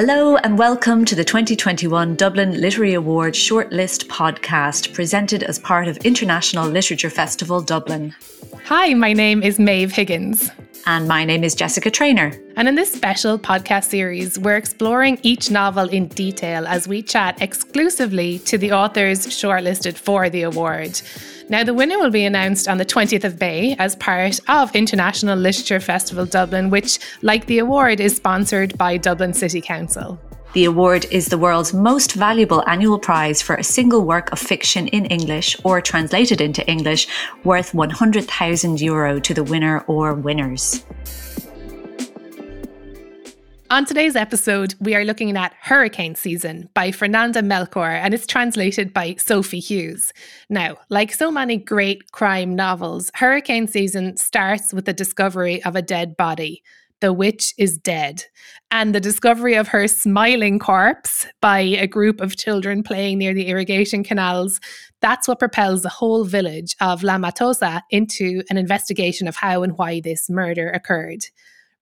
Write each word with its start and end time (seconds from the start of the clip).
Hello 0.00 0.36
and 0.36 0.56
welcome 0.56 1.04
to 1.04 1.16
the 1.16 1.24
2021 1.24 2.14
Dublin 2.14 2.60
Literary 2.60 2.94
Award 2.94 3.34
Shortlist 3.34 4.06
podcast 4.06 4.94
presented 4.94 5.42
as 5.42 5.58
part 5.58 5.88
of 5.88 5.96
International 5.96 6.68
Literature 6.68 7.10
Festival 7.10 7.60
Dublin. 7.60 8.14
Hi, 8.66 8.94
my 8.94 9.12
name 9.12 9.42
is 9.42 9.58
Maeve 9.58 9.90
Higgins. 9.90 10.52
And 10.86 11.08
my 11.08 11.24
name 11.24 11.42
is 11.42 11.56
Jessica 11.56 11.90
Traynor. 11.90 12.32
And 12.54 12.68
in 12.68 12.76
this 12.76 12.92
special 12.92 13.40
podcast 13.40 13.86
series, 13.86 14.38
we're 14.38 14.56
exploring 14.56 15.18
each 15.24 15.50
novel 15.50 15.88
in 15.88 16.06
detail 16.06 16.68
as 16.68 16.86
we 16.86 17.02
chat 17.02 17.42
exclusively 17.42 18.38
to 18.38 18.56
the 18.56 18.70
authors 18.70 19.26
shortlisted 19.26 19.98
for 19.98 20.30
the 20.30 20.42
award. 20.42 21.02
Now, 21.50 21.64
the 21.64 21.72
winner 21.72 21.98
will 21.98 22.10
be 22.10 22.26
announced 22.26 22.68
on 22.68 22.76
the 22.76 22.84
20th 22.84 23.24
of 23.24 23.40
May 23.40 23.74
as 23.78 23.96
part 23.96 24.38
of 24.48 24.74
International 24.76 25.38
Literature 25.38 25.80
Festival 25.80 26.26
Dublin, 26.26 26.68
which, 26.68 26.98
like 27.22 27.46
the 27.46 27.58
award, 27.58 28.00
is 28.00 28.16
sponsored 28.16 28.76
by 28.76 28.98
Dublin 28.98 29.32
City 29.32 29.62
Council. 29.62 30.20
The 30.52 30.66
award 30.66 31.06
is 31.10 31.28
the 31.28 31.38
world's 31.38 31.72
most 31.72 32.12
valuable 32.12 32.62
annual 32.66 32.98
prize 32.98 33.40
for 33.40 33.54
a 33.56 33.64
single 33.64 34.04
work 34.04 34.30
of 34.30 34.38
fiction 34.38 34.88
in 34.88 35.06
English 35.06 35.56
or 35.64 35.80
translated 35.80 36.42
into 36.42 36.66
English, 36.68 37.08
worth 37.44 37.72
100,000 37.72 38.80
euro 38.82 39.18
to 39.18 39.32
the 39.32 39.44
winner 39.44 39.84
or 39.86 40.12
winners. 40.12 40.84
On 43.70 43.84
today's 43.84 44.16
episode, 44.16 44.74
we 44.80 44.94
are 44.94 45.04
looking 45.04 45.36
at 45.36 45.52
Hurricane 45.60 46.14
Season 46.14 46.70
by 46.72 46.90
Fernanda 46.90 47.42
Melchor, 47.42 48.00
and 48.00 48.14
it's 48.14 48.26
translated 48.26 48.94
by 48.94 49.14
Sophie 49.18 49.60
Hughes. 49.60 50.10
Now, 50.48 50.78
like 50.88 51.12
so 51.12 51.30
many 51.30 51.58
great 51.58 52.10
crime 52.12 52.56
novels, 52.56 53.10
Hurricane 53.12 53.68
Season 53.68 54.16
starts 54.16 54.72
with 54.72 54.86
the 54.86 54.94
discovery 54.94 55.62
of 55.64 55.76
a 55.76 55.82
dead 55.82 56.16
body. 56.16 56.62
The 57.02 57.12
witch 57.12 57.52
is 57.58 57.76
dead. 57.76 58.24
And 58.70 58.94
the 58.94 59.00
discovery 59.00 59.54
of 59.54 59.68
her 59.68 59.86
smiling 59.86 60.58
corpse 60.58 61.26
by 61.42 61.60
a 61.60 61.86
group 61.86 62.22
of 62.22 62.36
children 62.36 62.82
playing 62.82 63.18
near 63.18 63.34
the 63.34 63.48
irrigation 63.48 64.02
canals, 64.02 64.60
that's 65.02 65.28
what 65.28 65.40
propels 65.40 65.82
the 65.82 65.90
whole 65.90 66.24
village 66.24 66.74
of 66.80 67.02
La 67.02 67.18
Matosa 67.18 67.82
into 67.90 68.42
an 68.48 68.56
investigation 68.56 69.28
of 69.28 69.36
how 69.36 69.62
and 69.62 69.76
why 69.76 70.00
this 70.00 70.30
murder 70.30 70.70
occurred 70.70 71.26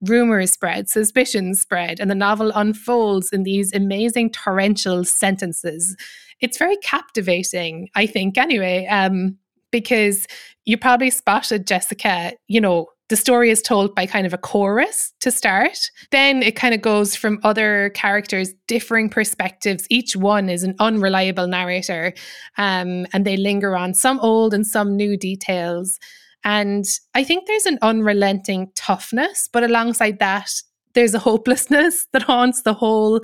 rumors 0.02 0.52
spread, 0.52 0.88
suspicions 0.88 1.60
spread, 1.60 2.00
and 2.00 2.10
the 2.10 2.14
novel 2.14 2.52
unfolds 2.54 3.30
in 3.32 3.42
these 3.42 3.72
amazing 3.74 4.30
torrential 4.30 5.04
sentences. 5.04 5.96
It's 6.40 6.58
very 6.58 6.76
captivating, 6.78 7.88
I 7.94 8.06
think, 8.06 8.36
anyway, 8.36 8.86
um, 8.86 9.36
because 9.70 10.26
you 10.64 10.76
probably 10.76 11.10
spotted 11.10 11.66
Jessica, 11.66 12.32
you 12.48 12.60
know, 12.60 12.88
the 13.08 13.16
story 13.16 13.50
is 13.50 13.62
told 13.62 13.94
by 13.94 14.04
kind 14.04 14.26
of 14.26 14.34
a 14.34 14.38
chorus 14.38 15.12
to 15.20 15.30
start. 15.30 15.90
Then 16.10 16.42
it 16.42 16.56
kind 16.56 16.74
of 16.74 16.82
goes 16.82 17.14
from 17.14 17.38
other 17.44 17.90
characters, 17.90 18.52
differing 18.66 19.08
perspectives. 19.08 19.86
Each 19.90 20.16
one 20.16 20.48
is 20.48 20.64
an 20.64 20.74
unreliable 20.80 21.46
narrator, 21.46 22.12
um, 22.58 23.06
and 23.12 23.24
they 23.24 23.36
linger 23.36 23.76
on 23.76 23.94
some 23.94 24.18
old 24.20 24.52
and 24.52 24.66
some 24.66 24.96
new 24.96 25.16
details. 25.16 26.00
And 26.46 26.86
I 27.12 27.24
think 27.24 27.46
there's 27.46 27.66
an 27.66 27.78
unrelenting 27.82 28.70
toughness, 28.76 29.48
but 29.52 29.64
alongside 29.64 30.20
that, 30.20 30.52
there's 30.94 31.12
a 31.12 31.18
hopelessness 31.18 32.06
that 32.12 32.22
haunts 32.22 32.62
the 32.62 32.72
whole 32.72 33.20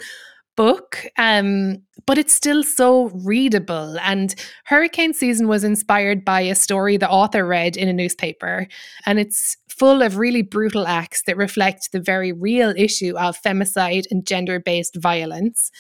book. 0.56 1.06
Um, 1.16 1.78
but 2.04 2.18
it's 2.18 2.34
still 2.34 2.64
so 2.64 3.10
readable. 3.24 3.96
And 4.00 4.34
Hurricane 4.64 5.14
Season 5.14 5.46
was 5.46 5.62
inspired 5.62 6.24
by 6.24 6.40
a 6.40 6.56
story 6.56 6.96
the 6.96 7.08
author 7.08 7.46
read 7.46 7.76
in 7.76 7.88
a 7.88 7.92
newspaper. 7.92 8.66
And 9.06 9.20
it's 9.20 9.56
full 9.68 10.02
of 10.02 10.16
really 10.16 10.42
brutal 10.42 10.88
acts 10.88 11.22
that 11.22 11.36
reflect 11.36 11.92
the 11.92 12.00
very 12.00 12.32
real 12.32 12.74
issue 12.76 13.16
of 13.16 13.40
femicide 13.40 14.04
and 14.10 14.26
gender 14.26 14.58
based 14.58 14.96
violence 14.96 15.70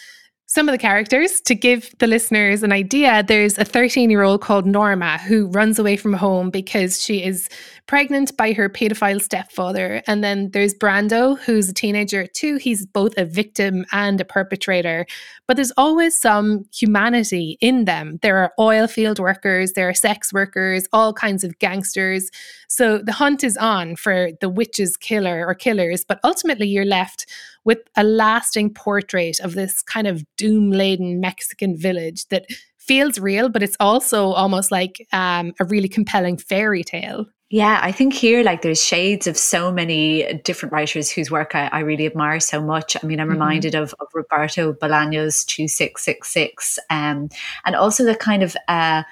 some 0.52 0.68
of 0.68 0.72
the 0.72 0.78
characters 0.78 1.40
to 1.42 1.54
give 1.54 1.94
the 1.98 2.06
listeners 2.06 2.62
an 2.62 2.72
idea. 2.72 3.22
There's 3.22 3.56
a 3.58 3.64
13 3.64 4.10
year 4.10 4.22
old 4.22 4.42
called 4.42 4.66
norma 4.66 5.18
who 5.18 5.46
runs 5.46 5.78
away 5.78 5.96
from 5.96 6.12
home 6.12 6.50
because 6.50 7.02
she 7.02 7.22
is 7.24 7.48
pregnant 7.86 8.36
by 8.36 8.52
her 8.52 8.68
pedophile 8.68 9.20
stepfather. 9.20 10.02
And 10.06 10.22
then 10.22 10.50
there's 10.52 10.74
brando 10.74 11.38
who's 11.38 11.68
a 11.68 11.74
teenager 11.74 12.26
too. 12.26 12.56
He's 12.56 12.86
both 12.86 13.16
a 13.16 13.24
victim 13.24 13.84
and 13.92 14.20
a 14.20 14.24
perpetrator. 14.24 15.06
But 15.46 15.56
there's 15.56 15.72
always 15.76 16.18
some 16.18 16.64
humanity 16.72 17.58
in 17.60 17.84
them. 17.84 18.18
There 18.22 18.38
are 18.38 18.52
oil 18.58 18.86
field 18.86 19.18
workers 19.18 19.72
there 19.72 19.88
are 19.88 19.94
sex 19.94 20.32
workers 20.32 20.86
all 20.92 21.12
kinds 21.12 21.44
of 21.44 21.58
gangsters. 21.58 22.30
So 22.68 22.98
the 22.98 23.12
hunt 23.12 23.44
is 23.44 23.56
on 23.56 23.96
for 23.96 24.30
the 24.40 24.48
witch's 24.48 24.96
killer 24.96 25.46
or 25.46 25.54
killers. 25.54 26.04
But 26.04 26.20
ultimately 26.24 26.68
you're 26.68 26.84
left 26.84 27.26
with 27.64 27.78
a 27.96 28.04
lasting 28.04 28.74
portrait 28.74 29.40
of 29.40 29.54
this 29.54 29.82
kind 29.82 30.06
of 30.06 30.24
doom 30.36 30.70
laden 30.70 31.20
Mexican 31.20 31.76
village 31.76 32.26
that 32.28 32.46
feels 32.82 33.18
real, 33.18 33.48
but 33.48 33.62
it's 33.62 33.76
also 33.78 34.32
almost 34.32 34.70
like 34.72 35.06
um, 35.12 35.52
a 35.60 35.64
really 35.64 35.88
compelling 35.88 36.36
fairy 36.36 36.82
tale. 36.82 37.26
Yeah, 37.52 37.80
I 37.82 37.92
think 37.92 38.14
here, 38.14 38.42
like, 38.42 38.62
there's 38.62 38.82
shades 38.82 39.26
of 39.26 39.36
so 39.36 39.70
many 39.70 40.40
different 40.42 40.72
writers 40.72 41.10
whose 41.10 41.30
work 41.30 41.54
I, 41.54 41.68
I 41.70 41.80
really 41.80 42.06
admire 42.06 42.40
so 42.40 42.62
much. 42.62 42.96
I 42.96 43.06
mean, 43.06 43.20
I'm 43.20 43.26
mm-hmm. 43.26 43.34
reminded 43.34 43.74
of, 43.74 43.94
of, 44.00 44.08
Roberto 44.14 44.72
Bolaño's 44.72 45.44
2666, 45.44 46.78
um, 46.88 47.28
and 47.66 47.76
also 47.76 48.06
the 48.06 48.14
kind 48.14 48.42
of 48.42 48.56
uh, 48.68 49.02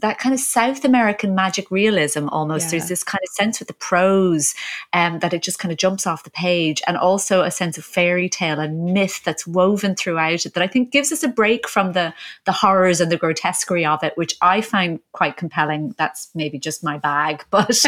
that 0.00 0.18
kind 0.18 0.34
of 0.34 0.40
South 0.40 0.84
American 0.84 1.34
magic 1.34 1.70
realism 1.70 2.28
almost. 2.28 2.66
Yeah. 2.66 2.70
There's 2.72 2.88
this 2.88 3.04
kind 3.04 3.20
of 3.22 3.28
sense 3.34 3.58
with 3.60 3.68
the 3.68 3.74
prose 3.74 4.54
um, 4.92 5.20
that 5.20 5.32
it 5.32 5.42
just 5.42 5.58
kind 5.58 5.70
of 5.70 5.78
jumps 5.78 6.06
off 6.06 6.24
the 6.24 6.30
page, 6.30 6.82
and 6.86 6.96
also 6.96 7.42
a 7.42 7.50
sense 7.50 7.78
of 7.78 7.84
fairy 7.84 8.28
tale 8.28 8.58
and 8.58 8.92
myth 8.92 9.22
that's 9.24 9.46
woven 9.46 9.94
throughout 9.94 10.44
it 10.44 10.54
that 10.54 10.62
I 10.62 10.66
think 10.66 10.90
gives 10.90 11.12
us 11.12 11.22
a 11.22 11.28
break 11.28 11.68
from 11.68 11.92
the 11.92 12.12
the 12.46 12.52
horrors 12.52 13.00
and 13.00 13.12
the 13.12 13.16
grotesquerie 13.16 13.86
of 13.86 14.02
it, 14.02 14.16
which 14.16 14.36
I 14.42 14.60
find 14.60 14.98
quite 15.12 15.36
compelling. 15.36 15.94
That's 15.98 16.30
maybe 16.34 16.58
just 16.58 16.82
my 16.82 16.98
bag, 16.98 17.44
but 17.50 17.80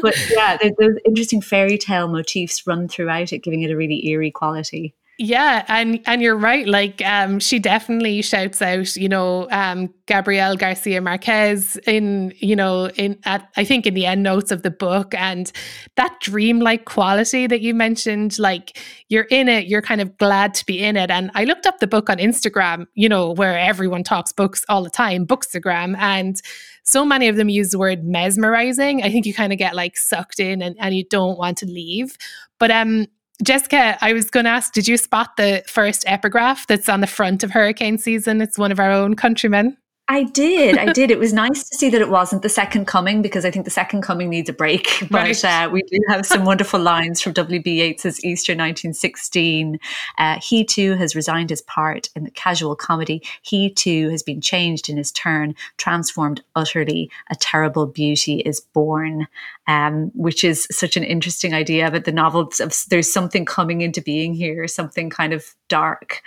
but 0.00 0.30
yeah, 0.30 0.56
those 0.78 0.96
interesting 1.04 1.40
fairy 1.40 1.78
tale 1.78 2.08
motifs 2.08 2.66
run 2.66 2.86
throughout 2.88 3.32
it, 3.32 3.38
giving 3.38 3.62
it 3.62 3.70
a 3.70 3.76
really 3.76 4.06
eerie 4.06 4.30
quality. 4.30 4.94
Yeah, 5.16 5.64
and 5.68 6.00
and 6.06 6.20
you're 6.20 6.36
right. 6.36 6.66
Like, 6.66 7.00
um, 7.06 7.38
she 7.38 7.60
definitely 7.60 8.20
shouts 8.20 8.60
out, 8.60 8.96
you 8.96 9.08
know, 9.08 9.48
um, 9.52 9.94
Gabriel 10.06 10.56
Garcia 10.56 11.00
Marquez 11.00 11.76
in, 11.86 12.32
you 12.38 12.56
know, 12.56 12.88
in 12.96 13.16
at 13.24 13.48
I 13.56 13.64
think 13.64 13.86
in 13.86 13.94
the 13.94 14.06
end 14.06 14.24
notes 14.24 14.50
of 14.50 14.62
the 14.62 14.72
book, 14.72 15.14
and 15.14 15.52
that 15.94 16.16
dreamlike 16.20 16.86
quality 16.86 17.46
that 17.46 17.60
you 17.60 17.74
mentioned. 17.74 18.40
Like, 18.40 18.76
you're 19.08 19.28
in 19.30 19.48
it, 19.48 19.68
you're 19.68 19.82
kind 19.82 20.00
of 20.00 20.18
glad 20.18 20.52
to 20.54 20.66
be 20.66 20.82
in 20.82 20.96
it. 20.96 21.12
And 21.12 21.30
I 21.36 21.44
looked 21.44 21.66
up 21.66 21.78
the 21.78 21.86
book 21.86 22.10
on 22.10 22.18
Instagram, 22.18 22.86
you 22.94 23.08
know, 23.08 23.30
where 23.30 23.56
everyone 23.56 24.02
talks 24.02 24.32
books 24.32 24.64
all 24.68 24.82
the 24.82 24.90
time, 24.90 25.28
Bookstagram, 25.28 25.96
and 25.96 26.40
so 26.82 27.04
many 27.04 27.28
of 27.28 27.36
them 27.36 27.48
use 27.48 27.70
the 27.70 27.78
word 27.78 28.02
mesmerizing. 28.04 29.04
I 29.04 29.10
think 29.10 29.26
you 29.26 29.32
kind 29.34 29.52
of 29.52 29.60
get 29.60 29.76
like 29.76 29.96
sucked 29.96 30.40
in 30.40 30.60
and, 30.60 30.74
and 30.80 30.92
you 30.92 31.04
don't 31.08 31.38
want 31.38 31.56
to 31.58 31.66
leave. 31.66 32.16
But 32.58 32.72
um 32.72 33.06
Jessica, 33.42 33.98
I 34.00 34.12
was 34.12 34.30
going 34.30 34.44
to 34.44 34.50
ask, 34.50 34.72
did 34.72 34.86
you 34.86 34.96
spot 34.96 35.36
the 35.36 35.64
first 35.66 36.04
epigraph 36.06 36.66
that's 36.66 36.88
on 36.88 37.00
the 37.00 37.06
front 37.06 37.42
of 37.42 37.50
hurricane 37.50 37.98
season? 37.98 38.40
It's 38.40 38.58
one 38.58 38.70
of 38.70 38.78
our 38.78 38.90
own 38.90 39.16
countrymen. 39.16 39.76
I 40.06 40.24
did. 40.24 40.76
I 40.76 40.92
did. 40.92 41.10
It 41.10 41.18
was 41.18 41.32
nice 41.44 41.66
to 41.68 41.76
see 41.76 41.88
that 41.88 42.00
it 42.00 42.10
wasn't 42.10 42.42
the 42.42 42.50
second 42.50 42.86
coming 42.86 43.22
because 43.22 43.46
I 43.46 43.50
think 43.50 43.64
the 43.64 43.70
second 43.70 44.02
coming 44.02 44.28
needs 44.28 44.48
a 44.48 44.52
break. 44.52 44.88
But 45.14 45.42
right. 45.42 45.44
uh, 45.44 45.70
we 45.70 45.82
do 45.82 45.98
have 46.08 46.26
some 46.26 46.44
wonderful 46.50 46.80
lines 46.80 47.20
from 47.20 47.32
W.B. 47.34 47.80
Yeats's 47.80 48.24
Easter 48.24 48.52
1916. 48.52 49.78
Uh, 50.18 50.40
he 50.42 50.64
too 50.64 50.94
has 50.94 51.14
resigned 51.14 51.50
his 51.50 51.62
part 51.62 52.08
in 52.16 52.24
the 52.24 52.30
casual 52.30 52.74
comedy. 52.74 53.22
He 53.42 53.70
too 53.70 54.10
has 54.10 54.22
been 54.22 54.40
changed 54.40 54.88
in 54.88 54.96
his 54.96 55.12
turn, 55.12 55.54
transformed 55.76 56.42
utterly. 56.56 57.10
A 57.30 57.36
terrible 57.36 57.86
beauty 57.86 58.40
is 58.40 58.60
born, 58.60 59.28
um, 59.68 60.10
which 60.14 60.42
is 60.42 60.66
such 60.70 60.96
an 60.96 61.04
interesting 61.04 61.54
idea. 61.54 61.90
But 61.90 62.04
the 62.04 62.12
novel, 62.12 62.50
there's 62.88 63.12
something 63.12 63.44
coming 63.44 63.82
into 63.82 64.02
being 64.02 64.34
here, 64.34 64.66
something 64.66 65.10
kind 65.10 65.32
of 65.32 65.54
dark. 65.68 66.22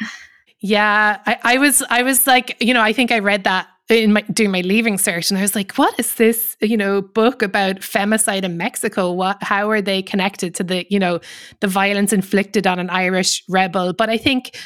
Yeah, 0.60 1.20
I, 1.26 1.38
I 1.44 1.58
was 1.58 1.84
I 1.90 2.04
was 2.04 2.26
like, 2.26 2.58
you 2.60 2.74
know, 2.74 2.82
I 2.82 2.94
think 2.94 3.12
I 3.12 3.20
read 3.20 3.44
that 3.44 3.68
in 3.90 4.14
my 4.14 4.22
doing 4.22 4.52
my 4.52 4.62
Leaving 4.62 4.98
Cert 4.98 5.30
and 5.30 5.38
I 5.38 5.42
was 5.42 5.56
like, 5.56 5.78
what 5.78 5.98
is 6.00 6.16
this, 6.16 6.58
you 6.62 6.76
know, 6.76 7.02
book 7.02 7.42
about 7.42 7.78
femicide 7.78 8.44
in 8.44 8.58
Mexico? 8.58 9.12
What 9.12 9.42
how 9.42 9.70
are 9.70 9.82
they 9.82 10.02
connected 10.02 10.54
to 10.56 10.64
the, 10.64 10.86
you 10.90 11.00
know, 11.00 11.20
the 11.62 11.68
violence 11.68 12.12
inflicted 12.12 12.68
on 12.68 12.80
an 12.80 12.90
Irish 12.90 13.44
rebel? 13.48 13.94
But 13.94 14.10
I 14.10 14.18
think 14.18 14.58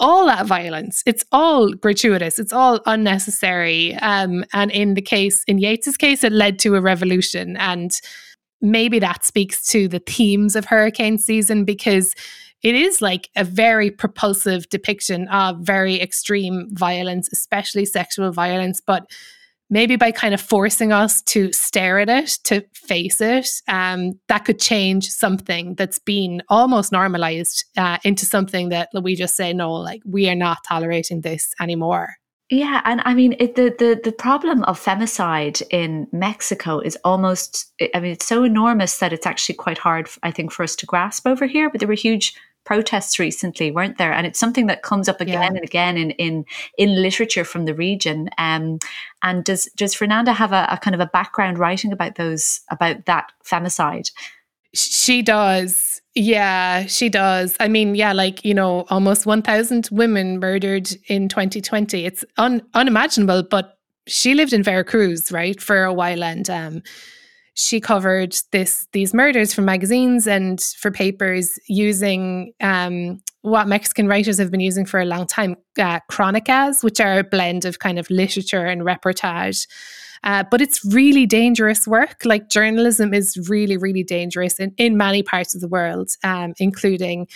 all 0.00 0.26
that 0.26 0.46
violence, 0.46 1.02
it's 1.06 1.24
all 1.32 1.72
gratuitous, 1.72 2.38
it's 2.38 2.52
all 2.52 2.80
unnecessary. 2.86 3.94
Um, 3.96 4.44
and 4.52 4.70
in 4.70 4.94
the 4.94 5.02
case, 5.02 5.42
in 5.48 5.58
Yeats's 5.58 5.96
case, 5.96 6.22
it 6.22 6.32
led 6.32 6.60
to 6.60 6.76
a 6.76 6.80
revolution. 6.80 7.56
And 7.56 7.90
maybe 8.60 9.00
that 9.00 9.24
speaks 9.24 9.66
to 9.70 9.88
the 9.88 9.98
themes 9.98 10.54
of 10.54 10.66
hurricane 10.66 11.18
season 11.18 11.64
because 11.64 12.14
it 12.62 12.74
is 12.74 13.00
like 13.00 13.28
a 13.36 13.44
very 13.44 13.90
propulsive 13.90 14.68
depiction 14.68 15.28
of 15.28 15.58
very 15.60 16.00
extreme 16.00 16.68
violence, 16.72 17.28
especially 17.32 17.84
sexual 17.84 18.32
violence. 18.32 18.80
But 18.80 19.10
maybe 19.70 19.96
by 19.96 20.10
kind 20.10 20.34
of 20.34 20.40
forcing 20.40 20.92
us 20.92 21.22
to 21.22 21.52
stare 21.52 21.98
at 21.98 22.08
it, 22.08 22.38
to 22.44 22.64
face 22.74 23.20
it, 23.20 23.48
um, 23.68 24.18
that 24.28 24.44
could 24.44 24.58
change 24.58 25.08
something 25.08 25.74
that's 25.74 25.98
been 25.98 26.42
almost 26.48 26.90
normalized 26.90 27.64
uh, 27.76 27.98
into 28.04 28.26
something 28.26 28.70
that 28.70 28.88
we 29.02 29.14
just 29.14 29.36
say, 29.36 29.52
no, 29.52 29.72
like 29.72 30.02
we 30.04 30.28
are 30.28 30.34
not 30.34 30.58
tolerating 30.66 31.20
this 31.20 31.52
anymore. 31.60 32.14
Yeah, 32.50 32.80
and 32.86 33.02
I 33.04 33.12
mean 33.12 33.36
it, 33.38 33.56
the 33.56 33.74
the 33.78 34.00
the 34.02 34.12
problem 34.12 34.64
of 34.64 34.82
femicide 34.82 35.60
in 35.70 36.06
Mexico 36.12 36.80
is 36.80 36.96
almost. 37.04 37.70
I 37.94 38.00
mean, 38.00 38.12
it's 38.12 38.24
so 38.24 38.42
enormous 38.42 38.98
that 39.00 39.12
it's 39.12 39.26
actually 39.26 39.56
quite 39.56 39.76
hard, 39.76 40.08
I 40.22 40.30
think, 40.30 40.50
for 40.50 40.62
us 40.62 40.74
to 40.76 40.86
grasp 40.86 41.26
over 41.26 41.46
here. 41.46 41.68
But 41.68 41.80
there 41.80 41.88
were 41.88 41.92
huge 41.92 42.34
protests 42.68 43.18
recently, 43.18 43.70
weren't 43.70 43.96
there? 43.96 44.12
And 44.12 44.26
it's 44.26 44.38
something 44.38 44.66
that 44.66 44.82
comes 44.82 45.08
up 45.08 45.22
again 45.22 45.40
yeah. 45.40 45.56
and 45.56 45.64
again 45.64 45.96
in 45.96 46.10
in 46.12 46.44
in 46.76 47.00
literature 47.00 47.42
from 47.42 47.64
the 47.64 47.72
region. 47.72 48.28
Um, 48.36 48.78
and 49.22 49.42
does 49.42 49.70
does 49.74 49.94
Fernanda 49.94 50.34
have 50.34 50.52
a, 50.52 50.68
a 50.70 50.76
kind 50.76 50.94
of 50.94 51.00
a 51.00 51.06
background 51.06 51.58
writing 51.58 51.92
about 51.92 52.16
those 52.16 52.60
about 52.70 53.06
that 53.06 53.32
femicide? 53.42 54.10
She 54.74 55.22
does. 55.22 56.02
Yeah, 56.14 56.84
she 56.84 57.08
does. 57.08 57.56
I 57.58 57.68
mean, 57.68 57.94
yeah, 57.94 58.12
like, 58.12 58.44
you 58.44 58.52
know, 58.52 58.84
almost 58.90 59.24
1,000 59.24 59.88
women 59.90 60.40
murdered 60.40 60.90
in 61.06 61.28
2020. 61.28 62.04
It's 62.04 62.22
un- 62.36 62.60
unimaginable, 62.74 63.44
but 63.44 63.78
she 64.06 64.34
lived 64.34 64.52
in 64.52 64.62
Veracruz, 64.62 65.32
right, 65.32 65.58
for 65.58 65.84
a 65.84 65.94
while. 65.94 66.22
And 66.22 66.50
um, 66.50 66.82
she 67.58 67.80
covered 67.80 68.36
this 68.52 68.86
these 68.92 69.12
murders 69.12 69.52
for 69.52 69.62
magazines 69.62 70.28
and 70.28 70.60
for 70.78 70.92
papers 70.92 71.58
using 71.66 72.52
um, 72.60 73.20
what 73.42 73.66
Mexican 73.66 74.06
writers 74.06 74.38
have 74.38 74.52
been 74.52 74.60
using 74.60 74.86
for 74.86 75.00
a 75.00 75.04
long 75.04 75.26
time, 75.26 75.56
uh, 75.76 75.98
crónicas, 76.08 76.84
which 76.84 77.00
are 77.00 77.18
a 77.18 77.24
blend 77.24 77.64
of 77.64 77.80
kind 77.80 77.98
of 77.98 78.08
literature 78.10 78.64
and 78.64 78.82
reportage. 78.82 79.66
Uh, 80.22 80.44
but 80.48 80.60
it's 80.60 80.84
really 80.84 81.26
dangerous 81.26 81.84
work. 81.84 82.24
Like 82.24 82.48
journalism 82.48 83.12
is 83.12 83.36
really, 83.48 83.76
really 83.76 84.04
dangerous 84.04 84.60
in, 84.60 84.72
in 84.76 84.96
many 84.96 85.24
parts 85.24 85.52
of 85.56 85.60
the 85.60 85.68
world, 85.68 86.10
um, 86.22 86.54
including 86.58 87.26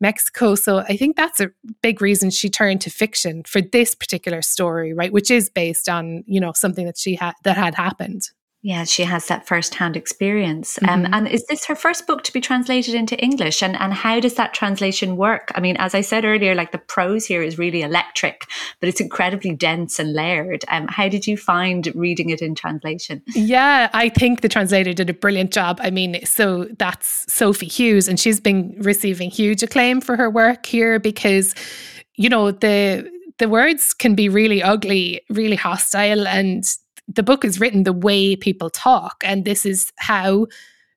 Mexico. 0.00 0.54
So 0.54 0.78
I 0.78 0.96
think 0.96 1.16
that's 1.16 1.40
a 1.40 1.50
big 1.82 2.00
reason 2.00 2.30
she 2.30 2.48
turned 2.48 2.80
to 2.82 2.90
fiction 2.90 3.42
for 3.44 3.60
this 3.60 3.96
particular 3.96 4.42
story, 4.42 4.92
right? 4.92 5.12
Which 5.12 5.30
is 5.30 5.50
based 5.50 5.88
on, 5.88 6.22
you 6.26 6.40
know, 6.40 6.52
something 6.52 6.86
that 6.86 6.98
she 6.98 7.16
had 7.16 7.34
that 7.42 7.56
had 7.56 7.74
happened. 7.74 8.30
Yeah, 8.64 8.84
she 8.84 9.02
has 9.02 9.26
that 9.26 9.48
first-hand 9.48 9.96
experience. 9.96 10.78
Um, 10.86 11.02
mm-hmm. 11.02 11.14
And 11.14 11.28
is 11.28 11.44
this 11.46 11.64
her 11.64 11.74
first 11.74 12.06
book 12.06 12.22
to 12.22 12.32
be 12.32 12.40
translated 12.40 12.94
into 12.94 13.18
English? 13.18 13.60
And 13.60 13.76
and 13.76 13.92
how 13.92 14.20
does 14.20 14.34
that 14.34 14.54
translation 14.54 15.16
work? 15.16 15.50
I 15.56 15.60
mean, 15.60 15.76
as 15.78 15.96
I 15.96 16.00
said 16.00 16.24
earlier, 16.24 16.54
like 16.54 16.70
the 16.70 16.78
prose 16.78 17.26
here 17.26 17.42
is 17.42 17.58
really 17.58 17.82
electric, 17.82 18.46
but 18.78 18.88
it's 18.88 19.00
incredibly 19.00 19.52
dense 19.56 19.98
and 19.98 20.12
layered. 20.12 20.64
Um, 20.68 20.86
how 20.86 21.08
did 21.08 21.26
you 21.26 21.36
find 21.36 21.90
reading 21.96 22.30
it 22.30 22.40
in 22.40 22.54
translation? 22.54 23.20
Yeah, 23.34 23.90
I 23.92 24.08
think 24.10 24.42
the 24.42 24.48
translator 24.48 24.92
did 24.92 25.10
a 25.10 25.14
brilliant 25.14 25.52
job. 25.52 25.80
I 25.82 25.90
mean, 25.90 26.24
so 26.24 26.66
that's 26.78 27.26
Sophie 27.32 27.66
Hughes, 27.66 28.06
and 28.06 28.20
she's 28.20 28.40
been 28.40 28.76
receiving 28.78 29.28
huge 29.28 29.64
acclaim 29.64 30.00
for 30.00 30.14
her 30.14 30.30
work 30.30 30.66
here 30.66 31.00
because, 31.00 31.56
you 32.14 32.28
know, 32.28 32.52
the 32.52 33.10
the 33.38 33.48
words 33.48 33.92
can 33.92 34.14
be 34.14 34.28
really 34.28 34.62
ugly, 34.62 35.20
really 35.30 35.56
hostile, 35.56 36.28
and 36.28 36.64
the 37.08 37.22
book 37.22 37.44
is 37.44 37.60
written 37.60 37.84
the 37.84 37.92
way 37.92 38.36
people 38.36 38.70
talk 38.70 39.22
and 39.24 39.44
this 39.44 39.66
is 39.66 39.92
how 39.98 40.46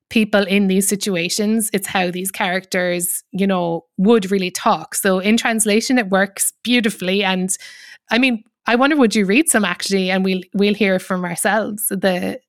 people 0.09 0.43
in 0.43 0.67
these 0.67 0.87
situations 0.87 1.69
it's 1.73 1.87
how 1.87 2.11
these 2.11 2.31
characters 2.31 3.23
you 3.31 3.47
know 3.47 3.85
would 3.97 4.29
really 4.31 4.51
talk. 4.51 4.95
So 4.95 5.19
in 5.19 5.37
translation 5.37 5.97
it 5.97 6.09
works 6.09 6.53
beautifully 6.63 7.23
and 7.23 7.49
i 8.11 8.17
mean 8.17 8.43
i 8.67 8.75
wonder 8.75 8.95
would 8.95 9.15
you 9.15 9.25
read 9.25 9.49
some 9.49 9.65
actually 9.65 10.11
and 10.11 10.23
we'll 10.23 10.41
we'll 10.53 10.75
hear 10.75 10.99
from 10.99 11.25
ourselves 11.25 11.87
the 11.87 12.39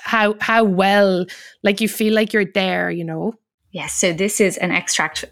how 0.00 0.34
how 0.40 0.64
well 0.64 1.26
like 1.62 1.80
you 1.80 1.88
feel 1.88 2.14
like 2.14 2.32
you're 2.32 2.52
there 2.54 2.90
you 2.90 3.04
know 3.04 3.34
Yes, 3.72 3.94
so 3.94 4.12
this 4.12 4.38
is 4.38 4.58
an 4.58 4.70
extract 4.70 5.24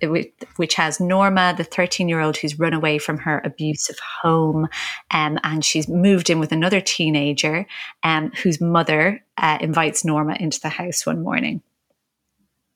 which 0.56 0.74
has 0.74 0.98
Norma, 0.98 1.54
the 1.54 1.62
13 1.62 2.08
year 2.08 2.20
old 2.20 2.38
who's 2.38 2.58
run 2.58 2.72
away 2.72 2.96
from 2.98 3.18
her 3.18 3.42
abusive 3.44 3.98
home, 4.22 4.66
um, 5.10 5.38
and 5.44 5.62
she's 5.62 5.88
moved 5.88 6.30
in 6.30 6.40
with 6.40 6.50
another 6.50 6.80
teenager 6.80 7.66
um, 8.02 8.32
whose 8.42 8.58
mother 8.58 9.22
uh, 9.36 9.58
invites 9.60 10.06
Norma 10.06 10.36
into 10.40 10.58
the 10.58 10.70
house 10.70 11.04
one 11.04 11.22
morning. 11.22 11.60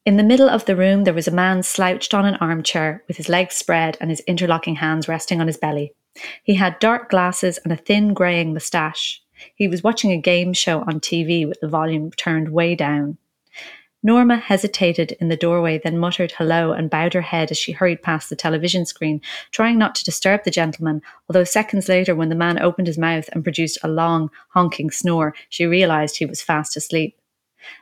In 0.04 0.18
the 0.18 0.22
middle 0.22 0.50
of 0.50 0.66
the 0.66 0.76
room, 0.76 1.04
there 1.04 1.14
was 1.14 1.28
a 1.28 1.30
man 1.30 1.62
slouched 1.62 2.12
on 2.12 2.26
an 2.26 2.36
armchair 2.36 3.02
with 3.08 3.16
his 3.16 3.30
legs 3.30 3.54
spread 3.54 3.96
and 4.02 4.10
his 4.10 4.20
interlocking 4.20 4.76
hands 4.76 5.08
resting 5.08 5.40
on 5.40 5.46
his 5.46 5.56
belly. 5.56 5.94
He 6.42 6.56
had 6.56 6.78
dark 6.78 7.08
glasses 7.08 7.58
and 7.64 7.72
a 7.72 7.76
thin 7.76 8.12
greying 8.12 8.52
moustache. 8.52 9.22
He 9.54 9.66
was 9.66 9.82
watching 9.82 10.12
a 10.12 10.20
game 10.20 10.52
show 10.52 10.80
on 10.80 11.00
TV 11.00 11.48
with 11.48 11.58
the 11.60 11.68
volume 11.68 12.10
turned 12.10 12.50
way 12.50 12.74
down. 12.74 13.16
Norma 14.06 14.36
hesitated 14.36 15.12
in 15.12 15.30
the 15.30 15.36
doorway, 15.36 15.80
then 15.82 15.96
muttered 15.96 16.32
hello 16.32 16.72
and 16.72 16.90
bowed 16.90 17.14
her 17.14 17.22
head 17.22 17.50
as 17.50 17.56
she 17.56 17.72
hurried 17.72 18.02
past 18.02 18.28
the 18.28 18.36
television 18.36 18.84
screen, 18.84 19.22
trying 19.50 19.78
not 19.78 19.94
to 19.94 20.04
disturb 20.04 20.44
the 20.44 20.50
gentleman, 20.50 21.00
although 21.26 21.42
seconds 21.42 21.88
later, 21.88 22.14
when 22.14 22.28
the 22.28 22.34
man 22.34 22.60
opened 22.60 22.86
his 22.86 22.98
mouth 22.98 23.30
and 23.32 23.42
produced 23.42 23.78
a 23.82 23.88
long, 23.88 24.30
honking 24.50 24.90
snore, 24.90 25.34
she 25.48 25.64
realized 25.64 26.18
he 26.18 26.26
was 26.26 26.42
fast 26.42 26.76
asleep. 26.76 27.16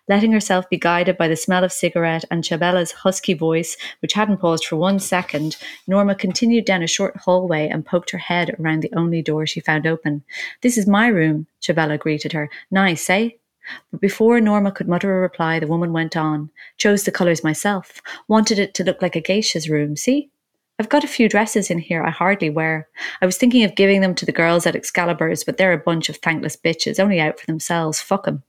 Letting 0.09 0.31
herself 0.31 0.71
be 0.71 0.79
guided 0.79 1.19
by 1.19 1.27
the 1.27 1.35
smell 1.35 1.65
of 1.65 1.73
cigarette 1.73 2.25
and 2.31 2.45
Chabella's 2.45 2.93
husky 2.93 3.35
voice, 3.35 3.77
which 4.01 4.13
hadn't 4.13 4.37
paused 4.37 4.65
for 4.65 4.77
one 4.77 5.01
second, 5.01 5.57
Norma 5.89 6.15
continued 6.15 6.65
down 6.65 6.85
a 6.85 6.87
short 6.87 7.17
hallway 7.17 7.69
and 7.69 7.85
poked 7.85 8.11
her 8.11 8.19
head 8.19 8.55
around 8.61 8.85
the 8.85 8.93
only 8.97 9.23
door 9.23 9.45
she 9.45 9.59
found 9.59 9.89
open. 9.89 10.23
This 10.61 10.79
is 10.79 10.87
my 10.87 11.09
room, 11.09 11.49
Chabella 11.61 11.99
greeted 11.99 12.33
her. 12.33 12.49
Nice, 12.71 13.11
eh? 13.11 13.31
But 13.91 14.01
before 14.01 14.41
Norma 14.41 14.73
could 14.73 14.89
mutter 14.89 15.17
a 15.17 15.21
reply, 15.21 15.59
the 15.59 15.67
woman 15.67 15.93
went 15.93 16.17
on. 16.17 16.51
Chose 16.79 17.05
the 17.05 17.13
colours 17.13 17.45
myself. 17.45 18.01
Wanted 18.29 18.59
it 18.59 18.75
to 18.75 18.85
look 18.85 19.03
like 19.03 19.17
a 19.17 19.21
geisha's 19.21 19.69
room, 19.69 19.97
see? 19.97 20.31
I've 20.79 20.89
got 20.89 21.05
a 21.05 21.09
few 21.09 21.29
dresses 21.29 21.71
in 21.71 21.79
here 21.79 22.03
I 22.03 22.11
hardly 22.11 22.51
wear. 22.51 22.89
I 23.21 23.27
was 23.27 23.37
thinking 23.37 23.63
of 23.63 23.77
giving 23.77 24.01
them 24.01 24.15
to 24.17 24.27
the 24.27 24.33
girls 24.33 24.67
at 24.67 24.75
Excalibur's, 24.75 25.45
but 25.45 25.57
they're 25.57 25.73
a 25.73 25.79
bunch 25.79 26.09
of 26.09 26.17
thankless 26.17 26.57
bitches, 26.57 26.99
only 26.99 27.21
out 27.21 27.39
for 27.39 27.47
themselves. 27.47 28.01
Fuck 28.01 28.27
'em. 28.27 28.43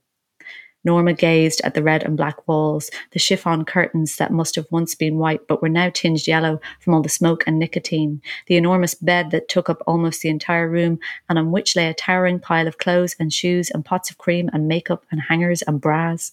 Norma 0.84 1.14
gazed 1.14 1.60
at 1.64 1.74
the 1.74 1.82
red 1.82 2.02
and 2.02 2.16
black 2.16 2.46
walls, 2.46 2.90
the 3.12 3.18
chiffon 3.18 3.64
curtains 3.64 4.16
that 4.16 4.30
must 4.30 4.54
have 4.54 4.66
once 4.70 4.94
been 4.94 5.18
white 5.18 5.46
but 5.48 5.62
were 5.62 5.68
now 5.68 5.90
tinged 5.90 6.26
yellow 6.26 6.60
from 6.80 6.94
all 6.94 7.02
the 7.02 7.08
smoke 7.08 7.42
and 7.46 7.58
nicotine, 7.58 8.20
the 8.46 8.56
enormous 8.56 8.94
bed 8.94 9.30
that 9.30 9.48
took 9.48 9.70
up 9.70 9.82
almost 9.86 10.22
the 10.22 10.28
entire 10.28 10.68
room 10.68 10.98
and 11.28 11.38
on 11.38 11.50
which 11.50 11.74
lay 11.74 11.88
a 11.88 11.94
towering 11.94 12.38
pile 12.38 12.68
of 12.68 12.78
clothes 12.78 13.16
and 13.18 13.32
shoes 13.32 13.70
and 13.70 13.84
pots 13.84 14.10
of 14.10 14.18
cream 14.18 14.50
and 14.52 14.68
makeup 14.68 15.04
and 15.10 15.22
hangers 15.22 15.62
and 15.62 15.80
bras. 15.80 16.32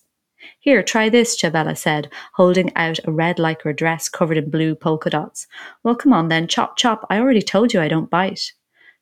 Here, 0.60 0.82
try 0.82 1.08
this, 1.08 1.40
Chabella 1.40 1.78
said, 1.78 2.12
holding 2.34 2.76
out 2.76 3.00
a 3.06 3.12
red 3.12 3.38
lycra 3.38 3.76
dress 3.76 4.10
covered 4.10 4.38
in 4.38 4.50
blue 4.50 4.74
polka 4.76 5.10
dots. 5.12 5.48
Well, 5.84 5.96
come 5.96 6.14
on 6.14 6.30
then, 6.30 6.48
chop 6.48 6.78
chop. 6.78 7.06
I 7.10 7.20
already 7.20 7.42
told 7.44 7.74
you 7.74 7.80
I 7.80 7.88
don't 7.88 8.10
bite. 8.10 8.54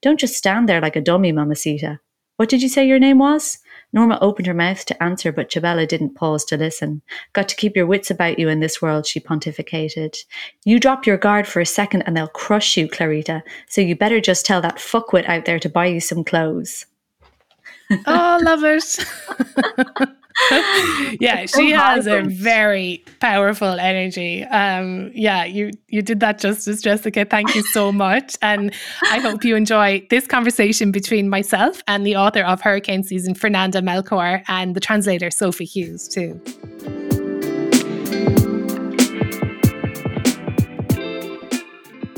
Don't 0.01 0.19
just 0.19 0.35
stand 0.35 0.67
there 0.67 0.81
like 0.81 0.95
a 0.95 1.01
dummy, 1.01 1.31
Mamacita. 1.31 1.99
What 2.37 2.49
did 2.49 2.61
you 2.61 2.69
say 2.69 2.87
your 2.87 2.99
name 2.99 3.19
was? 3.19 3.59
Norma 3.91 4.17
opened 4.21 4.47
her 4.47 4.53
mouth 4.53 4.85
to 4.85 5.03
answer, 5.03 5.31
but 5.31 5.49
Chabella 5.49 5.87
didn't 5.87 6.15
pause 6.15 6.45
to 6.45 6.57
listen. 6.57 7.01
Got 7.33 7.49
to 7.49 7.55
keep 7.55 7.75
your 7.75 7.87
wits 7.87 8.11
about 8.11 8.37
you 8.37 8.47
in 8.47 8.59
this 8.59 8.81
world, 8.81 9.07
she 9.07 9.19
pontificated. 9.19 10.17
You 10.63 10.79
drop 10.79 11.05
your 11.05 11.17
guard 11.17 11.47
for 11.47 11.59
a 11.59 11.65
second 11.65 12.03
and 12.03 12.15
they'll 12.15 12.27
crush 12.27 12.77
you, 12.77 12.87
Clarita. 12.87 13.43
So 13.67 13.81
you 13.81 13.95
better 13.95 14.21
just 14.21 14.45
tell 14.45 14.61
that 14.61 14.77
fuckwit 14.77 15.27
out 15.27 15.45
there 15.45 15.59
to 15.59 15.69
buy 15.69 15.87
you 15.87 15.99
some 15.99 16.23
clothes. 16.23 16.85
oh, 18.05 18.39
love 18.43 18.63
it. 20.51 21.21
yeah, 21.21 21.45
she 21.45 21.71
has 21.71 22.07
a 22.07 22.21
very 22.21 23.03
powerful 23.19 23.67
energy. 23.67 24.43
Um, 24.43 25.11
yeah, 25.13 25.45
you 25.45 25.71
you 25.87 26.01
did 26.01 26.19
that 26.21 26.39
justice, 26.39 26.81
Jessica. 26.81 27.25
Thank 27.25 27.55
you 27.55 27.63
so 27.63 27.91
much, 27.91 28.37
and 28.41 28.73
I 29.03 29.19
hope 29.19 29.43
you 29.43 29.55
enjoy 29.55 30.05
this 30.09 30.27
conversation 30.27 30.91
between 30.91 31.29
myself 31.29 31.81
and 31.87 32.05
the 32.05 32.15
author 32.15 32.43
of 32.43 32.61
Hurricane 32.61 33.03
Season, 33.03 33.33
Fernanda 33.35 33.81
Melchor, 33.81 34.43
and 34.47 34.75
the 34.75 34.79
translator 34.79 35.31
Sophie 35.31 35.65
Hughes 35.65 36.07
too. 36.07 36.39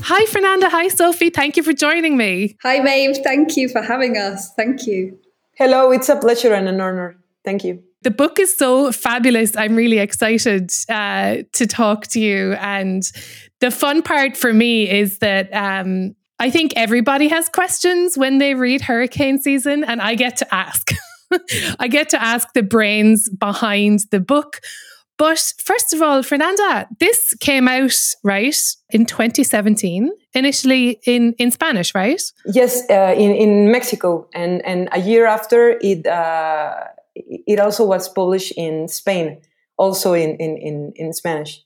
Hi, 0.04 0.26
Fernanda. 0.26 0.68
Hi, 0.70 0.90
Sophie. 0.90 1.30
Thank 1.30 1.56
you 1.56 1.64
for 1.64 1.72
joining 1.72 2.18
me. 2.18 2.58
Hi, 2.64 2.80
Maeve. 2.80 3.20
Thank 3.24 3.56
you 3.56 3.70
for 3.70 3.82
having 3.82 4.18
us. 4.18 4.54
Thank 4.56 4.86
you. 4.86 5.18
Hello. 5.56 5.92
It's 5.92 6.10
a 6.10 6.18
pleasure 6.18 6.54
and 6.54 6.68
an 6.68 6.82
honor. 6.82 7.18
Thank 7.46 7.64
you. 7.64 7.82
The 8.04 8.12
book 8.12 8.40
is 8.40 8.58
so 8.58 8.92
fabulous. 8.92 9.56
I'm 9.56 9.76
really 9.76 10.00
excited 10.00 10.72
uh, 10.90 11.38
to 11.54 11.68
talk 11.68 12.08
to 12.08 12.20
you. 12.20 12.54
And 12.54 13.04
the 13.60 13.70
fun 13.70 14.02
part 14.02 14.36
for 14.36 14.54
me 14.54 14.90
is 14.90 15.20
that 15.20 15.54
um, 15.54 16.16
I 16.40 16.50
think 16.50 16.74
everybody 16.76 17.28
has 17.28 17.48
questions 17.48 18.18
when 18.18 18.40
they 18.40 18.56
read 18.56 18.82
Hurricane 18.82 19.40
Season, 19.40 19.84
and 19.84 20.02
I 20.02 20.16
get 20.16 20.38
to 20.38 20.54
ask. 20.54 20.92
I 21.80 21.88
get 21.88 22.10
to 22.10 22.22
ask 22.22 22.54
the 22.54 22.64
brains 22.64 23.30
behind 23.30 24.06
the 24.10 24.20
book. 24.20 24.60
But 25.22 25.54
first 25.60 25.94
of 25.94 26.02
all, 26.02 26.24
Fernanda, 26.24 26.88
this 27.00 27.36
came 27.40 27.68
out, 27.68 27.96
right, 28.24 28.58
in 28.90 29.06
2017, 29.06 30.10
initially 30.34 31.00
in, 31.06 31.34
in 31.34 31.52
Spanish, 31.52 31.94
right? 31.94 32.20
Yes, 32.48 32.90
uh, 32.90 33.14
in, 33.16 33.32
in 33.36 33.72
Mexico. 33.72 34.28
And, 34.34 34.66
and 34.66 34.90
a 34.92 35.00
year 35.00 35.28
after, 35.28 35.78
it, 35.80 36.08
uh, 36.08 36.86
it 37.16 37.60
also 37.60 37.86
was 37.86 38.10
published 38.10 38.54
in 38.58 38.88
Spain, 38.88 39.42
also 39.78 40.14
in, 40.14 40.36
in, 40.38 40.58
in, 40.58 40.94
in 40.96 41.14
Spanish. 41.14 41.64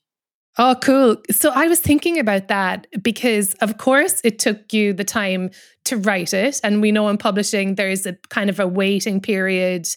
Oh, 0.58 0.76
cool. 0.82 1.18
So 1.32 1.52
I 1.54 1.68
was 1.68 1.80
thinking 1.80 2.18
about 2.18 2.48
that 2.48 2.88
because, 3.02 3.56
of 3.56 3.78
course, 3.78 4.22
it 4.24 4.40
took 4.40 4.72
you 4.72 4.94
the 4.94 5.04
time 5.04 5.52
to 5.84 5.98
write 5.98 6.34
it. 6.34 6.62
And 6.64 6.82
we 6.82 6.94
know 6.94 7.10
in 7.10 7.18
publishing, 7.18 7.76
there's 7.76 8.06
a 8.06 8.18
kind 8.30 8.50
of 8.50 8.60
a 8.60 8.68
waiting 8.68 9.20
period, 9.20 9.88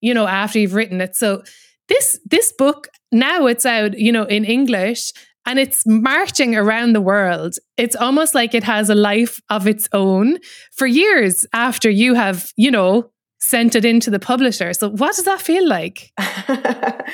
you 0.00 0.12
know, 0.12 0.26
after 0.26 0.58
you've 0.58 0.74
written 0.74 1.00
it. 1.00 1.14
So 1.14 1.44
this 1.90 2.18
this 2.24 2.52
book 2.52 2.88
now 3.12 3.46
it's 3.46 3.66
out 3.66 3.98
you 3.98 4.10
know 4.10 4.24
in 4.24 4.46
english 4.46 5.12
and 5.44 5.58
it's 5.58 5.82
marching 5.86 6.56
around 6.56 6.94
the 6.94 7.00
world 7.00 7.54
it's 7.76 7.96
almost 7.96 8.34
like 8.34 8.54
it 8.54 8.64
has 8.64 8.88
a 8.88 8.94
life 8.94 9.40
of 9.50 9.66
its 9.66 9.88
own 9.92 10.38
for 10.72 10.86
years 10.86 11.44
after 11.52 11.90
you 11.90 12.14
have 12.14 12.52
you 12.56 12.70
know 12.70 13.10
sent 13.40 13.74
it 13.74 13.84
into 13.84 14.10
the 14.10 14.18
publisher. 14.18 14.72
So 14.72 14.90
what 14.90 15.16
does 15.16 15.24
that 15.24 15.40
feel 15.40 15.66
like? 15.66 16.12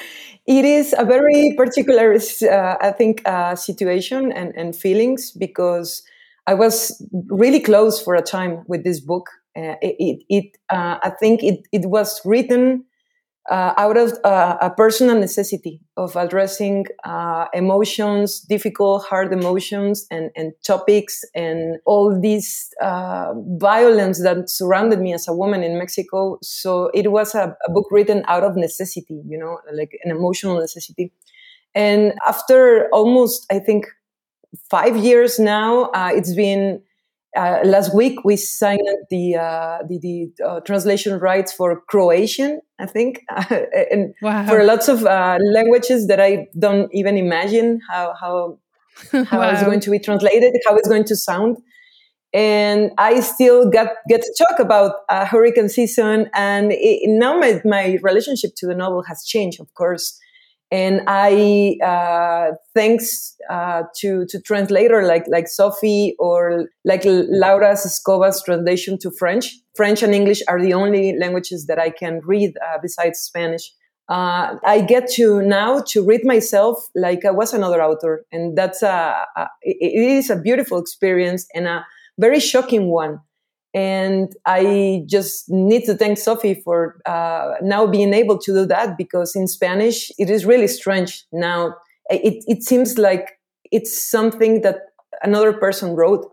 It 0.47 0.65
is 0.65 0.95
a 0.97 1.05
very 1.05 1.55
particular 1.57 2.15
uh, 2.15 2.77
i 2.81 2.93
think 2.93 3.21
uh, 3.29 3.57
situation 3.57 4.33
and, 4.33 4.55
and 4.57 4.77
feelings 4.77 5.33
because 5.33 6.03
i 6.47 6.55
was 6.55 7.03
really 7.29 7.61
close 7.61 8.01
for 8.01 8.15
a 8.15 8.23
time 8.23 8.65
with 8.69 8.85
this 8.85 9.01
book. 9.01 9.29
Uh, 9.57 9.75
it, 9.83 10.23
it, 10.29 10.57
uh, 10.71 10.99
i 11.03 11.11
think 11.11 11.43
it, 11.43 11.67
it 11.73 11.87
was 11.87 12.21
written 12.25 12.85
uh, 13.51 13.75
out 13.77 13.97
of 13.97 14.13
uh, 14.25 14.57
a 14.61 14.71
personal 14.71 15.19
necessity 15.19 15.81
of 15.97 16.17
addressing 16.17 16.85
uh, 17.05 17.47
emotions, 17.53 18.41
difficult, 18.41 19.05
hard 19.05 19.33
emotions, 19.33 20.07
and, 20.11 20.31
and 20.37 20.53
topics, 20.65 21.23
and 21.35 21.79
all 21.87 22.19
this 22.21 22.71
uh, 22.83 23.33
violence 23.59 24.23
that 24.23 24.51
surrounded 24.51 25.01
me 25.01 25.13
as 25.13 25.29
a 25.29 25.33
woman 25.33 25.63
in 25.63 25.79
Mexico. 25.79 26.39
So 26.43 26.91
it 26.93 27.13
was 27.13 27.35
a, 27.35 27.57
a, 27.67 27.71
book 27.71 27.87
written 27.91 28.25
out 28.27 28.43
of 28.43 28.57
necessity, 28.57 29.23
you 29.27 29.39
know, 29.39 29.59
like 29.73 29.93
an 30.05 30.11
emotional 30.11 30.59
necessity. 30.59 31.13
And 31.75 32.15
after 32.27 32.89
almost, 32.93 33.47
I 33.51 33.59
think, 33.59 33.87
five 34.71 34.97
years 34.97 35.39
now, 35.39 35.85
uh, 35.87 36.11
it's 36.13 36.35
been 36.35 36.83
uh, 37.37 37.61
last 37.65 37.95
week 37.95 38.25
we 38.25 38.37
signed 38.37 38.81
the 39.11 39.37
uh, 39.37 39.79
the, 39.89 39.99
the 40.01 40.45
uh, 40.45 40.61
translation 40.61 41.19
rights 41.19 41.53
for 41.53 41.83
Croatian, 41.89 42.61
I 42.79 42.87
think, 42.87 43.23
and 43.51 44.15
wow. 44.23 44.47
for 44.47 44.65
lots 44.65 44.89
of 44.89 45.05
uh, 45.05 45.39
languages 45.53 46.07
that 46.09 46.21
I 46.21 46.47
don't 46.59 46.89
even 46.93 47.17
imagine 47.17 47.81
how 47.91 48.15
how 48.19 48.59
how 49.25 49.39
wow. 49.39 49.51
it's 49.51 49.63
going 49.63 49.81
to 49.81 49.91
be 49.91 49.99
translated, 49.99 50.55
how 50.67 50.77
it's 50.77 50.89
going 50.89 51.05
to 51.05 51.17
sound. 51.17 51.59
And 52.33 52.91
I 52.99 53.21
still 53.21 53.71
got 53.71 53.89
get 54.09 54.23
to 54.23 54.35
talk 54.37 54.59
about 54.59 54.95
hurricane 55.09 55.69
season, 55.69 56.29
and 56.35 56.73
it, 56.73 57.01
now 57.09 57.39
my 57.39 57.61
my 57.65 57.99
relationship 58.03 58.51
to 58.57 58.67
the 58.67 58.75
novel 58.75 59.03
has 59.05 59.25
changed, 59.25 59.61
of 59.61 59.73
course 59.75 60.19
and 60.71 61.03
I 61.07 61.79
uh, 61.85 62.57
thanks 62.75 63.37
uh, 63.49 63.85
to 63.99 64.27
to 64.27 64.41
translator 64.41 65.03
like 65.03 65.25
like 65.29 65.49
Sophie 65.49 66.17
or 66.19 66.67
like 66.85 67.03
Laura 67.05 67.75
Alcoba's 67.75 68.43
translation 68.43 68.99
to 68.99 69.11
French. 69.11 69.55
French 69.75 70.03
and 70.03 70.15
English 70.15 70.43
are 70.49 70.61
the 70.61 70.73
only 70.73 71.17
languages 71.19 71.67
that 71.67 71.79
I 71.79 71.91
can 71.91 72.21
read 72.25 72.55
uh, 72.67 72.79
besides 72.83 73.19
Spanish. 73.21 73.71
Uh, 74.09 74.57
I 74.65 74.81
get 74.81 75.11
to 75.13 75.43
now 75.43 75.83
to 75.89 76.05
read 76.05 76.25
myself 76.25 76.79
like 76.95 77.25
I 77.25 77.31
was 77.31 77.53
another 77.53 77.83
author, 77.83 78.25
and 78.33 78.57
that's 78.57 78.83
a, 78.83 79.15
a 79.37 79.47
it 79.63 79.95
is 79.95 80.31
a 80.31 80.37
beautiful 80.37 80.79
experience 80.79 81.47
and 81.55 81.67
a 81.67 81.85
very 82.19 82.41
shocking 82.41 82.91
one 82.91 83.21
and 83.77 84.35
I 84.47 85.03
just 85.05 85.51
need 85.51 85.85
to 85.85 85.95
thank 85.95 86.17
Sophie 86.17 86.63
for 86.65 86.99
uh, 87.05 87.57
now 87.61 87.87
being 87.87 88.15
able 88.15 88.39
to 88.39 88.53
do 88.55 88.65
that 88.65 88.97
because 88.97 89.37
in 89.37 89.47
Spanish, 89.47 90.11
it 90.19 90.31
is 90.31 90.47
really 90.47 90.67
strange 90.67 91.25
now. 91.31 91.75
It, 92.09 92.43
it 92.47 92.63
seems 92.63 92.97
like 92.97 93.39
it's 93.71 94.11
something 94.11 94.63
that 94.63 94.77
another 95.23 95.53
person 95.53 95.95
wrote, 95.95 96.27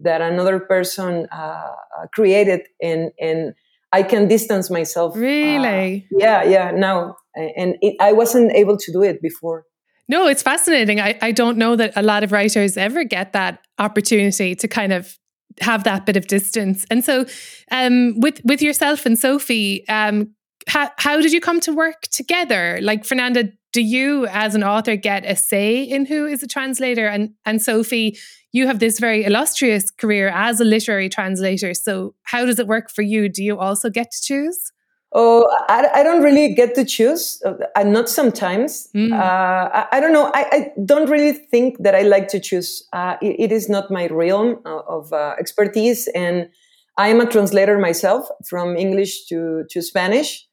that 0.00 0.20
another 0.20 0.60
person 0.60 1.28
uh, 1.32 1.70
created, 2.12 2.60
and, 2.82 3.10
and 3.18 3.54
I 3.94 4.02
can 4.02 4.28
distance 4.28 4.68
myself. 4.68 5.16
Really? 5.16 6.06
Uh, 6.12 6.18
yeah, 6.18 6.44
yeah, 6.44 6.70
now. 6.72 7.16
And 7.34 7.76
it, 7.80 7.96
I 8.00 8.12
wasn't 8.12 8.52
able 8.52 8.76
to 8.76 8.92
do 8.92 9.02
it 9.02 9.22
before. 9.22 9.64
No, 10.08 10.26
it's 10.26 10.42
fascinating. 10.42 11.00
I, 11.00 11.18
I 11.22 11.32
don't 11.32 11.56
know 11.56 11.74
that 11.74 11.94
a 11.96 12.02
lot 12.02 12.22
of 12.22 12.32
writers 12.32 12.76
ever 12.76 13.02
get 13.02 13.32
that 13.32 13.60
opportunity 13.78 14.54
to 14.56 14.68
kind 14.68 14.92
of 14.92 15.18
have 15.60 15.84
that 15.84 16.06
bit 16.06 16.16
of 16.16 16.26
distance. 16.26 16.84
And 16.90 17.04
so, 17.04 17.26
um, 17.70 18.18
with 18.20 18.40
with 18.44 18.62
yourself 18.62 19.06
and 19.06 19.18
Sophie, 19.18 19.86
um, 19.88 20.34
how 20.66 20.90
how 20.98 21.20
did 21.20 21.32
you 21.32 21.40
come 21.40 21.60
to 21.60 21.72
work 21.72 22.02
together? 22.02 22.78
Like 22.82 23.04
Fernanda, 23.04 23.52
do 23.72 23.82
you 23.82 24.26
as 24.26 24.54
an 24.54 24.62
author 24.62 24.96
get 24.96 25.24
a 25.24 25.36
say 25.36 25.82
in 25.82 26.06
who 26.06 26.26
is 26.26 26.42
a 26.42 26.46
translator? 26.46 27.06
And 27.06 27.30
and 27.44 27.60
Sophie, 27.60 28.18
you 28.52 28.66
have 28.66 28.78
this 28.78 28.98
very 28.98 29.24
illustrious 29.24 29.90
career 29.90 30.28
as 30.28 30.60
a 30.60 30.64
literary 30.64 31.08
translator. 31.08 31.74
So 31.74 32.14
how 32.22 32.44
does 32.44 32.58
it 32.58 32.66
work 32.66 32.90
for 32.90 33.02
you? 33.02 33.28
Do 33.28 33.42
you 33.42 33.58
also 33.58 33.90
get 33.90 34.10
to 34.10 34.22
choose? 34.22 34.71
Oh, 35.14 35.46
I, 35.68 35.88
I 35.96 36.02
don't 36.02 36.22
really 36.22 36.54
get 36.54 36.74
to 36.76 36.84
choose. 36.84 37.42
Uh, 37.44 37.82
not 37.82 38.08
sometimes. 38.08 38.88
Mm. 38.94 39.12
Uh, 39.12 39.68
I, 39.72 39.86
I, 39.92 40.00
don't 40.00 40.12
know. 40.12 40.30
I, 40.34 40.46
I, 40.50 40.72
don't 40.86 41.10
really 41.10 41.32
think 41.32 41.76
that 41.80 41.94
I 41.94 42.00
like 42.02 42.28
to 42.28 42.40
choose. 42.40 42.88
Uh, 42.94 43.16
it, 43.20 43.36
it 43.38 43.52
is 43.52 43.68
not 43.68 43.90
my 43.90 44.06
realm 44.06 44.60
of 44.64 45.12
uh, 45.12 45.34
expertise, 45.38 46.08
and 46.14 46.48
I 46.96 47.08
am 47.08 47.20
a 47.20 47.26
translator 47.26 47.78
myself 47.78 48.26
from 48.48 48.76
English 48.76 49.26
to 49.26 49.64
to 49.70 49.82
Spanish. 49.82 50.46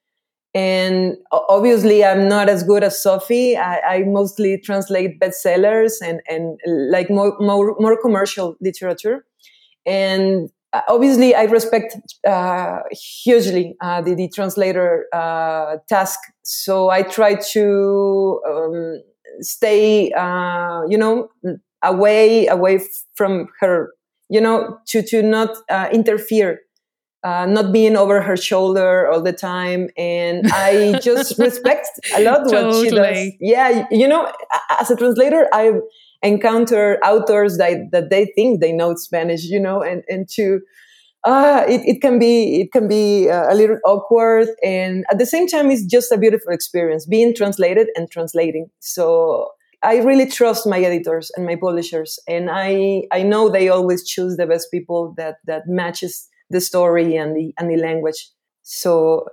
And 0.54 1.16
obviously, 1.32 2.04
I'm 2.04 2.28
not 2.28 2.50
as 2.50 2.63
good 2.63 2.84
as 2.84 3.01
Sophie. 3.01 3.56
I, 3.56 3.80
I 3.80 4.04
mostly 4.04 4.58
translate 4.58 5.20
bestsellers 5.22 5.94
and 6.04 6.22
and 6.28 6.60
like 6.66 7.10
more 7.10 7.38
more, 7.39 7.75
more 7.80 7.98
commercial 8.01 8.58
literature. 8.60 9.25
And 9.86 10.50
uh, 10.50 10.59
obviously 10.88 11.36
I 11.36 11.44
respect 11.44 11.96
uh, 12.28 12.80
hugely 13.24 13.76
uh, 13.82 14.02
the, 14.02 14.16
the, 14.16 14.30
translator 14.30 15.06
uh, 15.14 15.78
task. 15.88 16.20
So 16.44 16.90
I 16.90 17.04
try 17.04 17.36
to 17.54 18.42
um, 18.48 19.02
stay, 19.42 20.12
uh, 20.12 20.82
you 20.88 20.98
know, 20.98 21.30
away, 21.84 22.48
away 22.48 22.82
from 23.16 23.48
her, 23.60 23.94
you 24.30 24.42
know, 24.42 24.78
to, 24.88 25.02
to 25.02 25.22
not 25.24 25.58
uh, 25.70 25.90
interfere. 25.92 26.60
not 27.24 27.74
being 27.74 27.98
over 27.98 28.22
her 28.22 28.38
shoulder 28.38 29.10
all 29.12 29.22
the 29.22 29.34
time, 29.34 29.90
and 29.98 30.48
I 30.54 31.00
just 31.04 31.38
respect 31.48 31.90
a 32.16 32.24
lot 32.24 32.48
totally. 32.48 32.64
what 32.64 32.84
she 32.84 32.90
does. 32.96 33.34
Yeah, 33.42 33.88
you 33.92 34.08
know, 34.08 34.32
as 34.80 34.90
a 34.90 34.96
translator, 34.96 35.50
I 35.52 35.82
encounter 36.22 37.00
authors 37.04 37.58
that, 37.58 37.90
that 37.92 38.10
they 38.10 38.26
think 38.36 38.60
they 38.60 38.72
know 38.72 38.96
Spanish, 38.96 39.46
you 39.46 39.60
know, 39.60 39.82
and, 39.82 40.04
and 40.08 40.28
to, 40.30 40.62
uh, 41.24 41.64
it, 41.68 41.82
it 41.86 42.02
can 42.02 42.20
be, 42.20 42.62
it 42.62 42.72
can 42.72 42.88
be 42.88 43.30
uh, 43.30 43.52
a 43.52 43.56
little 43.56 43.78
awkward. 43.86 44.48
And 44.64 45.06
at 45.12 45.18
the 45.18 45.26
same 45.26 45.48
time, 45.48 45.72
it's 45.72 45.86
just 45.86 46.12
a 46.12 46.18
beautiful 46.18 46.52
experience 46.52 47.06
being 47.06 47.34
translated 47.34 47.88
and 47.96 48.10
translating. 48.10 48.70
So 48.80 49.50
I 49.82 49.98
really 49.98 50.30
trust 50.30 50.68
my 50.68 50.80
editors 50.80 51.32
and 51.36 51.46
my 51.46 51.56
publishers. 51.56 52.20
And 52.28 52.50
I, 52.52 53.04
I 53.12 53.24
know 53.24 53.50
they 53.50 53.70
always 53.70 54.08
choose 54.08 54.38
the 54.38 54.46
best 54.46 54.70
people 54.72 55.14
that, 55.18 55.38
that 55.46 55.68
matches 55.68 56.28
the 56.50 56.60
story 56.60 57.16
and 57.16 57.36
the, 57.36 57.54
and 57.58 57.70
the 57.70 57.78
language. 57.78 58.30
So, 58.64 59.26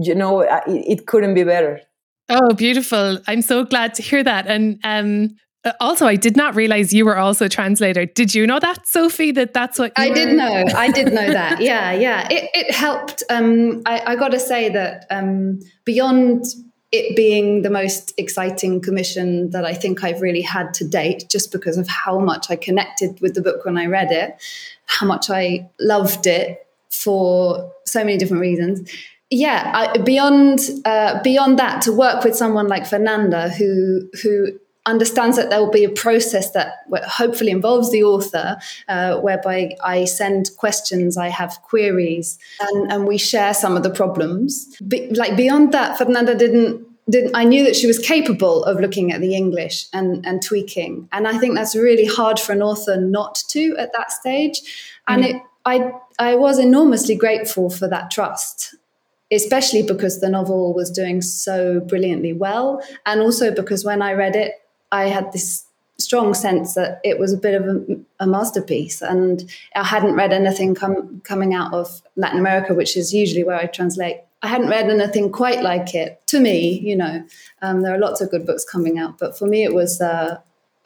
you 0.00 0.14
know, 0.14 0.40
it, 0.40 0.50
it 0.66 1.06
couldn't 1.06 1.34
be 1.34 1.44
better. 1.44 1.80
Oh, 2.28 2.52
beautiful. 2.54 3.18
I'm 3.26 3.42
so 3.42 3.64
glad 3.64 3.94
to 3.94 4.02
hear 4.02 4.22
that. 4.22 4.46
And 4.46 4.78
um, 4.84 5.36
also, 5.80 6.06
I 6.06 6.16
did 6.16 6.36
not 6.36 6.54
realize 6.54 6.92
you 6.92 7.04
were 7.04 7.16
also 7.16 7.46
a 7.46 7.48
translator. 7.48 8.06
Did 8.06 8.34
you 8.34 8.46
know 8.46 8.60
that, 8.60 8.86
Sophie? 8.86 9.32
That 9.32 9.52
that's 9.52 9.78
what 9.78 9.92
I 9.96 10.08
were? 10.08 10.14
did 10.14 10.36
know. 10.36 10.64
I 10.74 10.90
did 10.90 11.12
know 11.12 11.32
that. 11.32 11.60
Yeah, 11.68 11.92
yeah. 11.92 12.28
It, 12.30 12.50
it 12.54 12.74
helped. 12.74 13.22
Um, 13.28 13.82
I, 13.84 14.12
I 14.12 14.16
got 14.16 14.30
to 14.30 14.38
say 14.38 14.68
that 14.68 15.06
um, 15.10 15.60
beyond 15.84 16.44
it 16.92 17.16
being 17.16 17.62
the 17.62 17.70
most 17.70 18.14
exciting 18.16 18.80
commission 18.80 19.50
that 19.50 19.64
I 19.64 19.74
think 19.74 20.04
I've 20.04 20.22
really 20.22 20.40
had 20.40 20.72
to 20.74 20.88
date, 20.88 21.24
just 21.28 21.52
because 21.52 21.76
of 21.76 21.88
how 21.88 22.18
much 22.18 22.46
I 22.50 22.56
connected 22.56 23.20
with 23.20 23.34
the 23.34 23.42
book 23.42 23.64
when 23.64 23.76
I 23.76 23.86
read 23.86 24.10
it, 24.10 24.40
how 24.86 25.06
much 25.06 25.28
I 25.28 25.68
loved 25.80 26.26
it 26.26 26.66
for 26.90 27.70
so 27.84 28.00
many 28.04 28.16
different 28.16 28.40
reasons. 28.40 28.90
Yeah, 29.30 29.70
I, 29.74 29.98
beyond 29.98 30.60
uh, 30.84 31.20
beyond 31.22 31.58
that, 31.58 31.82
to 31.82 31.92
work 31.92 32.24
with 32.24 32.36
someone 32.36 32.68
like 32.68 32.86
Fernanda, 32.86 33.50
who 33.50 34.08
who 34.22 34.58
understands 34.88 35.36
that 35.36 35.50
there 35.50 35.60
will 35.60 35.70
be 35.70 35.84
a 35.84 35.90
process 35.90 36.50
that 36.52 36.78
hopefully 37.06 37.50
involves 37.50 37.92
the 37.92 38.02
author, 38.02 38.56
uh, 38.88 39.18
whereby 39.20 39.76
I 39.84 40.06
send 40.06 40.50
questions, 40.56 41.16
I 41.16 41.28
have 41.28 41.60
queries, 41.62 42.38
and, 42.60 42.92
and 42.92 43.06
we 43.06 43.18
share 43.18 43.54
some 43.54 43.76
of 43.76 43.82
the 43.82 43.90
problems. 43.90 44.76
Be, 44.86 45.08
like 45.10 45.36
beyond 45.36 45.72
that, 45.72 45.98
Fernanda 45.98 46.34
didn't 46.34 46.86
didn't 47.10 47.34
I 47.34 47.44
knew 47.44 47.64
that 47.64 47.76
she 47.76 47.86
was 47.86 47.98
capable 47.98 48.64
of 48.64 48.80
looking 48.80 49.12
at 49.12 49.20
the 49.20 49.34
English 49.34 49.86
and 49.92 50.26
and 50.26 50.42
tweaking. 50.42 51.08
And 51.12 51.28
I 51.28 51.38
think 51.38 51.54
that's 51.54 51.76
really 51.76 52.06
hard 52.06 52.38
for 52.38 52.52
an 52.52 52.62
author 52.62 52.96
not 53.00 53.42
to 53.50 53.76
at 53.78 53.92
that 53.92 54.10
stage. 54.12 54.60
And 55.06 55.24
mm. 55.24 55.28
it 55.28 55.42
I 55.64 55.92
I 56.18 56.34
was 56.36 56.58
enormously 56.58 57.14
grateful 57.14 57.70
for 57.70 57.88
that 57.88 58.10
trust. 58.10 58.74
Especially 59.30 59.82
because 59.82 60.20
the 60.20 60.30
novel 60.30 60.72
was 60.72 60.90
doing 60.90 61.20
so 61.20 61.80
brilliantly 61.80 62.32
well, 62.32 62.82
and 63.04 63.20
also 63.20 63.54
because 63.54 63.84
when 63.84 64.00
I 64.00 64.14
read 64.14 64.34
it, 64.34 64.52
I 64.92 65.08
had 65.08 65.32
this 65.32 65.64
strong 65.98 66.32
sense 66.32 66.74
that 66.74 67.00
it 67.02 67.18
was 67.18 67.32
a 67.32 67.36
bit 67.36 67.54
of 67.54 67.66
a, 67.66 67.84
a 68.20 68.26
masterpiece, 68.26 69.02
and 69.02 69.50
I 69.74 69.84
hadn't 69.84 70.14
read 70.14 70.32
anything 70.32 70.74
com- 70.74 71.20
coming 71.24 71.54
out 71.54 71.72
of 71.74 72.02
Latin 72.16 72.38
America, 72.38 72.74
which 72.74 72.96
is 72.96 73.12
usually 73.12 73.44
where 73.44 73.56
I 73.56 73.66
translate 73.66 74.20
I 74.42 74.48
hadn't 74.48 74.68
read 74.68 74.88
anything 74.88 75.32
quite 75.32 75.62
like 75.62 75.94
it. 75.94 76.20
To 76.28 76.40
me, 76.40 76.78
you 76.78 76.94
know, 76.94 77.24
um, 77.60 77.82
there 77.82 77.94
are 77.94 77.98
lots 77.98 78.20
of 78.20 78.30
good 78.30 78.46
books 78.46 78.64
coming 78.64 78.98
out, 78.98 79.18
but 79.18 79.36
for 79.36 79.46
me, 79.46 79.64
it 79.64 79.74
was 79.74 80.00
uh, 80.00 80.38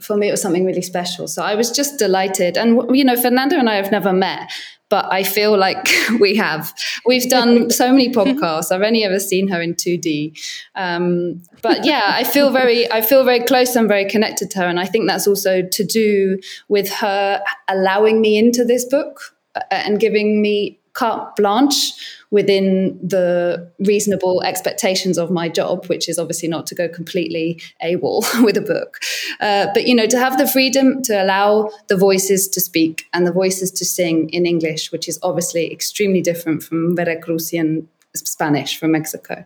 for 0.02 0.16
me 0.16 0.28
it 0.28 0.32
was 0.32 0.42
something 0.42 0.64
really 0.64 0.82
special. 0.82 1.28
So 1.28 1.42
I 1.42 1.54
was 1.54 1.70
just 1.70 1.98
delighted. 1.98 2.56
And 2.56 2.96
you 2.96 3.04
know, 3.04 3.16
Fernanda 3.16 3.56
and 3.58 3.68
I 3.68 3.76
have 3.76 3.90
never 3.90 4.12
met, 4.12 4.50
but 4.88 5.10
I 5.10 5.22
feel 5.22 5.56
like 5.56 5.88
we 6.20 6.36
have. 6.36 6.74
We've 7.06 7.28
done 7.28 7.70
so 7.80 7.90
many 7.90 8.10
podcasts. 8.12 8.70
I've 8.70 8.82
only 8.82 9.04
ever 9.04 9.18
seen 9.18 9.48
her 9.48 9.60
in 9.60 9.74
two 9.74 9.96
D, 9.96 10.36
um, 10.74 11.42
but 11.62 11.84
yeah, 11.84 12.02
I 12.06 12.24
feel 12.24 12.50
very, 12.50 12.90
I 12.92 13.00
feel 13.00 13.24
very 13.24 13.40
close 13.40 13.74
and 13.74 13.88
very 13.88 14.04
connected 14.04 14.50
to 14.50 14.58
her, 14.58 14.66
and 14.66 14.78
I 14.78 14.86
think 14.86 15.08
that's 15.08 15.26
also 15.26 15.62
to 15.62 15.84
do 15.84 16.38
with 16.68 16.92
her 16.92 17.42
allowing 17.68 18.20
me 18.20 18.36
into 18.36 18.64
this 18.64 18.84
book 18.84 19.34
uh, 19.54 19.60
and 19.70 19.98
giving 19.98 20.42
me 20.42 20.78
carte 20.94 21.34
blanche 21.36 21.92
within 22.30 22.98
the 23.02 23.70
reasonable 23.80 24.42
expectations 24.42 25.18
of 25.18 25.30
my 25.30 25.48
job, 25.48 25.86
which 25.86 26.08
is 26.08 26.18
obviously 26.18 26.48
not 26.48 26.66
to 26.66 26.74
go 26.74 26.88
completely 26.88 27.60
AWOL 27.84 28.24
with 28.44 28.56
a 28.56 28.60
book. 28.60 28.98
Uh, 29.40 29.68
but, 29.74 29.86
you 29.86 29.94
know, 29.94 30.06
to 30.06 30.18
have 30.18 30.38
the 30.38 30.48
freedom 30.48 31.02
to 31.02 31.22
allow 31.22 31.70
the 31.88 31.96
voices 31.96 32.48
to 32.48 32.60
speak 32.60 33.06
and 33.12 33.26
the 33.26 33.32
voices 33.32 33.70
to 33.70 33.84
sing 33.84 34.28
in 34.30 34.46
English, 34.46 34.92
which 34.92 35.08
is 35.08 35.18
obviously 35.22 35.72
extremely 35.72 36.20
different 36.20 36.62
from 36.62 36.96
Veracruzian 36.96 37.86
Spanish 38.14 38.78
from 38.78 38.92
Mexico. 38.92 39.44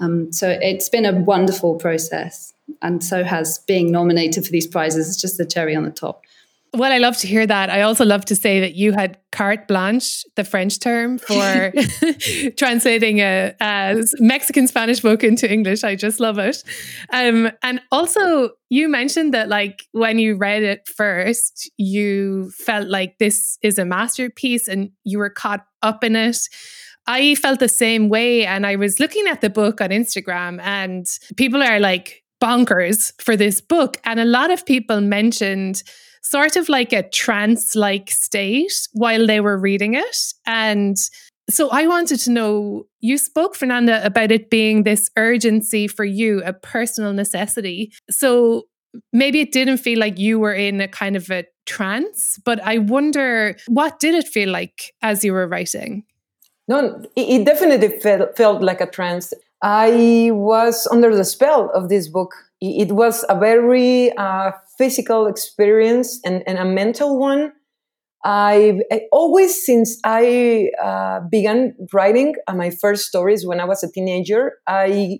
Um, 0.00 0.32
so 0.32 0.48
it's 0.48 0.88
been 0.88 1.06
a 1.06 1.12
wonderful 1.12 1.76
process. 1.76 2.52
And 2.82 3.04
so 3.04 3.24
has 3.24 3.58
being 3.66 3.90
nominated 3.90 4.44
for 4.44 4.50
these 4.50 4.66
prizes. 4.66 5.08
It's 5.08 5.20
just 5.20 5.38
the 5.38 5.46
cherry 5.46 5.76
on 5.76 5.84
the 5.84 5.90
top. 5.90 6.23
Well, 6.74 6.90
I 6.90 6.98
love 6.98 7.16
to 7.18 7.28
hear 7.28 7.46
that. 7.46 7.70
I 7.70 7.82
also 7.82 8.04
love 8.04 8.24
to 8.24 8.34
say 8.34 8.58
that 8.58 8.74
you 8.74 8.92
had 8.92 9.18
carte 9.30 9.68
blanche, 9.68 10.24
the 10.34 10.42
French 10.42 10.80
term 10.80 11.18
for 11.18 11.72
translating 12.56 13.20
a, 13.20 13.54
a, 13.60 14.02
Mexican 14.18 14.66
Spanish 14.66 14.98
book 14.98 15.22
into 15.22 15.50
English. 15.50 15.84
I 15.84 15.94
just 15.94 16.18
love 16.18 16.38
it. 16.38 16.64
Um, 17.12 17.52
and 17.62 17.80
also, 17.92 18.50
you 18.70 18.88
mentioned 18.88 19.32
that, 19.34 19.48
like, 19.48 19.84
when 19.92 20.18
you 20.18 20.36
read 20.36 20.64
it 20.64 20.88
first, 20.88 21.70
you 21.76 22.50
felt 22.50 22.88
like 22.88 23.18
this 23.18 23.56
is 23.62 23.78
a 23.78 23.84
masterpiece 23.84 24.66
and 24.66 24.90
you 25.04 25.20
were 25.20 25.30
caught 25.30 25.64
up 25.80 26.02
in 26.02 26.16
it. 26.16 26.38
I 27.06 27.36
felt 27.36 27.60
the 27.60 27.68
same 27.68 28.08
way. 28.08 28.46
And 28.46 28.66
I 28.66 28.74
was 28.74 28.98
looking 28.98 29.28
at 29.28 29.42
the 29.42 29.50
book 29.50 29.80
on 29.80 29.90
Instagram, 29.90 30.60
and 30.60 31.06
people 31.36 31.62
are 31.62 31.78
like 31.78 32.24
bonkers 32.42 33.12
for 33.22 33.36
this 33.36 33.60
book. 33.60 33.98
And 34.04 34.18
a 34.18 34.24
lot 34.24 34.50
of 34.50 34.66
people 34.66 35.00
mentioned 35.00 35.84
sort 36.24 36.56
of 36.56 36.68
like 36.68 36.92
a 36.92 37.08
trance 37.08 37.74
like 37.76 38.10
state 38.10 38.88
while 38.92 39.26
they 39.26 39.40
were 39.40 39.58
reading 39.58 39.94
it. 39.94 40.32
And 40.46 40.96
so 41.48 41.68
I 41.70 41.86
wanted 41.86 42.18
to 42.20 42.30
know 42.30 42.86
you 43.00 43.18
spoke, 43.18 43.54
Fernanda, 43.54 44.04
about 44.04 44.32
it 44.32 44.48
being 44.50 44.82
this 44.82 45.10
urgency 45.16 45.86
for 45.86 46.04
you, 46.04 46.42
a 46.44 46.54
personal 46.54 47.12
necessity. 47.12 47.92
So 48.10 48.64
maybe 49.12 49.40
it 49.40 49.52
didn't 49.52 49.78
feel 49.78 49.98
like 49.98 50.18
you 50.18 50.38
were 50.38 50.54
in 50.54 50.80
a 50.80 50.88
kind 50.88 51.16
of 51.16 51.30
a 51.30 51.44
trance, 51.66 52.38
but 52.44 52.62
I 52.64 52.78
wonder 52.78 53.56
what 53.68 54.00
did 54.00 54.14
it 54.14 54.26
feel 54.26 54.50
like 54.50 54.94
as 55.02 55.24
you 55.24 55.32
were 55.32 55.46
writing? 55.46 56.04
No, 56.66 57.02
it 57.14 57.44
definitely 57.44 58.00
felt, 58.00 58.36
felt 58.36 58.62
like 58.62 58.80
a 58.80 58.86
trance. 58.86 59.34
I 59.62 60.30
was 60.32 60.86
under 60.90 61.14
the 61.14 61.24
spell 61.24 61.70
of 61.74 61.90
this 61.90 62.08
book. 62.08 62.34
It 62.64 62.92
was 62.92 63.24
a 63.28 63.38
very 63.38 64.16
uh, 64.16 64.52
physical 64.78 65.26
experience 65.26 66.20
and, 66.24 66.42
and 66.46 66.58
a 66.58 66.64
mental 66.64 67.18
one. 67.18 67.52
I've 68.24 68.80
I, 68.90 69.02
always, 69.12 69.66
since 69.66 69.98
I 70.04 70.70
uh, 70.82 71.20
began 71.30 71.74
writing 71.92 72.34
uh, 72.46 72.54
my 72.54 72.70
first 72.70 73.06
stories 73.06 73.46
when 73.46 73.60
I 73.60 73.64
was 73.66 73.84
a 73.84 73.90
teenager, 73.92 74.52
I 74.66 75.18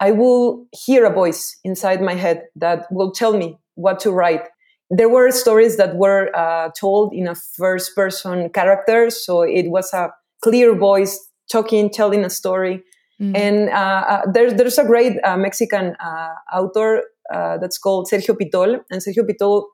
I 0.00 0.10
will 0.10 0.66
hear 0.72 1.04
a 1.06 1.14
voice 1.14 1.58
inside 1.64 2.02
my 2.02 2.14
head 2.14 2.42
that 2.56 2.86
will 2.90 3.12
tell 3.12 3.34
me 3.36 3.56
what 3.76 4.00
to 4.00 4.10
write. 4.10 4.48
There 4.90 5.08
were 5.08 5.30
stories 5.30 5.76
that 5.78 5.96
were 5.96 6.30
uh, 6.36 6.70
told 6.78 7.14
in 7.14 7.26
a 7.28 7.34
first 7.34 7.94
person 7.94 8.50
character, 8.50 9.10
so 9.10 9.42
it 9.42 9.70
was 9.70 9.92
a 9.94 10.10
clear 10.42 10.74
voice 10.76 11.18
talking, 11.50 11.88
telling 11.88 12.24
a 12.24 12.30
story. 12.30 12.82
Mm. 13.22 13.36
And 13.36 13.68
uh, 13.68 13.72
uh, 13.72 14.20
there's 14.32 14.54
there's 14.54 14.78
a 14.78 14.84
great 14.84 15.16
uh, 15.22 15.36
Mexican 15.36 15.94
uh, 16.04 16.34
author 16.52 17.04
uh, 17.32 17.56
that's 17.58 17.78
called 17.78 18.08
Sergio 18.10 18.36
Pitol. 18.36 18.80
And 18.90 19.00
Sergio 19.00 19.22
Pitol 19.22 19.64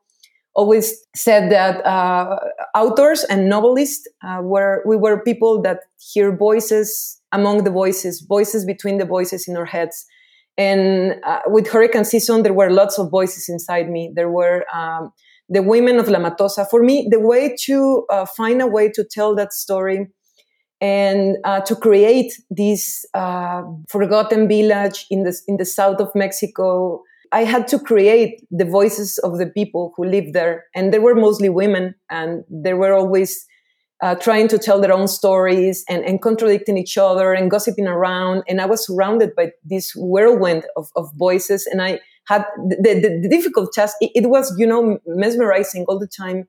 always 0.55 0.95
said 1.17 1.51
that 1.51 1.85
uh, 1.87 2.37
authors 2.75 3.25
and 3.25 3.49
novelists 3.49 4.07
were 4.43 4.83
we 4.87 4.97
were 4.97 5.23
people 5.23 5.63
that 5.63 5.81
hear 6.13 6.37
voices 6.37 7.21
among 7.33 7.65
the 7.65 7.71
voices, 7.71 8.21
voices 8.29 8.67
between 8.67 8.99
the 8.99 9.07
voices 9.07 9.49
in 9.49 9.57
our 9.57 9.67
heads. 9.67 10.05
And 10.59 11.15
with 11.47 11.69
hurricane 11.69 12.05
season, 12.05 12.43
there 12.43 12.53
were 12.53 12.71
lots 12.71 12.99
of 12.99 13.11
voices 13.11 13.49
inside 13.49 13.89
me. 13.89 14.11
There 14.15 14.29
were 14.29 14.65
um, 14.75 15.13
the 15.49 15.63
women 15.63 16.01
of 16.01 16.09
La 16.09 16.19
Matosa. 16.19 16.69
For 16.69 16.83
me, 16.83 17.07
the 17.09 17.21
way 17.21 17.55
to 17.67 18.05
find 18.37 18.61
a 18.61 18.67
way 18.67 18.91
to 18.91 19.05
tell 19.05 19.37
that 19.37 19.53
story 19.53 20.09
and 20.81 21.37
uh, 21.45 21.61
to 21.61 21.75
create 21.75 22.33
this 22.51 23.05
uh, 23.15 23.63
forgotten 23.89 24.49
village 24.49 25.07
in 25.11 25.25
the 25.25 25.37
in 25.49 25.57
the 25.57 25.65
south 25.65 26.01
of 26.01 26.09
Mexico 26.15 27.03
I 27.33 27.45
had 27.45 27.69
to 27.69 27.79
create 27.79 28.47
the 28.51 28.65
voices 28.65 29.19
of 29.19 29.39
the 29.39 29.47
people 29.47 29.93
who 29.97 30.05
lived 30.05 30.33
there. 30.33 30.65
And 30.75 30.93
they 30.93 30.99
were 30.99 31.15
mostly 31.15 31.49
women, 31.49 31.95
and 32.11 32.45
they 32.51 32.75
were 32.75 32.93
always 32.93 33.47
uh, 34.03 34.15
trying 34.15 34.49
to 34.49 34.59
tell 34.59 34.81
their 34.81 34.93
own 34.93 35.09
stories 35.09 35.85
and, 35.89 36.05
and, 36.05 36.23
contradicting 36.23 36.79
each 36.79 36.97
other 36.97 37.33
and 37.33 37.51
gossiping 37.51 37.89
around. 37.89 38.45
And 38.49 38.61
I 38.61 38.67
was 38.67 38.87
surrounded 38.87 39.35
by 39.35 39.51
this 39.65 39.93
whirlwind 39.97 40.65
of, 40.77 40.89
of 40.95 41.11
voices. 41.17 41.67
And 41.67 41.83
I 41.83 41.99
had 42.29 42.45
the, 42.69 42.77
the, 42.77 43.21
the 43.23 43.29
difficult 43.29 43.73
task. 43.73 43.97
It, 44.01 44.13
it, 44.15 44.31
was, 44.31 44.55
you 44.57 44.69
know, 44.69 44.99
mesmerizing 45.05 45.85
all 45.89 45.99
the 45.99 46.07
time. 46.07 46.47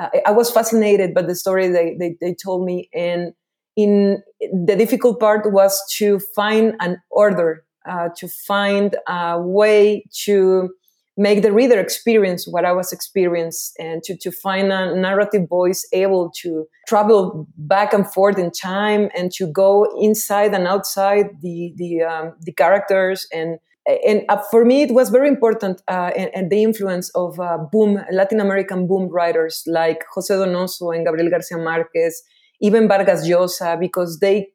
Uh, 0.00 0.08
I 0.26 0.32
was 0.32 0.50
fascinated 0.50 1.14
by 1.14 1.22
the 1.22 1.36
story 1.36 1.68
they, 1.68 1.96
they, 2.00 2.16
they 2.20 2.34
told 2.34 2.66
me. 2.66 2.90
And 2.92 3.32
in 3.78 4.20
the 4.66 4.74
difficult 4.74 5.20
part 5.20 5.52
was 5.52 5.80
to 5.98 6.18
find 6.34 6.74
an 6.80 7.00
order 7.10 7.64
uh, 7.88 8.08
to 8.16 8.26
find 8.28 8.96
a 9.06 9.40
way 9.40 10.04
to 10.24 10.70
make 11.16 11.42
the 11.42 11.52
reader 11.52 11.78
experience 11.78 12.46
what 12.46 12.64
I 12.64 12.72
was 12.72 12.92
experiencing 12.92 13.86
and 13.86 14.02
to, 14.02 14.16
to 14.16 14.30
find 14.30 14.72
a 14.72 14.94
narrative 14.94 15.48
voice 15.48 15.86
able 15.92 16.30
to 16.42 16.66
travel 16.88 17.46
back 17.56 17.92
and 17.92 18.04
forth 18.12 18.36
in 18.36 18.50
time 18.50 19.10
and 19.16 19.30
to 19.32 19.46
go 19.46 19.86
inside 20.00 20.54
and 20.54 20.66
outside 20.66 21.26
the, 21.40 21.72
the, 21.76 22.02
um, 22.02 22.34
the 22.40 22.52
characters. 22.52 23.26
And, 23.32 23.58
and 24.06 24.24
uh, 24.28 24.42
for 24.50 24.64
me, 24.64 24.82
it 24.82 24.92
was 24.92 25.08
very 25.10 25.28
important 25.28 25.82
uh, 25.88 26.10
and, 26.16 26.30
and, 26.34 26.50
the 26.50 26.62
influence 26.62 27.10
of 27.14 27.40
uh, 27.40 27.58
boom, 27.72 28.00
Latin 28.12 28.40
American 28.40 28.86
boom 28.86 29.08
writers 29.08 29.62
like 29.66 30.04
Jose 30.14 30.32
Donoso 30.32 30.94
and 30.94 31.06
Gabriel 31.06 31.30
Garcia 31.30 31.58
Marquez, 31.58 32.22
even 32.60 32.88
Vargas 32.88 33.26
Llosa, 33.26 33.78
because 33.78 34.18
they 34.20 34.48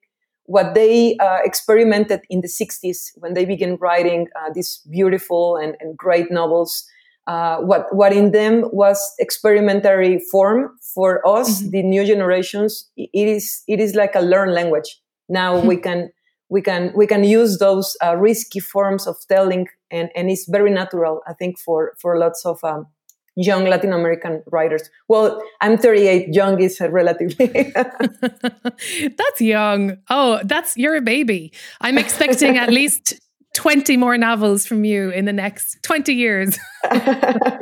what 0.45 0.73
they 0.73 1.15
uh, 1.17 1.39
experimented 1.43 2.21
in 2.29 2.41
the 2.41 2.47
60s 2.47 3.11
when 3.15 3.33
they 3.33 3.45
began 3.45 3.77
writing 3.77 4.27
uh, 4.35 4.49
these 4.53 4.81
beautiful 4.89 5.55
and, 5.55 5.75
and 5.79 5.97
great 5.97 6.31
novels. 6.31 6.85
Uh, 7.25 7.57
what 7.59 7.87
what 7.95 8.11
in 8.11 8.31
them 8.31 8.65
was 8.73 8.99
experimentary 9.17 10.19
form 10.29 10.75
for 10.93 11.25
us, 11.25 11.61
mm-hmm. 11.61 11.69
the 11.69 11.83
new 11.83 12.05
generations. 12.05 12.89
It 12.97 13.09
is 13.13 13.63
it 13.67 13.79
is 13.79 13.95
like 13.95 14.13
a 14.15 14.19
learned 14.19 14.53
language. 14.53 14.99
Now 15.29 15.55
mm-hmm. 15.55 15.67
we 15.67 15.77
can 15.77 16.11
we 16.49 16.61
can 16.61 16.91
we 16.93 17.07
can 17.07 17.23
use 17.23 17.59
those 17.59 17.95
uh, 18.03 18.17
risky 18.17 18.59
forms 18.59 19.07
of 19.07 19.15
telling, 19.29 19.67
and 19.89 20.09
and 20.17 20.29
it's 20.29 20.49
very 20.49 20.69
natural. 20.69 21.21
I 21.25 21.33
think 21.33 21.57
for 21.57 21.93
for 21.97 22.17
lots 22.17 22.45
of 22.45 22.61
um, 22.61 22.87
young 23.35 23.65
Latin 23.65 23.93
American 23.93 24.43
writers. 24.51 24.89
Well, 25.07 25.41
I'm 25.61 25.77
38. 25.77 26.33
Young 26.33 26.61
is 26.61 26.79
relatively. 26.79 27.47
that's 27.73 29.41
young. 29.41 29.97
Oh, 30.09 30.39
that's 30.43 30.77
you're 30.77 30.95
a 30.95 31.01
baby. 31.01 31.51
I'm 31.81 31.97
expecting 31.97 32.57
at 32.57 32.69
least 32.79 33.19
20 33.53 33.97
more 33.97 34.17
novels 34.17 34.65
from 34.65 34.83
you 34.83 35.11
in 35.11 35.25
the 35.25 35.33
next 35.33 35.77
20 35.83 36.13
years. 36.13 36.57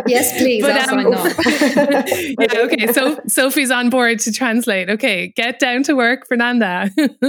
yes, 0.07 0.37
please. 0.37 0.63
But, 0.63 0.87
um, 0.87 0.99
yeah, 2.39 2.61
okay. 2.61 2.87
So 2.93 3.19
Sophie's 3.27 3.71
on 3.71 3.89
board 3.89 4.19
to 4.19 4.31
translate. 4.31 4.89
Okay, 4.89 5.33
get 5.35 5.59
down 5.59 5.83
to 5.83 5.93
work, 5.93 6.27
Fernanda. 6.27 6.89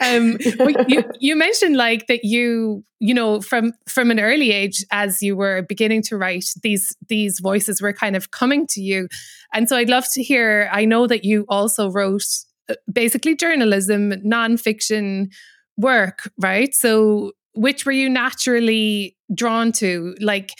um, 0.00 0.38
you, 0.86 1.04
you 1.18 1.34
mentioned 1.34 1.76
like 1.76 2.06
that 2.06 2.24
you, 2.24 2.84
you 3.00 3.14
know, 3.14 3.40
from 3.40 3.72
from 3.88 4.12
an 4.12 4.20
early 4.20 4.52
age, 4.52 4.84
as 4.92 5.20
you 5.20 5.36
were 5.36 5.62
beginning 5.62 6.02
to 6.02 6.16
write, 6.16 6.46
these 6.62 6.96
these 7.08 7.40
voices 7.40 7.82
were 7.82 7.92
kind 7.92 8.14
of 8.14 8.30
coming 8.30 8.66
to 8.68 8.80
you, 8.80 9.08
and 9.52 9.68
so 9.68 9.76
I'd 9.76 9.90
love 9.90 10.06
to 10.12 10.22
hear. 10.22 10.68
I 10.72 10.84
know 10.84 11.08
that 11.08 11.24
you 11.24 11.46
also 11.48 11.90
wrote 11.90 12.22
uh, 12.70 12.74
basically 12.92 13.34
journalism, 13.34 14.12
nonfiction 14.24 15.32
work, 15.76 16.30
right? 16.38 16.74
So 16.74 17.32
which 17.58 17.84
were 17.84 17.92
you 17.92 18.08
naturally 18.08 19.16
drawn 19.34 19.72
to? 19.72 20.14
Like, 20.20 20.52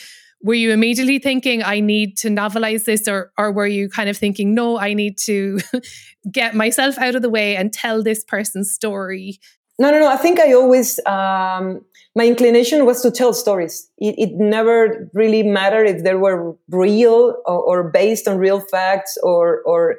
were 0.42 0.54
you 0.54 0.72
immediately 0.72 1.18
thinking 1.18 1.62
I 1.62 1.80
need 1.80 2.16
to 2.18 2.28
novelize 2.28 2.84
this, 2.84 3.08
or 3.08 3.32
or 3.38 3.52
were 3.52 3.66
you 3.66 3.88
kind 3.88 4.08
of 4.08 4.16
thinking, 4.16 4.54
no, 4.54 4.78
I 4.78 4.94
need 4.94 5.18
to 5.26 5.60
get 6.32 6.54
myself 6.54 6.98
out 6.98 7.14
of 7.14 7.22
the 7.22 7.30
way 7.30 7.56
and 7.56 7.72
tell 7.72 8.02
this 8.02 8.24
person's 8.24 8.72
story? 8.72 9.38
No, 9.80 9.92
no, 9.92 10.00
no. 10.00 10.08
I 10.08 10.16
think 10.16 10.40
I 10.40 10.52
always 10.54 10.98
um, 11.06 11.84
my 12.16 12.26
inclination 12.26 12.84
was 12.84 13.00
to 13.02 13.12
tell 13.12 13.32
stories. 13.32 13.88
It, 13.98 14.16
it, 14.18 14.30
never 14.34 15.08
really 15.14 15.44
mattered 15.44 15.86
if 15.86 16.02
they 16.02 16.14
were 16.14 16.56
real 16.68 17.36
or, 17.46 17.60
or 17.62 17.90
based 17.90 18.26
on 18.26 18.38
real 18.38 18.60
facts 18.60 19.16
or 19.22 19.62
or 19.64 19.96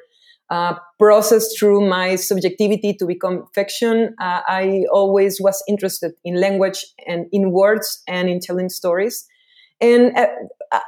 uh, 0.50 0.76
process 0.98 1.54
through 1.58 1.88
my 1.88 2.16
subjectivity 2.16 2.94
to 2.94 3.06
become 3.06 3.46
fiction. 3.54 4.16
Uh, 4.20 4.42
I 4.48 4.86
always 4.92 5.40
was 5.40 5.64
interested 5.68 6.14
in 6.24 6.40
language 6.40 6.86
and 7.08 7.28
in 7.32 7.52
words 7.52 8.02
and 8.08 8.30
in 8.30 8.40
telling 8.40 8.70
stories. 8.70 9.28
And 9.82 10.18
uh, 10.18 10.28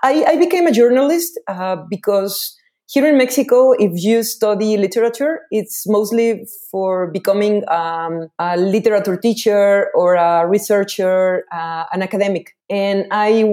I, 0.03 0.25
I, 0.27 0.35
became 0.37 0.67
a 0.67 0.71
journalist 0.71 1.39
uh, 1.47 1.77
because 1.89 2.57
here 2.91 3.07
in 3.07 3.17
Mexico, 3.17 3.71
if 3.71 4.03
you 4.03 4.21
study 4.21 4.75
literature, 4.75 5.41
it's 5.49 5.87
mostly 5.87 6.45
for 6.69 7.09
becoming 7.09 7.63
um, 7.69 8.27
a 8.37 8.57
literature 8.57 9.15
teacher 9.15 9.87
or 9.95 10.15
a 10.15 10.45
researcher, 10.45 11.45
uh, 11.53 11.85
an 11.93 12.01
academic. 12.01 12.57
And 12.69 13.05
I 13.11 13.45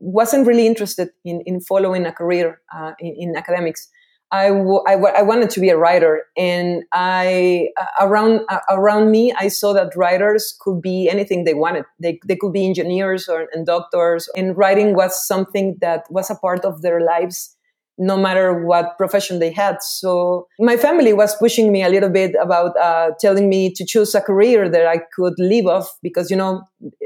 wasn't 0.00 0.46
really 0.46 0.66
interested 0.66 1.10
in, 1.24 1.42
in 1.46 1.60
following 1.60 2.04
a 2.04 2.12
career 2.12 2.60
uh, 2.74 2.92
in, 2.98 3.14
in 3.16 3.36
academics. 3.36 3.88
I, 4.32 4.48
w- 4.48 4.82
I, 4.86 4.92
w- 4.92 5.14
I 5.16 5.22
wanted 5.22 5.50
to 5.50 5.60
be 5.60 5.68
a 5.68 5.76
writer 5.76 6.24
and 6.36 6.82
I 6.92 7.68
uh, 7.80 8.06
around 8.06 8.40
uh, 8.48 8.58
around 8.70 9.10
me 9.10 9.32
I 9.38 9.48
saw 9.48 9.72
that 9.74 9.94
writers 9.94 10.56
could 10.60 10.82
be 10.82 11.08
anything 11.08 11.44
they 11.44 11.54
wanted. 11.54 11.84
They, 12.00 12.18
they 12.26 12.34
could 12.34 12.52
be 12.52 12.66
engineers 12.66 13.28
or 13.28 13.46
and 13.52 13.64
doctors 13.64 14.28
and 14.36 14.56
writing 14.56 14.94
was 14.94 15.26
something 15.26 15.76
that 15.80 16.04
was 16.10 16.30
a 16.30 16.34
part 16.34 16.64
of 16.64 16.82
their 16.82 17.00
lives 17.00 17.56
no 17.96 18.16
matter 18.16 18.64
what 18.66 18.98
profession 18.98 19.38
they 19.38 19.52
had. 19.52 19.80
So 19.80 20.48
my 20.58 20.76
family 20.76 21.12
was 21.12 21.36
pushing 21.36 21.70
me 21.70 21.84
a 21.84 21.88
little 21.88 22.10
bit 22.10 22.34
about 22.42 22.76
uh, 22.76 23.12
telling 23.20 23.48
me 23.48 23.72
to 23.72 23.84
choose 23.86 24.16
a 24.16 24.20
career 24.20 24.68
that 24.68 24.84
I 24.86 24.98
could 25.14 25.34
live 25.38 25.66
off 25.66 25.96
because 26.02 26.28
you 26.28 26.36
know 26.36 26.62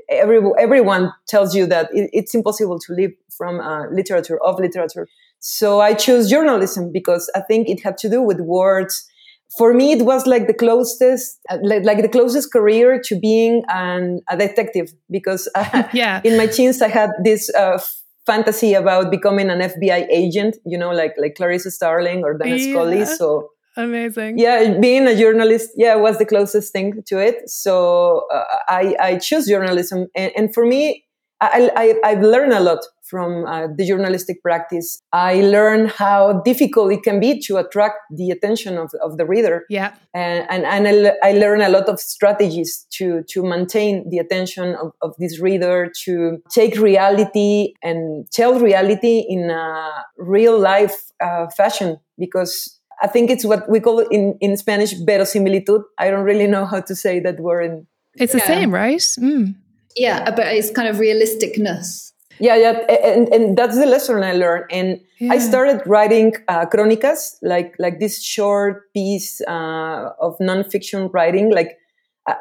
every, 0.09 0.41
everyone 0.59 1.13
tells 1.27 1.55
you 1.55 1.67
that 1.67 1.91
it, 1.93 2.09
it's 2.13 2.35
impossible 2.35 2.79
to 2.81 2.93
live 2.95 3.11
from 3.37 3.61
uh, 3.61 3.87
literature 3.91 4.43
of 4.43 4.59
literature 4.59 5.07
so 5.41 5.81
I 5.81 5.95
chose 5.95 6.29
journalism 6.29 6.91
because 6.93 7.31
I 7.35 7.41
think 7.41 7.69
it 7.69 7.83
had 7.83 7.97
to 7.99 8.11
do 8.11 8.23
with 8.23 8.41
words. 8.41 9.09
For 9.57 9.73
me, 9.73 9.93
it 9.93 10.05
was 10.05 10.27
like 10.27 10.47
the 10.47 10.55
closest, 10.55 11.39
like, 11.63 11.85
like 11.85 12.03
the 12.03 12.09
closest 12.09 12.53
career 12.53 13.01
to 13.05 13.19
being 13.19 13.63
an, 13.69 14.21
a 14.29 14.37
detective 14.37 14.93
because 15.11 15.49
yeah. 15.93 16.21
in 16.23 16.37
my 16.37 16.47
teens 16.47 16.83
I 16.83 16.89
had 16.89 17.11
this 17.25 17.53
uh, 17.55 17.81
fantasy 18.27 18.75
about 18.75 19.11
becoming 19.11 19.49
an 19.49 19.61
FBI 19.61 20.07
agent, 20.11 20.57
you 20.67 20.77
know, 20.77 20.91
like 20.91 21.15
like 21.17 21.35
Clarissa 21.35 21.71
Starling 21.71 22.25
or 22.25 22.37
Dana 22.37 22.57
yeah. 22.57 22.73
Scully. 22.73 23.05
So 23.07 23.49
amazing. 23.77 24.39
Yeah, 24.39 24.79
being 24.79 25.09
a 25.09 25.17
journalist, 25.17 25.71
yeah, 25.77 25.95
was 25.95 26.19
the 26.19 26.27
closest 26.27 26.73
thing 26.73 27.03
to 27.07 27.19
it. 27.19 27.49
So 27.49 28.27
uh, 28.31 28.45
I 28.69 28.95
I 29.01 29.19
chose 29.19 29.47
journalism, 29.47 30.09
and, 30.15 30.31
and 30.37 30.55
for 30.55 30.67
me, 30.67 31.08
I, 31.41 31.97
I, 32.05 32.09
have 32.09 32.23
learned 32.23 32.53
a 32.53 32.61
lot 32.61 32.81
from 33.05 33.47
uh, 33.47 33.69
the 33.69 33.87
journalistic 33.87 34.43
practice. 34.43 35.01
I 35.13 35.41
learned 35.41 35.91
how 35.91 36.43
difficult 36.45 36.93
it 36.93 37.03
can 37.05 37.21
be 37.21 37.41
to 37.43 37.59
attract 37.59 37.99
the 38.11 38.31
attention 38.31 38.77
of, 38.77 38.91
of 39.03 39.19
the 39.19 39.25
reader. 39.25 39.65
Yeah. 39.71 39.95
And, 40.15 40.47
and, 40.51 40.65
and 40.67 41.07
I, 41.07 41.31
I 41.31 41.33
learned 41.33 41.63
a 41.63 41.69
lot 41.69 41.89
of 41.89 42.01
strategies 42.01 42.87
to, 42.95 43.23
to 43.29 43.43
maintain 43.43 44.09
the 44.11 44.19
attention 44.19 44.75
of, 44.75 44.93
of 45.01 45.15
this 45.19 45.41
reader, 45.41 45.91
to 46.05 46.39
take 46.51 46.77
reality 46.79 47.75
and 47.83 48.29
tell 48.33 48.59
reality 48.59 49.25
in 49.29 49.51
a 49.51 50.05
real 50.17 50.59
life 50.59 51.05
uh, 51.23 51.47
fashion 51.57 51.99
because 52.19 52.81
I 53.01 53.07
think 53.07 53.31
it's 53.31 53.45
what 53.45 53.71
we 53.71 53.79
call 53.79 54.01
in, 54.01 54.37
in 54.41 54.57
Spanish 54.57 54.93
verosimilitud. 54.95 55.83
I 55.99 56.11
don't 56.11 56.25
really 56.25 56.49
know 56.49 56.67
how 56.67 56.81
to 56.81 56.97
say 56.97 57.21
that 57.21 57.39
word. 57.39 57.65
In, 57.65 57.87
it's 58.17 58.33
the 58.33 58.39
yeah. 58.39 58.47
same, 58.47 58.75
right? 58.75 58.99
Mm 58.99 59.55
yeah 59.99 60.31
but 60.31 60.47
it's 60.47 60.71
kind 60.71 60.89
of 60.89 60.97
realisticness. 60.97 62.13
Yeah 62.41 62.57
yeah 62.57 62.73
and, 62.89 63.29
and 63.35 63.59
that's 63.59 63.77
the 63.77 63.87
lesson 63.87 64.23
i 64.23 64.33
learned. 64.33 64.67
And 64.71 65.01
yeah. 65.19 65.33
i 65.33 65.39
started 65.39 65.83
writing 65.87 66.35
uh, 66.49 66.67
crónicas 66.67 67.37
like 67.43 67.75
like 67.79 67.99
this 67.99 68.23
short 68.23 68.93
piece 68.95 69.41
uh, 69.49 70.11
of 70.21 70.39
nonfiction 70.39 71.13
writing. 71.13 71.53
Like 71.53 71.79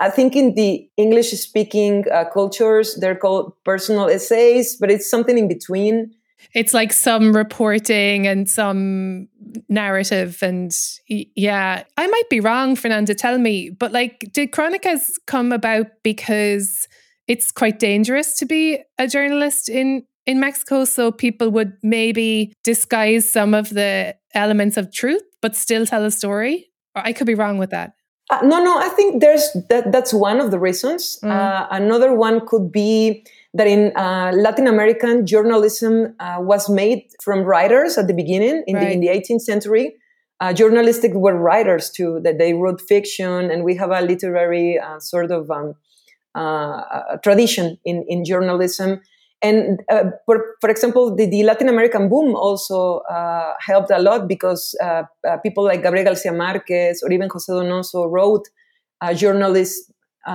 i 0.01 0.09
think 0.09 0.35
in 0.35 0.53
the 0.55 0.89
english 0.97 1.31
speaking 1.31 2.03
uh, 2.11 2.25
cultures 2.33 2.95
they're 2.99 3.15
called 3.15 3.53
personal 3.63 4.09
essays 4.09 4.75
but 4.75 4.91
it's 4.91 5.09
something 5.09 5.37
in 5.37 5.47
between. 5.47 6.13
It's 6.53 6.73
like 6.73 6.93
some 6.93 7.35
reporting 7.35 8.27
and 8.27 8.49
some 8.49 9.27
narrative 9.69 10.43
and 10.43 10.71
yeah. 11.07 11.83
I 11.97 12.07
might 12.07 12.29
be 12.29 12.39
wrong 12.39 12.75
fernanda 12.75 13.15
tell 13.15 13.37
me 13.37 13.69
but 13.69 13.91
like 13.91 14.29
did 14.31 14.51
crónicas 14.51 15.17
come 15.25 15.51
about 15.51 15.87
because 16.03 16.87
it's 17.27 17.51
quite 17.51 17.79
dangerous 17.79 18.35
to 18.37 18.45
be 18.45 18.79
a 18.97 19.07
journalist 19.07 19.69
in 19.69 20.03
in 20.25 20.39
Mexico. 20.39 20.85
So 20.85 21.11
people 21.11 21.49
would 21.51 21.73
maybe 21.81 22.53
disguise 22.63 23.31
some 23.31 23.53
of 23.53 23.69
the 23.69 24.15
elements 24.33 24.77
of 24.77 24.91
truth, 24.91 25.23
but 25.41 25.55
still 25.55 25.85
tell 25.85 26.03
a 26.03 26.11
story. 26.11 26.69
Or 26.95 27.01
I 27.05 27.13
could 27.13 27.27
be 27.27 27.35
wrong 27.35 27.57
with 27.57 27.69
that. 27.71 27.93
Uh, 28.29 28.41
no, 28.43 28.61
no. 28.61 28.77
I 28.77 28.89
think 28.89 29.21
there's 29.21 29.47
that. 29.69 29.91
That's 29.91 30.13
one 30.13 30.41
of 30.41 30.51
the 30.51 30.59
reasons. 30.59 31.17
Mm. 31.23 31.31
Uh, 31.31 31.67
another 31.71 32.13
one 32.13 32.45
could 32.45 32.71
be 32.71 33.25
that 33.53 33.67
in 33.67 33.95
uh, 33.95 34.31
Latin 34.35 34.67
American 34.67 35.25
journalism 35.25 36.13
uh, 36.19 36.37
was 36.39 36.69
made 36.69 37.03
from 37.23 37.43
writers 37.43 37.97
at 37.97 38.07
the 38.07 38.13
beginning 38.13 38.63
in, 38.67 38.75
right. 38.75 38.87
the, 38.87 38.91
in 38.91 38.99
the 38.99 39.07
18th 39.07 39.41
century. 39.41 39.95
Uh, 40.39 40.53
journalistic 40.53 41.13
were 41.15 41.35
writers 41.35 41.89
too 41.89 42.19
that 42.23 42.37
they 42.37 42.53
wrote 42.53 42.81
fiction, 42.81 43.49
and 43.49 43.63
we 43.63 43.75
have 43.75 43.89
a 43.89 44.01
literary 44.01 44.77
uh, 44.77 44.99
sort 44.99 45.31
of 45.31 45.49
um, 45.49 45.73
tradition 47.23 47.77
in, 47.85 48.05
in 48.07 48.23
journalism. 48.25 49.01
And 49.41 49.81
uh, 49.91 50.05
for, 50.25 50.55
for 50.61 50.69
example, 50.69 51.15
the, 51.15 51.29
the, 51.29 51.43
Latin 51.43 51.69
American 51.69 52.09
boom 52.09 52.35
also 52.35 52.99
uh, 53.09 53.53
helped 53.59 53.91
a 53.91 53.99
lot 53.99 54.27
because 54.27 54.75
uh, 54.81 55.03
uh, 55.27 55.37
people 55.37 55.63
like 55.63 55.83
Gabriel 55.83 56.05
Garcia 56.05 56.33
Marquez 56.33 57.03
or 57.03 57.11
even 57.11 57.29
Jose 57.29 57.51
Donoso 57.51 58.09
wrote 58.09 58.47
uh, 59.01 59.13
journalists 59.13 59.91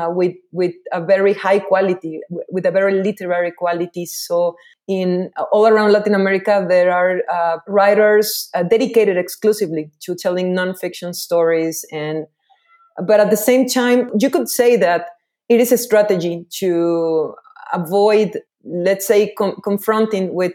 with 0.08 0.34
with 0.52 0.72
a 0.90 1.04
very 1.04 1.34
high 1.34 1.58
quality, 1.58 2.18
with 2.50 2.64
a 2.64 2.70
very 2.70 3.02
literary 3.02 3.52
quality. 3.52 4.06
So 4.06 4.56
in 4.88 5.30
all 5.50 5.66
around 5.66 5.92
Latin 5.92 6.14
America, 6.14 6.64
there 6.66 6.90
are 6.90 7.60
writers 7.68 8.48
dedicated 8.70 9.18
exclusively 9.18 9.90
to 10.00 10.14
telling 10.14 10.54
nonfiction 10.54 11.14
stories. 11.14 11.84
And 11.92 12.24
but 13.06 13.20
at 13.20 13.28
the 13.28 13.36
same 13.36 13.68
time, 13.68 14.10
you 14.18 14.30
could 14.30 14.48
say 14.48 14.76
that 14.76 15.08
it 15.52 15.60
is 15.60 15.70
a 15.70 15.78
strategy 15.78 16.46
to 16.60 17.34
avoid, 17.72 18.40
let's 18.64 19.06
say, 19.06 19.34
com- 19.34 19.60
confronting 19.62 20.32
with, 20.32 20.54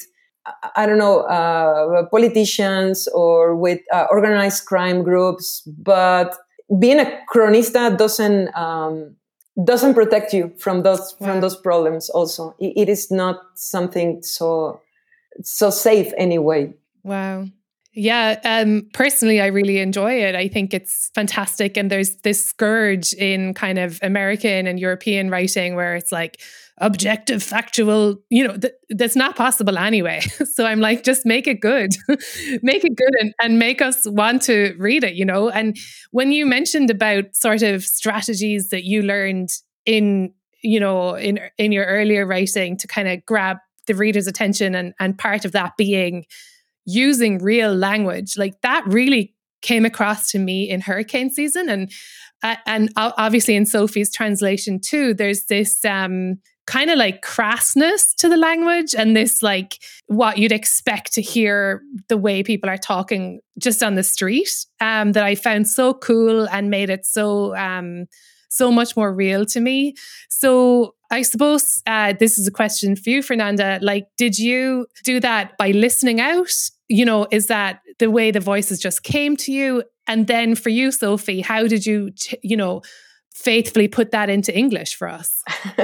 I 0.75 0.85
don't 0.87 0.97
know, 0.97 1.19
uh, 1.21 2.05
politicians 2.09 3.07
or 3.13 3.55
with 3.55 3.79
uh, 3.93 4.07
organized 4.09 4.65
crime 4.65 5.03
groups. 5.03 5.61
But 5.67 6.35
being 6.79 6.99
a 6.99 7.19
cronista 7.31 7.95
doesn't 7.95 8.55
um, 8.55 9.15
doesn't 9.63 9.93
protect 9.93 10.33
you 10.33 10.53
from 10.57 10.83
those 10.83 11.15
wow. 11.19 11.27
from 11.27 11.41
those 11.41 11.55
problems. 11.55 12.09
Also, 12.09 12.55
it, 12.59 12.73
it 12.75 12.89
is 12.89 13.11
not 13.11 13.37
something 13.55 14.23
so 14.23 14.81
so 15.43 15.69
safe 15.69 16.11
anyway. 16.17 16.73
Wow. 17.03 17.45
Yeah, 17.99 18.39
um, 18.43 18.87
personally, 18.93 19.41
I 19.41 19.47
really 19.47 19.79
enjoy 19.79 20.21
it. 20.21 20.35
I 20.35 20.47
think 20.49 20.71
it's 20.71 21.09
fantastic. 21.15 21.77
And 21.77 21.89
there's 21.89 22.17
this 22.17 22.45
scourge 22.45 23.11
in 23.13 23.55
kind 23.55 23.79
of 23.79 23.97
American 24.03 24.67
and 24.67 24.79
European 24.79 25.31
writing 25.31 25.73
where 25.73 25.95
it's 25.95 26.11
like 26.11 26.39
objective, 26.77 27.41
factual, 27.41 28.17
you 28.29 28.47
know, 28.47 28.55
th- 28.55 28.75
that's 28.91 29.15
not 29.15 29.35
possible 29.35 29.79
anyway. 29.79 30.19
so 30.53 30.63
I'm 30.63 30.79
like, 30.79 31.03
just 31.03 31.25
make 31.25 31.47
it 31.47 31.59
good, 31.59 31.95
make 32.61 32.85
it 32.85 32.95
good 32.95 33.15
and, 33.19 33.33
and 33.41 33.57
make 33.57 33.81
us 33.81 34.05
want 34.05 34.43
to 34.43 34.75
read 34.77 35.03
it, 35.03 35.15
you 35.15 35.25
know? 35.25 35.49
And 35.49 35.75
when 36.11 36.31
you 36.31 36.45
mentioned 36.45 36.91
about 36.91 37.35
sort 37.35 37.63
of 37.63 37.83
strategies 37.83 38.69
that 38.69 38.83
you 38.83 39.01
learned 39.01 39.49
in 39.87 40.33
you 40.63 40.79
know, 40.79 41.13
in 41.15 41.39
in 41.59 41.71
your 41.71 41.85
earlier 41.85 42.25
writing 42.25 42.77
to 42.77 42.87
kind 42.87 43.07
of 43.07 43.23
grab 43.25 43.57
the 43.85 43.93
reader's 43.93 44.27
attention 44.27 44.73
and 44.75 44.93
and 44.99 45.17
part 45.17 45.45
of 45.45 45.51
that 45.53 45.77
being 45.77 46.25
using 46.87 47.37
real 47.37 47.75
language. 47.75 48.35
Like 48.35 48.59
that 48.61 48.83
really 48.87 49.35
came 49.61 49.85
across 49.85 50.31
to 50.31 50.39
me 50.39 50.69
in 50.69 50.81
hurricane 50.81 51.29
season 51.29 51.69
and 51.69 51.91
uh, 52.43 52.55
and 52.65 52.91
obviously 52.95 53.55
in 53.55 53.65
Sophie's 53.65 54.13
translation 54.13 54.79
too 54.79 55.15
there's 55.15 55.45
this 55.45 55.83
um 55.83 56.37
kind 56.67 56.91
of 56.91 56.97
like 56.97 57.21
crassness 57.21 58.13
to 58.15 58.29
the 58.29 58.37
language 58.37 58.93
and 58.93 59.15
this 59.15 59.41
like 59.41 59.79
what 60.07 60.37
you'd 60.37 60.51
expect 60.51 61.13
to 61.13 61.21
hear 61.21 61.81
the 62.09 62.17
way 62.17 62.43
people 62.43 62.69
are 62.69 62.77
talking 62.77 63.39
just 63.57 63.81
on 63.81 63.95
the 63.95 64.03
street 64.03 64.65
um, 64.81 65.13
that 65.13 65.23
I 65.23 65.33
found 65.33 65.67
so 65.67 65.93
cool 65.93 66.47
and 66.49 66.69
made 66.69 66.89
it 66.89 67.05
so 67.05 67.55
um, 67.55 68.05
so 68.49 68.71
much 68.71 68.95
more 68.95 69.13
real 69.13 69.45
to 69.45 69.59
me. 69.59 69.93
So 70.29 70.95
I 71.09 71.21
suppose 71.21 71.81
uh, 71.87 72.13
this 72.19 72.37
is 72.37 72.47
a 72.47 72.51
question 72.51 72.95
for 72.95 73.09
you, 73.09 73.21
Fernanda. 73.21 73.79
Like, 73.81 74.07
did 74.17 74.37
you 74.37 74.87
do 75.03 75.19
that 75.21 75.57
by 75.57 75.71
listening 75.71 76.19
out? 76.19 76.51
You 76.89 77.05
know, 77.05 77.27
is 77.31 77.47
that 77.47 77.81
the 77.99 78.09
way 78.09 78.31
the 78.31 78.39
voices 78.39 78.79
just 78.79 79.03
came 79.03 79.35
to 79.37 79.51
you? 79.51 79.83
And 80.07 80.27
then 80.27 80.55
for 80.55 80.69
you, 80.69 80.91
Sophie, 80.91 81.41
how 81.41 81.67
did 81.67 81.85
you, 81.85 82.11
you 82.41 82.55
know, 82.55 82.81
faithfully 83.33 83.87
put 83.87 84.11
that 84.11 84.29
into 84.29 84.55
English 84.57 84.95
for 84.95 85.07
us? 85.07 85.43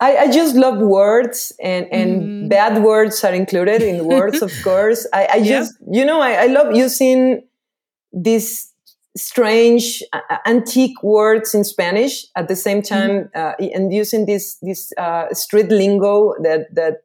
I, 0.00 0.16
I, 0.16 0.30
just 0.30 0.54
love 0.54 0.78
words 0.78 1.52
and, 1.60 1.86
and 1.90 2.22
mm. 2.22 2.48
bad 2.48 2.84
words 2.84 3.24
are 3.24 3.34
included 3.34 3.82
in 3.82 4.04
words, 4.04 4.42
of 4.42 4.52
course. 4.64 5.06
I, 5.12 5.26
I 5.32 5.42
just, 5.42 5.74
you 5.90 6.04
know, 6.04 6.20
I, 6.20 6.44
I, 6.44 6.46
love 6.46 6.74
using 6.76 7.42
these 8.12 8.72
strange, 9.16 10.00
uh, 10.12 10.36
antique 10.46 11.02
words 11.02 11.52
in 11.52 11.64
Spanish 11.64 12.24
at 12.36 12.46
the 12.46 12.54
same 12.54 12.80
time 12.80 13.28
mm. 13.34 13.36
uh, 13.36 13.54
and 13.74 13.92
using 13.92 14.26
this, 14.26 14.56
this 14.62 14.92
uh, 14.96 15.34
street 15.34 15.68
lingo 15.68 16.34
that, 16.44 16.72
that, 16.74 16.98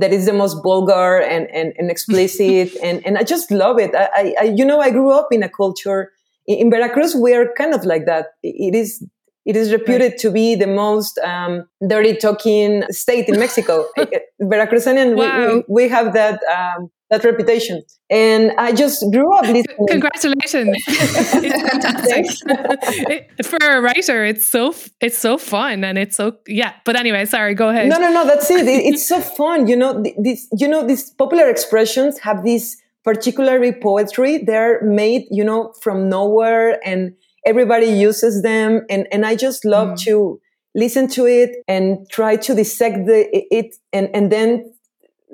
that 0.00 0.12
is 0.12 0.26
the 0.26 0.32
most 0.32 0.62
vulgar 0.62 1.18
and, 1.20 1.48
and, 1.50 1.72
and 1.78 1.90
explicit. 1.90 2.76
and, 2.82 3.04
and 3.06 3.18
I 3.18 3.22
just 3.22 3.50
love 3.50 3.78
it. 3.78 3.94
I, 3.94 4.34
I, 4.38 4.42
you 4.44 4.64
know, 4.64 4.80
I 4.80 4.90
grew 4.90 5.10
up 5.10 5.28
in 5.30 5.42
a 5.42 5.48
culture 5.48 6.12
in 6.46 6.70
Veracruz, 6.70 7.14
we 7.14 7.34
are 7.34 7.52
kind 7.56 7.74
of 7.74 7.84
like 7.84 8.06
that. 8.06 8.26
It 8.42 8.74
is 8.74 9.04
it 9.44 9.54
is 9.54 9.72
reputed 9.72 10.12
right. 10.12 10.18
to 10.18 10.30
be 10.32 10.56
the 10.56 10.66
most 10.66 11.18
um, 11.18 11.68
dirty 11.86 12.16
talking 12.16 12.82
state 12.90 13.28
in 13.28 13.38
Mexico. 13.38 13.86
Veracruzanian, 14.42 15.16
wow. 15.16 15.38
we, 15.38 15.54
we, 15.54 15.64
we, 15.68 15.88
have 15.88 16.14
that 16.14 16.40
um, 16.52 16.90
that 17.10 17.24
reputation. 17.24 17.82
And 18.10 18.52
I 18.58 18.72
just 18.72 19.04
grew 19.12 19.32
up 19.36 19.44
listening. 19.44 19.86
Congratulations! 19.88 20.76
it's 20.86 21.62
fantastic 21.70 23.44
For 23.44 23.58
a 23.58 23.80
writer, 23.80 24.24
it's 24.24 24.46
so 24.46 24.74
it's 25.00 25.18
so 25.18 25.38
fun 25.38 25.84
and 25.84 25.98
it's 25.98 26.16
so 26.16 26.38
yeah. 26.46 26.74
But 26.84 26.96
anyway, 26.96 27.24
sorry. 27.24 27.54
Go 27.54 27.68
ahead. 27.68 27.88
No, 27.88 27.98
no, 27.98 28.12
no. 28.12 28.26
That's 28.26 28.50
it. 28.50 28.66
It's 28.66 29.06
so 29.08 29.20
fun. 29.20 29.66
You 29.66 29.76
know, 29.76 30.02
this. 30.18 30.48
You 30.58 30.68
know, 30.68 30.86
these 30.86 31.10
popular 31.10 31.48
expressions 31.48 32.18
have 32.20 32.44
this 32.44 32.76
particularly 33.04 33.72
poetry. 33.72 34.38
They're 34.38 34.82
made, 34.82 35.26
you 35.30 35.44
know, 35.44 35.72
from 35.80 36.08
nowhere 36.08 36.80
and 36.84 37.14
everybody 37.46 37.86
uses 37.86 38.42
them 38.42 38.84
and 38.90 39.06
and 39.12 39.24
i 39.24 39.36
just 39.36 39.64
love 39.64 39.90
mm. 39.90 39.98
to 39.98 40.40
listen 40.74 41.08
to 41.08 41.26
it 41.26 41.56
and 41.68 42.10
try 42.10 42.36
to 42.36 42.54
dissect 42.54 43.06
the, 43.06 43.26
it 43.32 43.74
and 43.92 44.10
and 44.12 44.30
then 44.30 44.70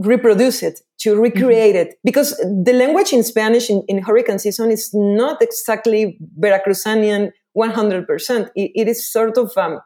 reproduce 0.07 0.63
it 0.63 0.81
to 1.01 1.21
recreate 1.21 1.75
mm-hmm. 1.75 1.91
it. 1.91 1.99
Because 2.05 2.37
the 2.39 2.73
language 2.73 3.13
in 3.13 3.23
spanish 3.23 3.71
in, 3.71 3.83
in, 3.89 4.03
hurricane 4.03 4.39
season 4.39 4.71
is 4.71 4.91
not 4.93 5.41
exactly 5.43 6.19
veracruzanian 6.39 7.31
100% 7.57 8.51
it, 8.55 8.71
it 8.75 8.89
is 8.89 9.11
sort 9.11 9.37
of 9.37 9.57
um, 9.57 9.81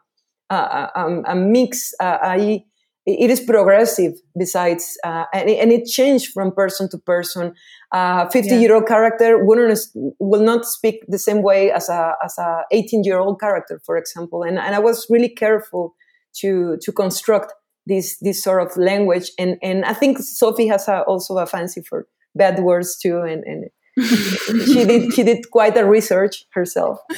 a, 0.49 0.55
a, 0.55 1.23
a, 1.27 1.35
mix 1.35 1.93
uh, 1.99 2.17
I, 2.21 2.63
it 3.05 3.29
is 3.29 3.39
progressive 3.39 4.13
besides 4.37 4.97
uh, 5.03 5.23
and, 5.33 5.49
it, 5.49 5.59
and, 5.59 5.71
it 5.71 5.85
changed 5.85 6.33
from 6.33 6.51
person 6.51 6.89
to 6.89 6.97
person. 6.97 7.53
A 7.93 8.29
50 8.29 8.55
year 8.55 8.75
old 8.75 8.85
character 8.85 9.43
wouldn't, 9.43 9.79
will 10.19 10.43
not 10.43 10.65
speak 10.65 11.05
the 11.07 11.17
same 11.17 11.41
way 11.41 11.71
as 11.71 11.87
a 11.87 12.15
as 12.23 12.37
a 12.37 12.63
18 12.71 13.05
year 13.05 13.19
old 13.19 13.39
character 13.39 13.81
for 13.85 13.95
example. 13.95 14.43
And, 14.43 14.59
and 14.59 14.75
i 14.75 14.79
was 14.79 15.07
really 15.09 15.29
careful 15.29 15.95
to 16.39 16.77
to 16.81 16.91
construct 16.91 17.53
this 17.87 18.17
this 18.19 18.43
sort 18.43 18.61
of 18.61 18.75
language. 18.77 19.31
And 19.39 19.57
and 19.61 19.85
i 19.85 19.93
think 19.93 20.19
sophie 20.19 20.67
has 20.67 20.87
a, 20.87 21.01
also 21.01 21.37
a 21.37 21.45
fancy 21.45 21.81
for 21.81 22.07
bad 22.35 22.59
words 22.59 22.97
too. 22.97 23.21
And 23.21 23.43
and 23.43 23.69
she 24.65 24.85
did 24.85 25.13
she 25.13 25.23
did 25.23 25.49
quite 25.51 25.77
a 25.77 25.85
research 25.85 26.45
herself. 26.53 26.99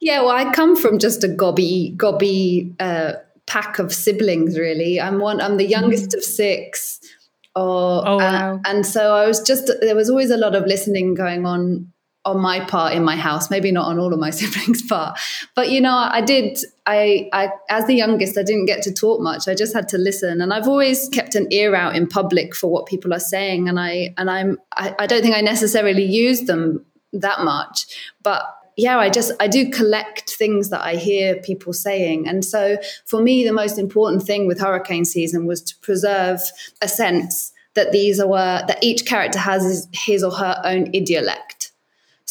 Yeah 0.00 0.20
well 0.20 0.36
i 0.36 0.52
come 0.52 0.76
from 0.76 0.98
just 0.98 1.24
a 1.24 1.28
gobby 1.28 1.94
gobby 1.96 2.74
uh, 2.78 3.14
pack 3.46 3.78
of 3.78 3.90
siblings 3.90 4.58
really. 4.58 5.00
I'm 5.00 5.18
one 5.18 5.40
i'm 5.40 5.56
the 5.56 5.64
youngest 5.64 6.10
mm-hmm. 6.10 6.18
of 6.18 6.24
six. 6.24 7.00
Or 7.56 8.02
oh, 8.06 8.16
wow. 8.18 8.56
uh, 8.56 8.58
and 8.66 8.84
so 8.84 9.14
i 9.14 9.26
was 9.26 9.40
just 9.40 9.70
there 9.80 9.94
was 9.94 10.10
always 10.10 10.30
a 10.30 10.36
lot 10.36 10.54
of 10.54 10.66
listening 10.66 11.14
going 11.14 11.46
on 11.46 11.93
on 12.24 12.40
my 12.40 12.60
part 12.64 12.94
in 12.94 13.04
my 13.04 13.16
house 13.16 13.50
maybe 13.50 13.70
not 13.70 13.86
on 13.86 13.98
all 13.98 14.12
of 14.12 14.18
my 14.18 14.30
siblings 14.38 14.82
part 14.82 15.18
but 15.54 15.70
you 15.70 15.80
know 15.80 15.94
i 16.10 16.20
did 16.20 16.58
I, 16.86 17.28
I 17.32 17.50
as 17.70 17.86
the 17.86 17.94
youngest 17.94 18.36
i 18.38 18.42
didn't 18.42 18.66
get 18.66 18.82
to 18.82 18.92
talk 18.92 19.20
much 19.20 19.48
i 19.48 19.54
just 19.54 19.74
had 19.74 19.88
to 19.88 19.98
listen 19.98 20.40
and 20.40 20.52
i've 20.52 20.68
always 20.68 21.08
kept 21.08 21.34
an 21.34 21.46
ear 21.50 21.74
out 21.74 21.96
in 21.96 22.06
public 22.06 22.54
for 22.54 22.70
what 22.70 22.86
people 22.86 23.12
are 23.12 23.20
saying 23.20 23.68
and 23.68 23.78
i 23.78 24.14
and 24.16 24.30
i'm 24.30 24.58
i, 24.72 24.94
I 24.98 25.06
don't 25.06 25.22
think 25.22 25.36
i 25.36 25.40
necessarily 25.40 26.04
use 26.04 26.42
them 26.42 26.84
that 27.12 27.40
much 27.40 27.86
but 28.22 28.44
yeah, 28.76 28.98
I 28.98 29.08
just 29.08 29.32
I 29.38 29.46
do 29.46 29.70
collect 29.70 30.30
things 30.30 30.70
that 30.70 30.82
I 30.82 30.96
hear 30.96 31.36
people 31.36 31.72
saying, 31.72 32.26
and 32.26 32.44
so 32.44 32.76
for 33.06 33.20
me, 33.20 33.44
the 33.44 33.52
most 33.52 33.78
important 33.78 34.24
thing 34.24 34.46
with 34.46 34.60
hurricane 34.60 35.04
season 35.04 35.46
was 35.46 35.62
to 35.62 35.76
preserve 35.80 36.40
a 36.82 36.88
sense 36.88 37.52
that 37.74 37.92
these 37.92 38.18
are 38.18 38.28
that 38.66 38.78
each 38.82 39.06
character 39.06 39.38
has 39.38 39.88
his 39.92 40.24
or 40.24 40.32
her 40.32 40.60
own 40.64 40.90
idiolect. 40.92 41.63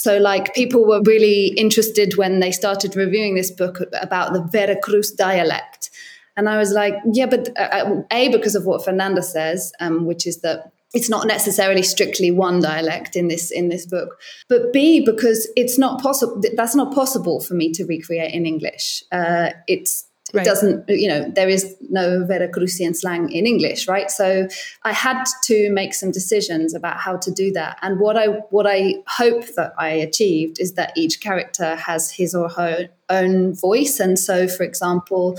So, 0.04 0.18
like, 0.18 0.54
people 0.54 0.86
were 0.86 1.02
really 1.02 1.54
interested 1.56 2.18
when 2.18 2.42
they 2.42 2.52
started 2.52 2.94
reviewing 2.94 3.36
this 3.36 3.50
book 3.50 3.80
about 4.02 4.34
the 4.34 4.44
Veracruz 4.44 5.12
dialect. 5.12 5.92
And 6.36 6.50
I 6.50 6.58
was 6.58 6.74
like, 6.74 6.96
yeah, 7.14 7.26
but 7.26 7.48
uh, 7.58 7.62
uh 7.62 8.02
A, 8.12 8.28
because 8.28 8.54
of 8.56 8.66
what 8.66 8.84
Fernanda 8.84 9.24
says, 9.24 9.72
um, 9.80 10.06
which 10.06 10.28
is 10.28 10.42
that 10.42 10.74
it's 10.94 11.10
not 11.10 11.26
necessarily 11.26 11.84
strictly 11.84 12.32
one 12.32 12.60
dialect 12.60 13.16
in 13.16 13.30
this 13.30 13.50
in 13.50 13.70
this 13.70 13.88
book 13.88 14.20
but 14.48 14.72
b 14.72 15.04
because 15.04 15.50
it's 15.56 15.80
not 15.80 16.00
possible 16.00 16.40
that's 16.56 16.76
not 16.76 16.94
possible 16.94 17.40
for 17.40 17.56
me 17.56 17.72
to 17.72 17.84
recreate 17.86 18.32
in 18.32 18.46
english 18.46 19.04
uh, 19.12 19.50
it's 19.68 20.06
it 20.34 20.38
right. 20.38 20.46
doesn't 20.46 20.90
you 20.90 21.08
know 21.08 21.30
there 21.36 21.48
is 21.48 21.76
no 21.90 22.26
veracruzian 22.30 22.96
slang 22.96 23.32
in 23.32 23.46
english 23.46 23.88
right? 23.88 24.10
So 24.10 24.48
i 24.84 24.92
had 24.92 25.24
to 25.44 25.70
make 25.72 25.94
some 25.94 26.12
decisions 26.12 26.74
about 26.74 26.98
how 26.98 27.18
to 27.18 27.32
do 27.32 27.52
that. 27.52 27.78
And 27.82 28.00
what 28.00 28.18
i 28.18 28.28
what 28.56 28.68
i 28.68 28.96
hope 29.08 29.46
that 29.56 29.74
i 29.78 29.90
achieved 29.90 30.60
is 30.60 30.74
that 30.74 30.94
each 30.98 31.22
character 31.22 31.76
has 31.76 32.12
his 32.12 32.34
or 32.36 32.50
her 32.50 32.90
own 33.10 33.54
voice. 33.54 34.00
And 34.00 34.18
so 34.18 34.48
for 34.48 34.64
example 34.64 35.38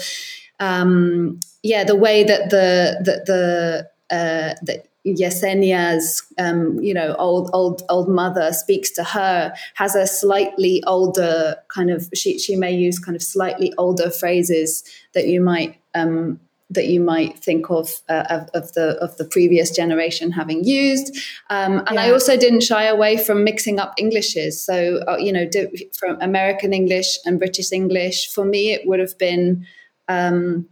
um, 0.60 1.40
yeah 1.62 1.84
the 1.84 1.96
way 1.96 2.22
that 2.24 2.50
the 2.50 2.96
that 3.04 3.26
the 3.26 3.88
uh, 4.10 4.54
that 4.62 4.86
Yesenia's, 5.06 6.22
um, 6.38 6.80
you 6.80 6.94
know, 6.94 7.14
old 7.18 7.50
old 7.52 7.82
old 7.88 8.08
mother 8.08 8.52
speaks 8.52 8.90
to 8.92 9.04
her 9.04 9.54
has 9.74 9.94
a 9.94 10.06
slightly 10.06 10.82
older 10.86 11.56
kind 11.68 11.90
of. 11.90 12.08
She 12.14 12.38
she 12.38 12.56
may 12.56 12.72
use 12.72 12.98
kind 12.98 13.14
of 13.14 13.22
slightly 13.22 13.72
older 13.76 14.10
phrases 14.10 14.82
that 15.12 15.28
you 15.28 15.42
might 15.42 15.78
um, 15.94 16.40
that 16.70 16.86
you 16.86 17.00
might 17.00 17.38
think 17.38 17.70
of, 17.70 18.00
uh, 18.08 18.24
of, 18.30 18.48
of 18.54 18.72
the 18.72 18.96
of 19.02 19.16
the 19.18 19.26
previous 19.26 19.70
generation 19.70 20.32
having 20.32 20.64
used. 20.64 21.14
Um, 21.50 21.80
and 21.86 21.94
yeah. 21.94 22.04
I 22.04 22.10
also 22.10 22.36
didn't 22.38 22.62
shy 22.62 22.84
away 22.84 23.18
from 23.18 23.44
mixing 23.44 23.78
up 23.78 23.94
Englishes. 23.98 24.64
So 24.64 25.04
uh, 25.06 25.18
you 25.18 25.32
know, 25.32 25.46
do, 25.46 25.70
from 25.98 26.18
American 26.22 26.72
English 26.72 27.18
and 27.26 27.38
British 27.38 27.72
English. 27.72 28.32
For 28.32 28.44
me, 28.44 28.72
it 28.72 28.86
would 28.86 29.00
have 29.00 29.18
been. 29.18 29.66
Um, 30.08 30.68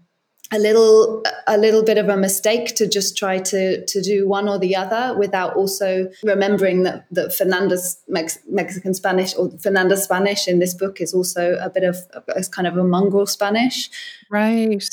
a 0.53 0.59
little 0.59 1.23
a 1.47 1.57
little 1.57 1.83
bit 1.83 1.99
of 1.99 2.09
a 2.09 2.17
mistake 2.17 2.75
to 2.77 2.87
just 2.87 3.17
try 3.17 3.39
to 3.39 3.85
to 3.87 4.03
do 4.03 4.29
one 4.29 4.49
or 4.49 4.59
the 4.59 4.77
other 4.77 5.17
without 5.19 5.57
also 5.57 6.09
remembering 6.23 6.83
that 6.83 7.07
that 7.11 7.35
Fernanda's 7.35 7.99
Mex- 8.07 8.39
Mexican 8.49 8.95
Spanish 8.95 9.35
or 9.37 9.51
Fernanda's 9.59 10.05
Spanish 10.05 10.47
in 10.47 10.59
this 10.59 10.75
book 10.75 11.01
is 11.01 11.15
also 11.15 11.57
a 11.61 11.71
bit 11.71 11.85
of 11.85 11.97
a 12.29 12.45
kind 12.45 12.69
of 12.69 12.77
a 12.77 12.85
mongrel 12.85 13.27
Spanish. 13.27 13.91
Right. 14.31 14.85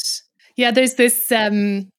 Yeah, 0.56 0.72
there's 0.72 0.95
this 0.95 1.32
um 1.32 1.91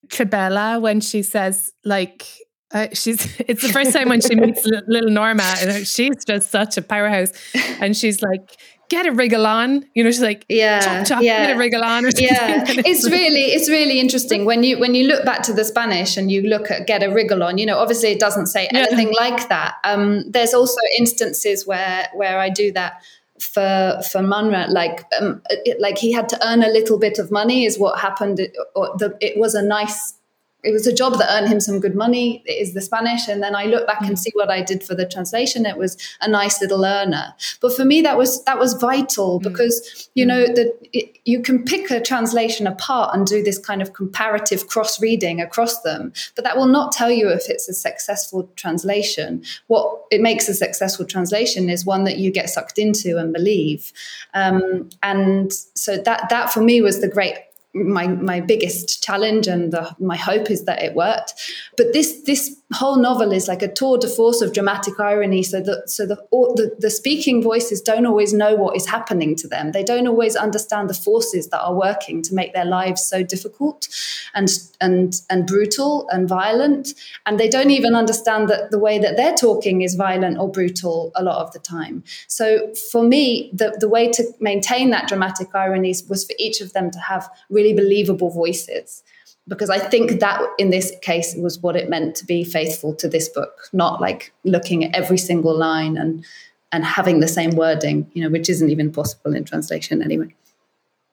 when 0.81 1.01
she 1.01 1.23
says 1.23 1.71
like 1.85 2.27
uh, 2.73 2.89
she's 2.93 3.41
it's 3.49 3.63
the 3.63 3.73
first 3.73 3.93
time 3.93 4.09
when 4.09 4.21
she 4.21 4.35
meets 4.35 4.65
little 4.87 5.11
Norma 5.11 5.55
and 5.61 5.87
she's 5.87 6.25
just 6.25 6.51
such 6.51 6.77
a 6.77 6.83
powerhouse 6.83 7.33
and 7.81 7.97
she's 7.97 8.23
like 8.23 8.57
get 8.91 9.07
a 9.07 9.13
wriggle 9.13 9.47
on. 9.47 9.87
You 9.95 10.05
know, 10.05 10.11
she's 10.11 10.21
like, 10.21 10.45
yeah, 10.49 10.81
chop, 10.81 11.07
chop, 11.07 11.23
yeah. 11.23 11.47
get 11.47 11.57
a 11.57 11.59
wriggle 11.59 11.83
on. 11.83 12.05
yeah, 12.17 12.65
it's 12.69 13.09
really, 13.09 13.53
it's 13.53 13.71
really 13.71 13.99
interesting 13.99 14.45
when 14.45 14.63
you 14.63 14.79
when 14.79 14.95
you 14.95 15.07
look 15.07 15.25
back 15.25 15.43
to 15.45 15.55
the 15.55 15.65
Spanish 15.65 16.19
and 16.19 16.31
you 16.31 16.43
look 16.43 16.71
at 16.71 16.87
get 16.87 17.03
a 17.03 17.11
wriggle 17.11 17.43
on. 17.43 17.57
You 17.57 17.65
know, 17.65 17.79
obviously 17.79 18.11
it 18.11 18.21
doesn't 18.21 18.49
say 18.49 18.67
anything 18.67 19.13
yeah. 19.15 19.25
like 19.25 19.49
that. 19.49 19.77
Um, 19.85 20.31
there's 20.31 20.53
also 20.53 20.81
instances 20.99 21.67
where 21.67 22.09
where 22.15 22.39
I 22.39 22.51
do 22.51 22.71
that 22.73 23.03
for 23.39 24.01
for 24.11 24.19
Munra, 24.21 24.69
like 24.69 25.07
um, 25.19 25.41
it, 25.49 25.81
like 25.81 25.97
he 25.97 26.13
had 26.13 26.29
to 26.29 26.47
earn 26.47 26.63
a 26.63 26.69
little 26.69 26.99
bit 26.99 27.19
of 27.19 27.31
money 27.31 27.65
is 27.65 27.79
what 27.79 27.99
happened. 28.01 28.39
It, 28.39 28.53
the, 28.75 29.17
it 29.21 29.39
was 29.39 29.55
a 29.55 29.63
nice 29.63 30.15
it 30.63 30.73
was 30.73 30.87
a 30.87 30.95
job 30.95 31.15
that 31.19 31.31
earned 31.31 31.49
him 31.49 31.61
some 31.61 31.81
good 31.81 31.95
money. 31.95 32.43
It 32.47 32.61
is 32.61 32.75
the 32.75 32.81
Spanish. 32.81 33.29
And 33.29 33.43
then 33.43 33.55
I 33.55 33.65
look 33.65 33.87
back 33.87 34.03
and 34.03 34.13
mm. 34.13 34.19
see 34.19 34.31
what 34.35 34.51
I 34.51 34.63
did 34.63 34.83
for 34.83 34.95
the 34.95 35.07
translation. 35.07 35.67
It 35.67 35.77
was 35.77 35.97
a 36.21 36.29
nice 36.29 36.61
little 36.61 36.85
earner. 36.85 37.35
But 37.61 37.75
for 37.75 37.85
me, 37.85 38.03
that 38.03 38.19
was 38.19 38.45
that 38.45 38.59
was 38.59 38.75
vital 38.75 39.41
mm. 39.41 39.45
because 39.45 40.11
you 40.15 40.27
know 40.27 40.45
mm. 40.45 40.55
that 40.55 41.21
you 41.25 41.41
can 41.43 41.65
pick 41.65 41.91
a 41.91 42.01
translation 42.01 42.67
apart 42.67 43.15
and 43.15 43.27
do 43.27 43.43
this 43.43 43.59
kind 43.59 43.83
of 43.83 43.93
comparative 43.93 44.67
cross 44.67 45.01
reading 45.01 45.41
across 45.41 45.81
them, 45.83 46.13
but 46.35 46.45
that 46.45 46.57
will 46.57 46.67
not 46.67 46.93
tell 46.93 47.11
you 47.11 47.29
if 47.29 47.49
it's 47.49 47.69
a 47.69 47.75
successful 47.75 48.51
translation. 48.57 49.43
What 49.69 50.03
it 50.11 50.21
makes 50.21 50.49
a 50.49 50.55
successful 50.55 51.07
translation 51.07 51.71
is 51.71 51.85
one 51.85 52.05
that 52.05 52.19
you 52.19 52.31
get 52.31 52.51
sucked 52.51 52.79
into 52.79 53.17
and 53.19 53.33
believe. 53.33 53.93
Um, 54.35 54.89
and 55.03 55.53
so 55.75 55.97
that 55.97 56.29
that 56.31 56.53
for 56.53 56.61
me 56.61 56.81
was 56.81 57.01
the 57.01 57.09
great 57.09 57.37
my 57.75 58.07
my 58.09 58.41
biggest 58.41 59.03
challenge 59.03 59.47
and 59.47 59.73
the, 59.73 59.95
my 59.99 60.17
hope 60.17 60.51
is 60.51 60.65
that 60.65 60.83
it 60.83 60.95
worked. 60.95 61.35
But 61.77 61.93
this 61.93 62.23
this 62.23 62.60
whole 62.73 62.97
novel 62.97 63.33
is 63.33 63.49
like 63.49 63.63
a 63.63 63.73
tour 63.73 63.99
de 63.99 64.07
force 64.07 64.41
of 64.41 64.53
dramatic 64.53 64.99
irony 65.01 65.43
so 65.43 65.61
that 65.61 65.91
so 65.91 66.07
the, 66.07 66.17
the, 66.31 66.77
the 66.79 66.91
speaking 66.91 67.43
voices 67.43 67.81
don't 67.81 68.07
always 68.07 68.33
know 68.33 68.55
what 68.55 68.77
is 68.77 68.87
happening 68.87 69.35
to 69.37 69.49
them. 69.49 69.73
They 69.73 69.83
don't 69.83 70.07
always 70.07 70.37
understand 70.37 70.89
the 70.89 70.95
forces 70.95 71.49
that 71.49 71.61
are 71.61 71.75
working 71.75 72.23
to 72.23 72.35
make 72.35 72.53
their 72.53 72.65
lives 72.65 73.05
so 73.05 73.23
difficult 73.25 73.89
and 74.35 74.49
and 74.81 75.21
and 75.29 75.47
brutal 75.47 76.09
and 76.11 76.29
violent. 76.29 76.95
And 77.27 77.41
they 77.41 77.49
don't 77.49 77.71
even 77.71 77.97
understand 77.97 78.49
that 78.49 78.71
the 78.71 78.79
way 78.79 78.99
that 79.01 79.17
they're 79.17 79.35
talking 79.35 79.83
is 79.83 79.97
violent 79.97 80.39
or 80.39 80.49
brutal 80.49 81.11
a 81.17 81.25
lot 81.25 81.45
of 81.45 81.53
the 81.53 81.59
time. 81.59 82.05
So 82.29 82.73
for 82.91 83.03
me 83.03 83.51
the 83.53 83.77
the 83.81 83.89
way 83.89 84.09
to 84.13 84.25
maintain 84.39 84.91
that 84.91 85.09
dramatic 85.09 85.49
irony 85.55 85.95
was 86.09 86.25
for 86.25 86.35
each 86.39 86.61
of 86.61 86.73
them 86.73 86.93
to 86.93 87.01
have 87.01 87.29
really 87.49 87.73
believable 87.73 88.31
voices 88.31 89.03
because 89.49 89.71
I 89.71 89.79
think 89.79 90.21
that 90.21 90.41
in 90.59 90.71
this 90.71 90.93
case 91.03 91.35
was 91.37 91.59
what 91.61 91.77
it 91.77 91.89
meant 91.89 92.15
to 92.17 92.27
be 92.27 92.45
faithful 92.45 92.95
to 92.97 93.09
this 93.09 93.29
book, 93.29 93.69
not 93.73 94.01
like 94.01 94.33
looking 94.45 94.85
at 94.85 94.95
every 94.95 95.19
single 95.19 95.57
line 95.57 95.97
and 95.97 96.25
and 96.73 96.85
having 96.85 97.19
the 97.19 97.29
same 97.29 97.51
wording, 97.57 98.09
you 98.15 98.23
know, 98.23 98.31
which 98.31 98.49
isn't 98.49 98.71
even 98.71 98.93
possible 98.93 99.35
in 99.35 99.45
translation 99.45 100.03
anyway. 100.03 100.33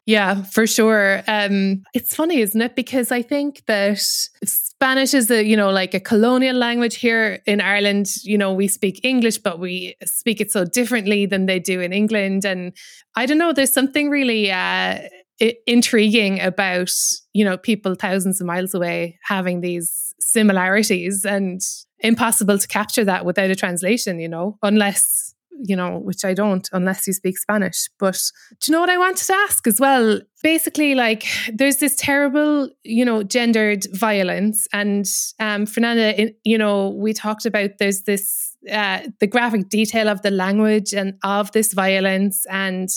Yeah, 0.06 0.44
for 0.44 0.66
sure. 0.66 1.22
Um, 1.28 1.84
it's 1.94 2.16
funny, 2.16 2.40
isn't 2.40 2.62
it? 2.62 2.76
Because 2.76 3.12
I 3.12 3.22
think 3.22 3.66
that 3.66 3.98
Spanish 3.98 5.14
is 5.14 5.30
a, 5.30 5.44
you 5.44 5.58
know, 5.58 5.70
like 5.70 5.94
a 5.94 6.00
colonial 6.00 6.56
language 6.56 6.96
here 6.96 7.42
in 7.46 7.60
Ireland. 7.60 8.08
You 8.24 8.38
know, 8.38 8.54
we 8.54 8.70
speak 8.70 9.04
English, 9.04 9.40
but 9.40 9.60
we 9.60 9.98
speak 10.06 10.40
it 10.40 10.50
so 10.50 10.64
differently 10.64 11.26
than 11.26 11.46
they 11.46 11.60
do 11.60 11.82
in 11.82 11.92
England. 11.92 12.46
And 12.46 12.72
I 13.18 13.26
don't 13.26 13.38
know, 13.38 13.52
there's 13.52 13.74
something 13.74 14.10
really 14.10 14.50
uh, 14.50 15.00
intriguing 15.40 16.40
about 16.42 16.92
you 17.34 17.46
know 17.46 17.58
people 17.58 17.96
thousands 17.96 18.42
of 18.42 18.48
miles 18.48 18.74
away 18.74 19.20
having 19.24 19.62
these 19.62 20.16
similarities 20.20 21.26
and 21.26 21.62
impossible 22.00 22.58
to 22.58 22.68
capture 22.68 23.06
that 23.06 23.26
without 23.26 23.50
a 23.50 23.56
translation 23.56 24.20
you 24.20 24.28
know 24.28 24.58
unless 24.64 25.36
you 25.66 25.76
know 25.76 25.98
which 26.00 26.24
i 26.24 26.34
don't 26.34 26.70
unless 26.72 27.08
you 27.08 27.14
speak 27.14 27.38
spanish. 27.38 27.90
But 28.00 28.22
do 28.60 28.72
you 28.72 28.74
know 28.74 28.82
what 28.82 28.90
i 28.90 28.98
wanted 28.98 29.26
to 29.26 29.34
ask 29.34 29.66
as 29.68 29.80
well? 29.80 30.20
Basically 30.44 30.96
like 30.96 31.26
there's 31.54 31.78
this 31.78 31.96
terrible 31.96 32.70
you 32.84 33.04
know 33.04 33.24
gendered 33.24 33.86
violence 33.94 34.68
and 34.72 35.06
um 35.40 35.66
fernanda 35.66 36.32
you 36.44 36.58
know 36.58 36.90
we 36.90 37.14
talked 37.14 37.46
about 37.46 37.72
there's 37.80 38.04
this 38.04 38.56
uh, 38.72 39.00
the 39.20 39.28
graphic 39.28 39.70
detail 39.70 40.10
of 40.10 40.22
the 40.24 40.32
language 40.32 40.94
and 40.94 41.14
of 41.24 41.52
this 41.54 41.74
violence 41.74 42.46
and 42.50 42.90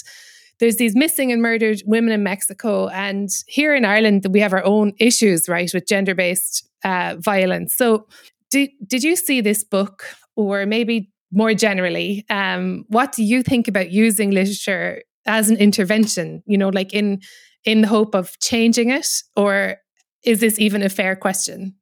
there's 0.61 0.77
these 0.77 0.95
missing 0.95 1.33
and 1.33 1.43
murdered 1.43 1.83
women 1.87 2.13
in 2.13 2.23
Mexico. 2.23 2.89
And 2.89 3.29
here 3.47 3.75
in 3.75 3.85
Ireland, 3.85 4.27
we 4.31 4.41
have 4.41 4.53
our 4.53 4.65
own 4.65 4.93
issues, 5.01 5.49
right, 5.49 5.71
with 5.73 5.89
gender 5.89 6.15
based 6.15 6.69
uh, 6.85 7.17
violence. 7.19 7.75
So, 7.75 8.07
did, 8.51 8.71
did 8.87 9.03
you 9.03 9.17
see 9.17 9.41
this 9.41 9.65
book, 9.65 10.05
or 10.37 10.67
maybe 10.67 11.11
more 11.33 11.55
generally, 11.55 12.27
um, 12.29 12.85
what 12.89 13.13
do 13.13 13.23
you 13.23 13.43
think 13.43 13.69
about 13.69 13.91
using 13.91 14.33
literature 14.33 15.03
as 15.27 15.49
an 15.49 15.57
intervention, 15.57 16.43
you 16.47 16.59
know, 16.59 16.69
like 16.69 16.93
in, 16.93 17.21
in 17.65 17.83
the 17.83 17.89
hope 17.89 18.15
of 18.15 18.39
changing 18.41 18.91
it? 18.91 19.07
Or 19.37 19.77
is 20.25 20.41
this 20.41 20.59
even 20.59 20.83
a 20.83 20.89
fair 20.89 21.15
question? 21.15 21.77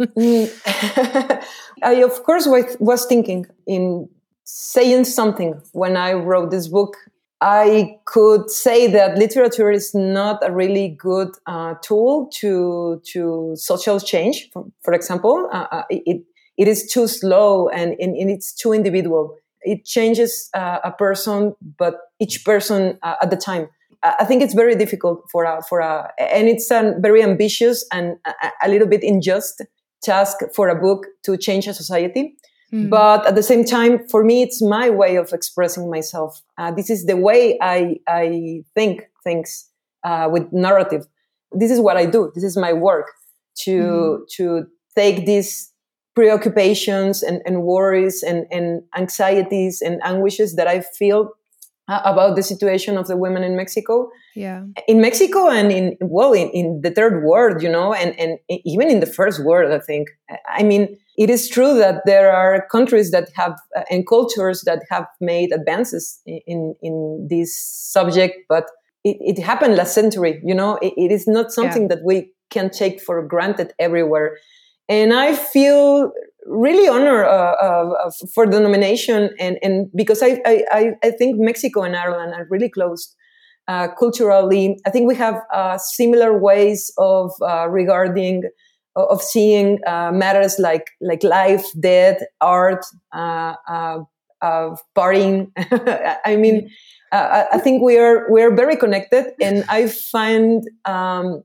Mm. 0.00 1.44
I, 1.82 1.94
of 2.02 2.22
course, 2.24 2.46
was 2.46 3.06
thinking 3.06 3.46
in 3.66 4.08
saying 4.44 5.04
something 5.04 5.60
when 5.72 5.96
I 5.96 6.12
wrote 6.12 6.50
this 6.50 6.68
book 6.68 6.96
I 7.40 7.98
could 8.04 8.50
say 8.50 8.86
that 8.88 9.16
literature 9.16 9.70
is 9.70 9.94
not 9.94 10.46
a 10.46 10.52
really 10.52 10.88
good 10.88 11.30
uh, 11.46 11.74
tool 11.82 12.28
to 12.34 13.00
to 13.12 13.54
social 13.56 13.98
change. 13.98 14.50
For, 14.52 14.66
for 14.82 14.92
example, 14.92 15.48
uh, 15.52 15.66
uh 15.70 15.82
it 15.88 16.22
it 16.60 16.68
is 16.68 16.86
too 16.86 17.08
slow 17.08 17.68
and, 17.70 17.96
and, 17.98 18.14
and 18.14 18.30
it's 18.30 18.52
too 18.52 18.74
individual. 18.74 19.34
It 19.62 19.86
changes 19.86 20.50
uh, 20.54 20.78
a 20.84 20.90
person, 20.90 21.54
but 21.78 21.94
each 22.18 22.44
person 22.44 22.98
uh, 23.02 23.14
at 23.22 23.30
the 23.30 23.36
time. 23.36 23.68
I 24.02 24.24
think 24.24 24.42
it's 24.42 24.54
very 24.54 24.74
difficult 24.74 25.24
for 25.30 25.44
a 25.44 25.62
for 25.68 25.80
a 25.80 26.10
and 26.18 26.48
it's 26.48 26.70
a 26.70 26.94
very 27.00 27.22
ambitious 27.22 27.86
and 27.92 28.16
a, 28.26 28.32
a 28.64 28.68
little 28.68 28.88
bit 28.88 29.02
unjust 29.02 29.62
task 30.02 30.38
for 30.54 30.68
a 30.68 30.74
book 30.74 31.06
to 31.24 31.36
change 31.36 31.66
a 31.66 31.74
society. 31.74 32.36
Mm. 32.72 32.88
But 32.88 33.26
at 33.26 33.34
the 33.34 33.42
same 33.42 33.64
time, 33.64 34.06
for 34.08 34.22
me, 34.24 34.42
it's 34.42 34.62
my 34.62 34.90
way 34.90 35.16
of 35.16 35.32
expressing 35.32 35.90
myself. 35.90 36.42
Uh, 36.56 36.70
this 36.70 36.88
is 36.88 37.06
the 37.06 37.16
way 37.16 37.58
I, 37.60 37.96
I 38.06 38.62
think 38.74 39.02
things 39.24 39.68
uh, 40.04 40.28
with 40.30 40.52
narrative. 40.52 41.06
This 41.52 41.70
is 41.70 41.80
what 41.80 41.96
I 41.96 42.06
do. 42.06 42.30
This 42.34 42.44
is 42.44 42.56
my 42.56 42.72
work 42.72 43.10
to, 43.62 43.80
mm. 44.22 44.28
to 44.36 44.66
take 44.94 45.26
these 45.26 45.72
preoccupations 46.14 47.22
and, 47.22 47.42
and 47.44 47.62
worries 47.62 48.22
and, 48.22 48.46
and 48.50 48.82
anxieties 48.96 49.80
and 49.80 50.00
anguishes 50.04 50.56
that 50.56 50.66
I 50.66 50.80
feel 50.80 51.32
about 52.04 52.36
the 52.36 52.42
situation 52.42 52.96
of 52.96 53.08
the 53.08 53.16
women 53.16 53.42
in 53.42 53.56
Mexico. 53.56 54.10
Yeah. 54.34 54.64
In 54.86 55.00
Mexico 55.00 55.48
and 55.48 55.72
in, 55.72 55.96
well, 56.00 56.32
in, 56.32 56.48
in 56.50 56.80
the 56.82 56.90
third 56.90 57.24
world, 57.24 57.62
you 57.62 57.68
know, 57.68 57.92
and, 57.92 58.18
and 58.18 58.38
even 58.48 58.88
in 58.88 59.00
the 59.00 59.06
first 59.06 59.44
world, 59.44 59.72
I 59.72 59.80
think. 59.80 60.08
I 60.48 60.62
mean, 60.62 60.96
it 61.16 61.28
is 61.28 61.48
true 61.48 61.76
that 61.78 62.02
there 62.06 62.32
are 62.32 62.66
countries 62.70 63.10
that 63.10 63.28
have 63.34 63.58
uh, 63.76 63.82
and 63.90 64.06
cultures 64.06 64.62
that 64.66 64.82
have 64.88 65.06
made 65.20 65.52
advances 65.52 66.20
in 66.24 66.74
in 66.80 67.26
this 67.28 67.60
subject, 67.92 68.36
but 68.48 68.64
it, 69.04 69.16
it 69.20 69.42
happened 69.42 69.76
last 69.76 69.94
century. 69.94 70.40
You 70.44 70.54
know, 70.54 70.76
it, 70.76 70.94
it 70.96 71.12
is 71.12 71.26
not 71.26 71.52
something 71.52 71.82
yeah. 71.82 71.96
that 71.96 72.04
we 72.04 72.32
can 72.50 72.70
take 72.70 73.00
for 73.00 73.22
granted 73.26 73.74
everywhere. 73.78 74.38
And 74.88 75.12
I 75.12 75.36
feel 75.36 76.10
really 76.46 76.88
honored 76.88 77.26
uh, 77.26 77.54
uh, 77.60 78.10
for 78.34 78.46
the 78.46 78.60
nomination, 78.60 79.30
and 79.38 79.58
and 79.62 79.88
because 79.94 80.22
I, 80.22 80.40
I 80.46 80.92
I 81.02 81.10
think 81.10 81.38
Mexico 81.38 81.82
and 81.82 81.96
Ireland 81.96 82.34
are 82.34 82.46
really 82.50 82.70
close. 82.70 83.14
Uh, 83.68 83.86
culturally, 83.98 84.80
I 84.84 84.90
think 84.90 85.06
we 85.06 85.14
have 85.14 85.40
similar 85.78 86.36
ways 86.36 86.92
of 86.98 87.30
regarding 87.68 88.42
of 88.96 89.22
seeing 89.22 89.78
uh, 89.86 90.10
matters 90.12 90.58
like 90.58 90.86
like 91.00 91.22
life, 91.22 91.64
death, 91.78 92.20
art, 92.40 92.84
uh, 93.12 93.54
uh, 94.42 94.74
partying. 94.96 95.50
I 96.24 96.36
mean, 96.36 96.70
uh, 97.12 97.44
I 97.52 97.58
think 97.58 97.82
we 97.82 97.98
are 97.98 98.30
we 98.30 98.42
are 98.42 98.54
very 98.54 98.76
connected, 98.76 99.26
and 99.40 99.64
I 99.68 99.86
find, 99.88 100.62
um, 100.84 101.42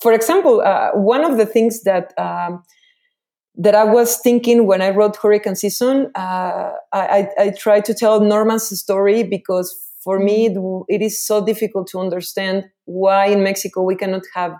for 0.00 0.12
example, 0.12 0.60
uh, 0.60 0.90
one 0.92 1.24
of 1.24 1.36
the 1.36 1.46
things 1.46 1.82
that. 1.82 2.12
Um, 2.18 2.62
that 3.58 3.74
I 3.74 3.84
was 3.84 4.18
thinking 4.18 4.66
when 4.66 4.82
I 4.82 4.90
wrote 4.90 5.16
Hurricane 5.16 5.56
Season, 5.56 6.10
I, 6.14 6.74
I, 6.92 7.28
I 7.38 7.50
tried 7.56 7.86
to 7.86 7.94
tell 7.94 8.20
Norma's 8.20 8.68
story 8.78 9.22
because 9.22 9.74
for 10.04 10.18
me 10.20 10.46
it, 10.46 10.56
it 10.88 11.02
is 11.02 11.18
so 11.18 11.44
difficult 11.44 11.88
to 11.88 11.98
understand 11.98 12.64
why 12.84 13.26
in 13.26 13.42
Mexico 13.42 13.82
we 13.82 13.96
cannot 13.96 14.22
have 14.34 14.52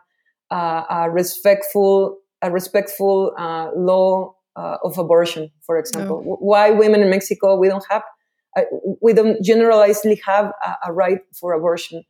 uh, 0.51 0.83
a 0.91 1.11
respectful 1.11 2.19
a 2.43 2.51
respectful 2.51 3.33
uh, 3.39 3.71
law 3.75 4.35
uh, 4.57 4.77
of 4.83 4.99
abortion, 4.99 5.51
for 5.65 5.79
example. 5.79 6.23
No. 6.25 6.37
Why 6.41 6.71
women 6.71 7.01
in 7.01 7.11
Mexico 7.11 7.57
we 7.57 7.69
don't 7.69 7.87
have 7.91 8.03
uh, 8.57 8.63
we 9.01 9.13
don't 9.13 9.43
generalizely 9.43 10.21
have 10.27 10.47
a, 10.65 10.89
a, 10.89 10.93
right 10.93 11.21
for 11.39 11.53
abortion, 11.53 12.03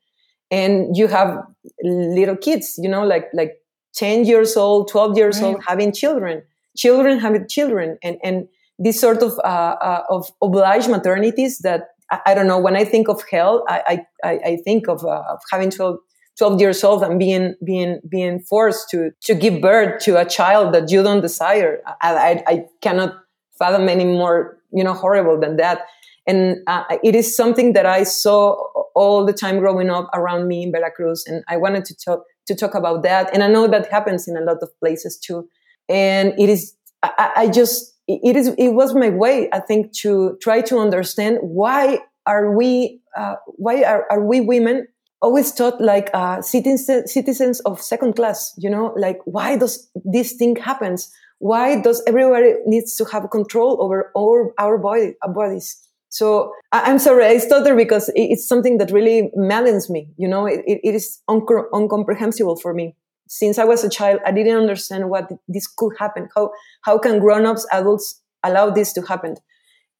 and 0.50 0.96
you 0.96 1.08
have 1.08 1.38
little 1.82 2.36
kids, 2.36 2.78
you 2.78 2.88
know, 2.88 3.04
like 3.04 3.28
like 3.32 3.52
ten 3.94 4.24
years 4.24 4.56
old, 4.56 4.88
twelve 4.88 5.16
years 5.16 5.40
right. 5.40 5.54
old, 5.54 5.64
having 5.66 5.92
children, 5.92 6.42
children 6.76 7.18
having 7.18 7.46
children, 7.48 7.98
and 8.02 8.18
and 8.22 8.48
this 8.78 9.00
sort 9.00 9.22
of 9.22 9.38
uh, 9.44 9.76
uh, 9.80 10.02
of 10.10 10.30
obliged 10.42 10.88
maternities 10.88 11.58
that 11.62 11.88
I, 12.10 12.20
I, 12.26 12.34
don't 12.34 12.46
know. 12.46 12.58
When 12.58 12.76
I 12.76 12.84
think 12.84 13.08
of 13.08 13.22
hell, 13.30 13.64
I 13.68 14.04
I, 14.22 14.30
I 14.44 14.58
think 14.64 14.88
of, 14.88 15.04
of 15.04 15.38
having 15.50 15.70
12, 15.70 15.98
12 16.38 16.60
years 16.60 16.84
old 16.84 17.02
and 17.02 17.18
being 17.18 17.54
being 17.64 18.00
being 18.08 18.40
forced 18.40 18.90
to 18.90 19.10
to 19.22 19.34
give 19.34 19.60
birth 19.60 20.02
to 20.04 20.20
a 20.20 20.24
child 20.24 20.74
that 20.74 20.90
you 20.90 21.02
don't 21.02 21.20
desire 21.22 21.80
I, 22.02 22.14
I, 22.14 22.42
I 22.46 22.64
cannot 22.82 23.14
fathom 23.58 23.88
any 23.88 24.04
more 24.04 24.58
you 24.72 24.84
know 24.84 24.92
horrible 24.92 25.40
than 25.40 25.56
that 25.56 25.86
And 26.26 26.58
uh, 26.66 26.84
it 27.04 27.14
is 27.14 27.36
something 27.36 27.72
that 27.74 27.86
I 27.86 28.02
saw 28.02 28.56
all 28.94 29.24
the 29.24 29.32
time 29.32 29.58
growing 29.58 29.90
up 29.90 30.10
around 30.12 30.48
me 30.48 30.64
in 30.64 30.72
Veracruz. 30.72 31.24
And 31.26 31.44
I 31.48 31.56
wanted 31.56 31.84
to 31.84 31.94
talk, 31.94 32.24
to 32.46 32.54
talk 32.54 32.74
about 32.74 33.02
that. 33.04 33.32
And 33.32 33.42
I 33.42 33.48
know 33.48 33.68
that 33.68 33.90
happens 33.90 34.26
in 34.26 34.36
a 34.36 34.40
lot 34.40 34.58
of 34.62 34.70
places 34.80 35.18
too. 35.18 35.48
And 35.88 36.34
it 36.38 36.48
is, 36.48 36.74
I, 37.02 37.32
I 37.36 37.48
just, 37.48 37.94
it 38.08 38.36
is, 38.36 38.48
it 38.58 38.70
was 38.70 38.94
my 38.94 39.10
way, 39.10 39.48
I 39.52 39.60
think, 39.60 39.92
to 39.98 40.36
try 40.42 40.60
to 40.62 40.78
understand 40.78 41.38
why 41.42 42.00
are 42.26 42.56
we, 42.56 43.00
uh, 43.16 43.36
why 43.46 43.82
are, 43.84 44.06
are 44.10 44.24
we 44.24 44.40
women 44.40 44.88
always 45.22 45.52
thought 45.52 45.80
like 45.80 46.10
uh, 46.12 46.42
citizens, 46.42 47.12
citizens 47.12 47.60
of 47.60 47.80
second 47.80 48.14
class, 48.14 48.52
you 48.58 48.68
know, 48.68 48.92
like 48.96 49.18
why 49.24 49.56
does 49.56 49.88
this 50.04 50.32
thing 50.32 50.56
happens? 50.56 51.12
Why 51.38 51.80
does 51.80 52.02
everybody 52.06 52.54
needs 52.66 52.96
to 52.96 53.04
have 53.06 53.30
control 53.30 53.82
over 53.82 54.10
our, 54.16 54.52
our 54.58 54.78
body, 54.78 55.14
our 55.22 55.32
bodies? 55.32 55.85
So 56.16 56.54
I, 56.72 56.90
am 56.90 56.98
sorry, 56.98 57.26
I 57.26 57.36
stutter 57.36 57.76
because 57.76 58.10
it's 58.14 58.48
something 58.48 58.78
that 58.78 58.90
really 58.90 59.30
maddens 59.34 59.90
me. 59.90 60.08
You 60.16 60.28
know, 60.28 60.46
it, 60.46 60.62
it 60.66 60.94
is 60.94 61.20
uncomprehensible 61.28 62.56
for 62.56 62.72
me. 62.72 62.96
Since 63.28 63.58
I 63.58 63.64
was 63.64 63.84
a 63.84 63.90
child, 63.90 64.20
I 64.24 64.32
didn't 64.32 64.56
understand 64.56 65.10
what 65.10 65.30
this 65.46 65.66
could 65.66 65.92
happen. 65.98 66.30
How 66.34 66.52
how 66.86 66.96
can 66.96 67.18
grown-ups, 67.18 67.66
adults 67.70 68.22
allow 68.42 68.70
this 68.70 68.94
to 68.94 69.02
happen? 69.02 69.36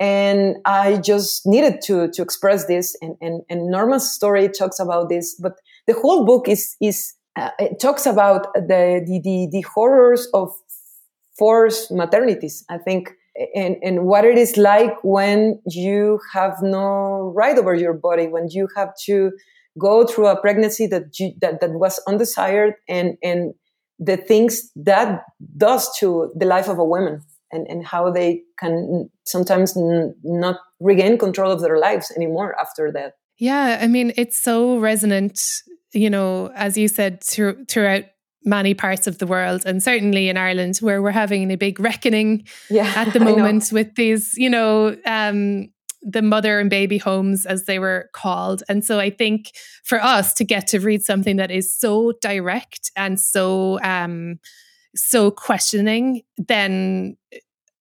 And 0.01 0.57
I 0.65 0.97
just 0.97 1.45
needed 1.45 1.83
to 1.83 2.09
to 2.15 2.23
express 2.23 2.67
this. 2.67 2.97
And 3.03 3.17
and, 3.21 3.43
and 3.51 3.71
Norma's 3.71 4.11
story 4.11 4.49
talks 4.49 4.79
about 4.81 5.11
this, 5.11 5.35
but 5.35 5.61
the 5.87 5.93
whole 6.01 6.25
book 6.25 6.49
is 6.49 6.77
is 6.81 7.13
uh, 7.37 7.51
it 7.59 7.79
talks 7.79 8.07
about 8.07 8.55
the, 8.55 9.03
the 9.07 9.21
the 9.23 9.49
the 9.53 9.65
horrors 9.75 10.29
of 10.33 10.49
forced 11.37 11.91
maternities. 11.91 12.65
I 12.71 12.79
think 12.79 13.13
and, 13.55 13.77
and 13.83 14.05
what 14.05 14.25
it 14.25 14.39
is 14.39 14.57
like 14.57 14.93
when 15.03 15.61
you 15.67 16.21
have 16.33 16.57
no 16.63 17.33
right 17.35 17.59
over 17.59 17.75
your 17.75 17.95
body, 17.95 18.29
when 18.29 18.49
you 18.51 18.69
have 18.77 18.91
to 19.05 19.33
go 19.79 20.07
through 20.07 20.27
a 20.27 20.41
pregnancy 20.41 20.87
that 20.87 21.19
you, 21.19 21.33
that, 21.41 21.61
that 21.61 21.73
was 21.73 22.01
undesired 22.07 22.75
and, 22.89 23.17
and 23.23 23.55
the 23.99 24.17
things 24.17 24.71
that 24.77 25.23
does 25.57 25.89
to 25.99 26.33
the 26.37 26.47
life 26.47 26.69
of 26.69 26.79
a 26.79 26.85
woman 26.85 27.23
and, 27.53 27.67
and 27.69 27.87
how 27.87 28.11
they 28.11 28.43
can 28.59 29.11
sometimes 29.25 29.77
n- 29.77 30.15
not 30.23 30.59
regain 30.81 31.19
control 31.19 31.51
of 31.51 31.61
their 31.61 31.79
lives 31.79 32.13
anymore 32.17 32.55
after 32.61 32.91
that. 32.93 33.15
Yeah, 33.39 33.79
I 33.81 33.87
mean, 33.87 34.13
it's 34.17 34.39
so 34.39 34.79
resonant, 34.79 35.43
you 35.93 36.09
know, 36.09 36.51
as 36.55 36.77
you 36.79 36.89
said, 36.89 37.23
through, 37.23 37.67
throughout 37.67 38.05
many 38.47 38.73
parts 38.73 39.07
of 39.07 39.19
the 39.19 39.27
world. 39.27 39.65
And 39.67 39.83
certainly 39.83 40.29
in 40.29 40.37
Ireland 40.37 40.79
where 40.79 41.03
we're 41.03 41.11
having 41.11 41.51
a 41.51 41.57
big 41.57 41.81
reckoning 41.81 42.47
yeah, 42.71 42.93
at 42.95 43.13
the 43.13 43.21
moment 43.21 43.71
with 43.73 43.95
these 43.97 44.35
you 44.37 44.49
know 44.49 44.97
um, 45.05 45.69
the 46.01 46.23
mother 46.23 46.61
and 46.61 46.71
baby 46.71 46.99
homes 46.99 47.45
as 47.45 47.65
they 47.65 47.79
were 47.79 48.09
called. 48.13 48.63
And 48.69 48.85
so 48.85 49.01
I 49.01 49.11
think 49.11 49.51
for 49.85 50.03
us 50.03 50.33
to 50.35 50.45
get 50.45 50.69
to 50.69 50.79
read 50.79 51.03
something 51.03 51.37
that 51.37 51.51
is 51.51 51.75
so 51.75 52.13
direct 52.23 52.93
and 52.95 53.21
so 53.21 53.81
um, 53.83 54.39
so 54.95 55.31
questioning 55.31 56.23
then 56.39 57.19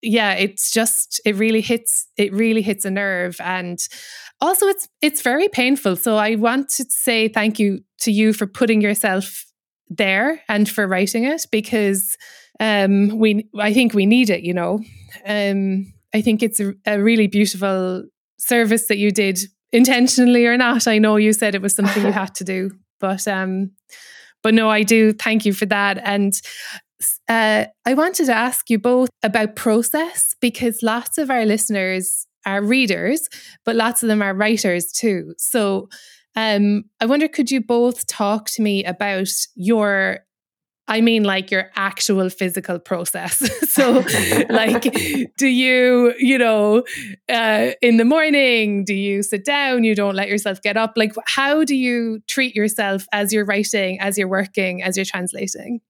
yeah 0.01 0.33
it's 0.33 0.71
just 0.71 1.21
it 1.25 1.35
really 1.35 1.61
hits 1.61 2.07
it 2.17 2.33
really 2.33 2.63
hits 2.63 2.83
a 2.85 2.91
nerve. 2.91 3.37
And 3.39 3.79
also 4.41 4.65
it's 4.67 4.87
it's 5.01 5.21
very 5.21 5.47
painful. 5.47 5.95
So 5.95 6.17
i 6.17 6.35
want 6.35 6.69
to 6.69 6.85
say 6.89 7.27
thank 7.27 7.59
you 7.59 7.81
to 7.99 8.11
you 8.11 8.33
for 8.33 8.47
putting 8.47 8.81
yourself 8.81 9.45
there 9.89 10.41
and 10.47 10.69
for 10.69 10.87
writing 10.87 11.25
it 11.25 11.45
because 11.51 12.17
um, 12.59 13.19
we 13.19 13.47
I 13.59 13.73
think 13.73 13.93
we 13.93 14.05
need 14.05 14.29
it. 14.29 14.43
You 14.43 14.53
know, 14.53 14.79
um, 15.25 15.93
I 16.13 16.21
think 16.21 16.41
it's 16.41 16.59
a, 16.59 16.73
a 16.85 17.01
really 17.01 17.27
beautiful 17.27 18.03
service 18.37 18.87
that 18.87 18.97
you 18.97 19.11
did 19.11 19.39
intentionally 19.71 20.45
or 20.45 20.57
not. 20.57 20.87
I 20.87 20.97
know 20.97 21.17
you 21.17 21.33
said 21.33 21.55
it 21.55 21.61
was 21.61 21.75
something 21.75 22.05
you 22.05 22.11
had 22.23 22.35
to 22.35 22.43
do, 22.43 22.71
but 22.99 23.27
um, 23.27 23.71
but 24.43 24.53
no, 24.53 24.69
I 24.69 24.83
do 24.83 25.11
thank 25.11 25.45
you 25.45 25.53
for 25.53 25.65
that. 25.65 25.97
And 26.03 26.33
uh, 27.27 27.65
I 27.85 27.93
wanted 27.93 28.25
to 28.27 28.33
ask 28.33 28.69
you 28.69 28.79
both 28.79 29.09
about 29.23 29.55
process 29.55 30.35
because 30.39 30.81
lots 30.81 31.17
of 31.17 31.29
our 31.29 31.45
listeners 31.45 32.25
are 32.45 32.61
readers, 32.61 33.27
but 33.65 33.75
lots 33.75 34.03
of 34.03 34.07
them 34.07 34.21
are 34.21 34.33
writers 34.33 34.91
too. 34.91 35.33
So 35.37 35.89
um, 36.35 36.85
I 36.99 37.05
wonder, 37.05 37.27
could 37.27 37.51
you 37.51 37.61
both 37.61 38.07
talk 38.07 38.49
to 38.51 38.61
me 38.61 38.83
about 38.83 39.29
your 39.55 40.19
I 40.87 41.01
mean, 41.01 41.23
like 41.23 41.49
your 41.49 41.71
actual 41.75 42.29
physical 42.29 42.77
process. 42.77 43.37
so, 43.71 44.05
like, 44.49 44.83
do 45.37 45.47
you, 45.47 46.13
you 46.19 46.37
know, 46.37 46.83
uh, 47.27 47.71
in 47.81 47.97
the 47.97 48.05
morning, 48.05 48.85
do 48.85 48.93
you 48.93 49.23
sit 49.23 49.45
down? 49.45 49.83
You 49.83 49.95
don't 49.95 50.15
let 50.15 50.29
yourself 50.29 50.61
get 50.61 50.77
up? 50.77 50.93
Like, 50.95 51.13
how 51.25 51.63
do 51.63 51.75
you 51.75 52.19
treat 52.27 52.55
yourself 52.55 53.07
as 53.11 53.33
you're 53.33 53.45
writing, 53.45 53.99
as 53.99 54.15
you're 54.15 54.27
working, 54.27 54.83
as 54.83 54.95
you're 54.95 55.05
translating? 55.05 55.81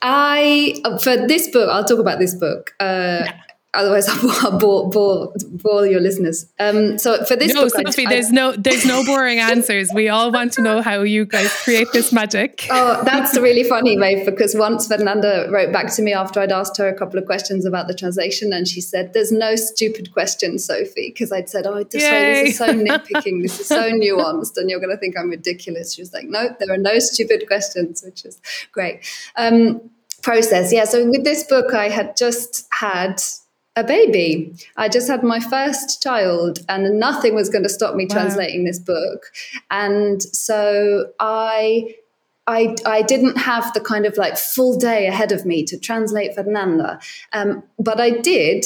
I, 0.00 0.80
for 1.02 1.26
this 1.26 1.50
book, 1.50 1.68
I'll 1.68 1.84
talk 1.84 1.98
about 1.98 2.18
this 2.18 2.34
book. 2.34 2.72
Uh, 2.80 3.24
yeah 3.26 3.40
otherwise 3.74 4.08
I'll 4.42 4.58
bore, 4.58 4.88
bore, 4.88 5.32
bore 5.50 5.86
your 5.86 6.00
listeners. 6.00 6.46
Um, 6.58 6.98
so 6.98 7.24
for 7.24 7.36
this 7.36 7.52
no, 7.52 7.64
book, 7.64 7.72
Sophie, 7.72 8.06
I, 8.06 8.10
there's 8.10 8.32
no 8.32 8.52
there's 8.52 8.84
no 8.84 9.04
boring 9.04 9.38
answers. 9.38 9.90
We 9.92 10.08
all 10.08 10.32
want 10.32 10.52
to 10.54 10.62
know 10.62 10.80
how 10.82 11.02
you 11.02 11.24
guys 11.24 11.52
create 11.62 11.88
this 11.92 12.12
magic. 12.12 12.66
Oh, 12.80 13.02
that's 13.02 13.36
really 13.36 13.64
funny, 13.64 13.96
Maeve, 13.96 14.24
because 14.24 14.54
once 14.54 14.86
Fernanda 14.86 15.48
wrote 15.50 15.72
back 15.72 15.92
to 15.94 16.02
me 16.02 16.12
after 16.12 16.40
I'd 16.40 16.52
asked 16.52 16.76
her 16.76 16.86
a 16.86 16.94
couple 16.94 17.18
of 17.18 17.26
questions 17.26 17.64
about 17.64 17.88
the 17.88 17.94
translation, 17.94 18.52
and 18.52 18.68
she 18.68 18.80
said, 18.80 19.14
"There's 19.14 19.32
no 19.32 19.56
stupid 19.56 20.12
question, 20.12 20.58
Sophie," 20.58 21.08
because 21.08 21.32
I'd 21.32 21.48
said, 21.48 21.66
"Oh, 21.66 21.82
this, 21.82 22.02
this 22.02 22.50
is 22.50 22.58
so 22.58 22.66
nitpicking. 22.72 23.42
This 23.42 23.58
is 23.60 23.66
so 23.66 23.90
nuanced, 23.90 24.56
and 24.56 24.70
you're 24.70 24.80
going 24.80 24.94
to 24.94 24.96
think 24.96 25.16
I'm 25.18 25.30
ridiculous." 25.30 25.94
She 25.94 26.02
was 26.02 26.12
like, 26.12 26.26
"No, 26.26 26.54
there 26.60 26.72
are 26.72 26.78
no 26.78 26.98
stupid 26.98 27.46
questions," 27.46 28.02
which 28.04 28.24
is 28.24 28.40
great. 28.70 29.00
Um, 29.36 29.90
process, 30.22 30.72
yeah. 30.72 30.84
So 30.84 31.08
with 31.08 31.24
this 31.24 31.44
book, 31.44 31.74
I 31.74 31.88
had 31.88 32.16
just 32.16 32.66
had 32.70 33.20
a 33.78 33.84
baby. 33.84 34.54
I 34.76 34.88
just 34.88 35.08
had 35.08 35.22
my 35.22 35.40
first 35.40 36.02
child, 36.02 36.60
and 36.68 36.98
nothing 36.98 37.34
was 37.34 37.48
going 37.48 37.64
to 37.64 37.68
stop 37.68 37.94
me 37.94 38.06
wow. 38.08 38.16
translating 38.16 38.64
this 38.64 38.78
book. 38.78 39.32
And 39.70 40.22
so 40.22 41.12
I. 41.20 41.94
I, 42.50 42.74
I 42.86 43.02
didn't 43.02 43.36
have 43.36 43.74
the 43.74 43.80
kind 43.80 44.06
of 44.06 44.16
like 44.16 44.38
full 44.38 44.78
day 44.78 45.06
ahead 45.06 45.32
of 45.32 45.44
me 45.44 45.64
to 45.64 45.78
translate 45.78 46.34
Fernanda, 46.34 46.98
um, 47.34 47.62
but 47.78 48.00
I 48.00 48.08
did 48.08 48.64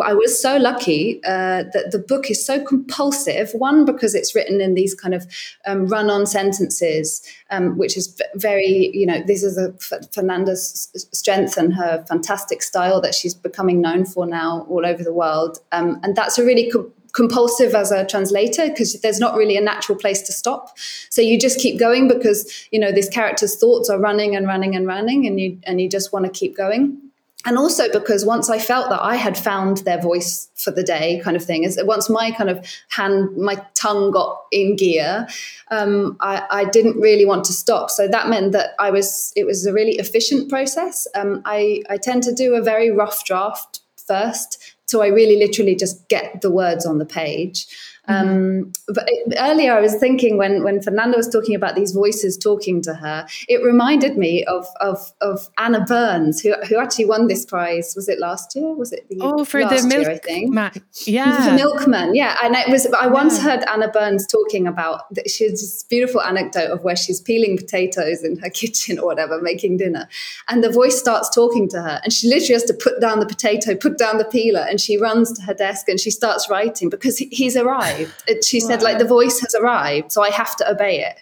I 0.00 0.14
was 0.14 0.40
so 0.40 0.56
lucky 0.56 1.22
uh, 1.24 1.64
that 1.74 1.90
the 1.90 1.98
book 1.98 2.30
is 2.30 2.44
so 2.44 2.64
compulsive. 2.64 3.50
One, 3.52 3.84
because 3.84 4.14
it's 4.14 4.34
written 4.34 4.60
in 4.60 4.74
these 4.74 4.94
kind 4.94 5.12
of 5.12 5.26
um, 5.66 5.86
run 5.86 6.08
on 6.08 6.24
sentences, 6.24 7.22
um, 7.50 7.76
which 7.76 7.96
is 7.96 8.18
very, 8.34 8.90
you 8.94 9.04
know, 9.04 9.22
this 9.26 9.42
is 9.42 9.58
a, 9.58 9.72
Fernanda's 10.14 10.88
strength 11.12 11.58
and 11.58 11.74
her 11.74 12.04
fantastic 12.08 12.62
style 12.62 13.02
that 13.02 13.14
she's 13.14 13.34
becoming 13.34 13.82
known 13.82 14.06
for 14.06 14.26
now 14.26 14.66
all 14.70 14.86
over 14.86 15.04
the 15.04 15.12
world. 15.12 15.58
Um, 15.72 16.00
and 16.02 16.16
that's 16.16 16.38
a 16.38 16.44
really 16.44 16.70
co- 16.70 16.90
compulsive 17.12 17.74
as 17.74 17.92
a 17.92 18.06
translator 18.06 18.68
because 18.68 18.98
there's 19.02 19.20
not 19.20 19.36
really 19.36 19.58
a 19.58 19.60
natural 19.60 19.98
place 19.98 20.22
to 20.22 20.32
stop 20.32 20.78
so 21.10 21.20
you 21.20 21.38
just 21.38 21.58
keep 21.58 21.78
going 21.78 22.08
because 22.08 22.66
you 22.72 22.80
know 22.80 22.90
this 22.90 23.06
character's 23.06 23.54
thoughts 23.54 23.90
are 23.90 23.98
running 23.98 24.34
and 24.34 24.46
running 24.46 24.74
and 24.74 24.86
running 24.86 25.26
and 25.26 25.38
you 25.38 25.58
and 25.64 25.78
you 25.78 25.90
just 25.90 26.10
want 26.10 26.24
to 26.24 26.30
keep 26.30 26.56
going 26.56 26.98
and 27.44 27.58
also 27.58 27.90
because 27.90 28.24
once 28.24 28.48
I 28.48 28.58
felt 28.58 28.88
that 28.90 29.02
I 29.02 29.16
had 29.16 29.36
found 29.36 29.78
their 29.78 30.00
voice 30.00 30.48
for 30.54 30.70
the 30.70 30.82
day, 30.82 31.20
kind 31.24 31.36
of 31.36 31.44
thing, 31.44 31.64
is 31.64 31.80
once 31.84 32.08
my 32.08 32.30
kind 32.30 32.48
of 32.48 32.64
hand, 32.90 33.36
my 33.36 33.56
tongue 33.74 34.12
got 34.12 34.42
in 34.52 34.76
gear, 34.76 35.26
um, 35.70 36.16
I, 36.20 36.44
I, 36.50 36.64
didn't 36.64 37.00
really 37.00 37.24
want 37.24 37.44
to 37.46 37.52
stop. 37.52 37.90
So 37.90 38.06
that 38.06 38.28
meant 38.28 38.52
that 38.52 38.70
I 38.78 38.90
was, 38.90 39.32
it 39.34 39.44
was 39.44 39.66
a 39.66 39.72
really 39.72 39.96
efficient 39.96 40.48
process. 40.48 41.08
Um, 41.14 41.42
I, 41.44 41.82
I 41.90 41.96
tend 41.96 42.22
to 42.24 42.32
do 42.32 42.54
a 42.54 42.62
very 42.62 42.90
rough 42.90 43.24
draft 43.24 43.80
first, 43.96 44.76
so 44.86 45.02
I 45.02 45.08
really 45.08 45.36
literally 45.36 45.74
just 45.74 46.08
get 46.08 46.42
the 46.42 46.50
words 46.50 46.86
on 46.86 46.98
the 46.98 47.06
page. 47.06 47.66
Mm-hmm. 48.08 48.28
Um, 48.28 48.72
but 48.88 49.08
earlier, 49.38 49.74
I 49.74 49.80
was 49.80 49.94
thinking 49.94 50.36
when 50.36 50.64
when 50.64 50.82
Fernanda 50.82 51.16
was 51.16 51.28
talking 51.28 51.54
about 51.54 51.76
these 51.76 51.92
voices 51.92 52.36
talking 52.36 52.82
to 52.82 52.94
her, 52.94 53.26
it 53.48 53.62
reminded 53.62 54.18
me 54.18 54.44
of 54.44 54.66
of, 54.80 55.12
of 55.20 55.48
Anna 55.56 55.84
Burns, 55.84 56.40
who 56.40 56.52
who 56.68 56.78
actually 56.78 57.04
won 57.04 57.28
this 57.28 57.46
prize. 57.46 57.94
Was 57.94 58.08
it 58.08 58.18
last 58.18 58.56
year? 58.56 58.74
Was 58.74 58.92
it 58.92 59.08
the 59.08 59.18
oh 59.20 59.44
for 59.44 59.60
the 59.60 59.86
milk? 59.86 60.02
Year, 60.02 60.10
I 60.10 60.18
think. 60.18 60.52
Ma- 60.52 60.70
yeah, 61.04 61.50
the 61.50 61.54
milkman. 61.54 62.16
Yeah, 62.16 62.36
and 62.42 62.56
it 62.56 62.68
was. 62.68 62.86
I 62.92 63.06
once 63.06 63.38
yeah. 63.38 63.44
heard 63.44 63.68
Anna 63.68 63.88
Burns 63.88 64.26
talking 64.26 64.66
about. 64.66 65.02
She 65.28 65.44
has 65.44 65.60
this 65.60 65.84
beautiful 65.84 66.22
anecdote 66.22 66.72
of 66.72 66.82
where 66.82 66.96
she's 66.96 67.20
peeling 67.20 67.56
potatoes 67.56 68.24
in 68.24 68.36
her 68.38 68.50
kitchen 68.62 68.98
or 68.98 69.06
whatever, 69.06 69.40
making 69.40 69.76
dinner, 69.76 70.08
and 70.48 70.64
the 70.64 70.70
voice 70.70 70.98
starts 70.98 71.30
talking 71.32 71.68
to 71.68 71.80
her, 71.80 72.00
and 72.02 72.12
she 72.12 72.26
literally 72.26 72.54
has 72.54 72.64
to 72.64 72.74
put 72.74 73.00
down 73.00 73.20
the 73.20 73.26
potato, 73.26 73.76
put 73.76 73.96
down 73.96 74.18
the 74.18 74.24
peeler, 74.24 74.66
and 74.68 74.80
she 74.80 74.98
runs 74.98 75.30
to 75.34 75.42
her 75.42 75.54
desk 75.54 75.88
and 75.88 76.00
she 76.00 76.10
starts 76.10 76.50
writing 76.50 76.88
because 76.88 77.18
he's 77.18 77.56
arrived 77.56 77.91
arrived. 77.92 78.44
She 78.44 78.60
said, 78.60 78.82
like, 78.82 78.98
the 78.98 79.04
voice 79.04 79.40
has 79.40 79.54
arrived, 79.54 80.12
so 80.12 80.22
I 80.22 80.30
have 80.30 80.56
to 80.56 80.70
obey 80.70 81.00
it. 81.00 81.18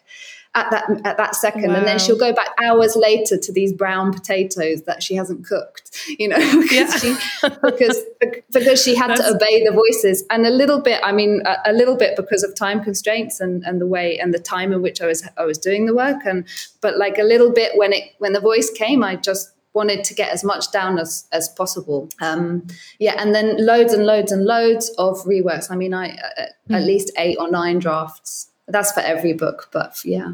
at 0.57 0.69
that 0.73 0.85
at 1.05 1.17
that 1.17 1.37
second 1.37 1.69
wow. 1.69 1.77
and 1.77 1.87
then 1.87 1.97
she'll 1.97 2.19
go 2.19 2.33
back 2.33 2.49
hours 2.65 2.97
later 2.97 3.37
to 3.37 3.53
these 3.53 3.73
brown 3.73 4.13
potatoes 4.13 4.83
that 4.83 5.01
she 5.01 5.15
hasn't 5.15 5.47
cooked 5.47 5.97
you 6.19 6.27
know 6.27 6.37
because 6.61 6.73
yeah. 6.73 6.97
she 6.97 7.49
because 7.63 7.99
because 8.51 8.83
she 8.83 8.97
had 8.97 9.11
That's... 9.11 9.21
to 9.21 9.37
obey 9.37 9.65
the 9.65 9.71
voices 9.71 10.25
and 10.29 10.45
a 10.45 10.51
little 10.51 10.81
bit 10.81 11.01
i 11.05 11.13
mean 11.13 11.43
a, 11.47 11.71
a, 11.71 11.73
little 11.73 11.97
bit 11.97 12.17
because 12.17 12.43
of 12.43 12.57
time 12.57 12.83
constraints 12.83 13.39
and 13.39 13.63
and 13.63 13.81
the 13.81 13.87
way 13.87 14.19
and 14.19 14.35
the 14.35 14.41
time 14.41 14.73
in 14.73 14.83
which 14.83 15.01
i 15.01 15.07
was 15.07 15.23
i 15.37 15.45
was 15.45 15.57
doing 15.57 15.87
the 15.87 15.95
work 15.95 16.27
and 16.27 16.45
but 16.81 16.99
like 16.99 17.17
a 17.19 17.23
little 17.23 17.53
bit 17.53 17.77
when 17.77 17.93
it 17.93 18.03
when 18.19 18.33
the 18.33 18.41
voice 18.41 18.71
came 18.71 19.05
i 19.05 19.15
just 19.15 19.53
wanted 19.73 20.05
to 20.05 20.15
get 20.15 20.31
as 20.31 20.43
much 20.43 20.71
down 20.73 20.99
as 20.99 21.27
as 21.33 21.49
possible. 21.49 22.09
Um, 22.21 22.67
yeah, 22.99 23.15
and 23.19 23.35
then 23.35 23.65
loads 23.65 23.93
and 23.93 24.05
loads 24.05 24.33
and 24.33 24.45
loads 24.45 24.91
of 24.99 25.19
reworks. 25.25 25.71
I 25.71 25.77
mean, 25.77 25.95
I 25.95 26.11
uh, 26.11 26.47
mm. 26.69 26.77
at 26.77 26.83
least 26.83 27.13
eight 27.17 27.37
or 27.39 27.51
nine 27.51 27.79
drafts. 27.79 28.49
That's 28.69 28.93
for 28.93 29.01
every 29.01 29.33
book, 29.33 29.69
but 29.73 30.05
yeah, 30.05 30.33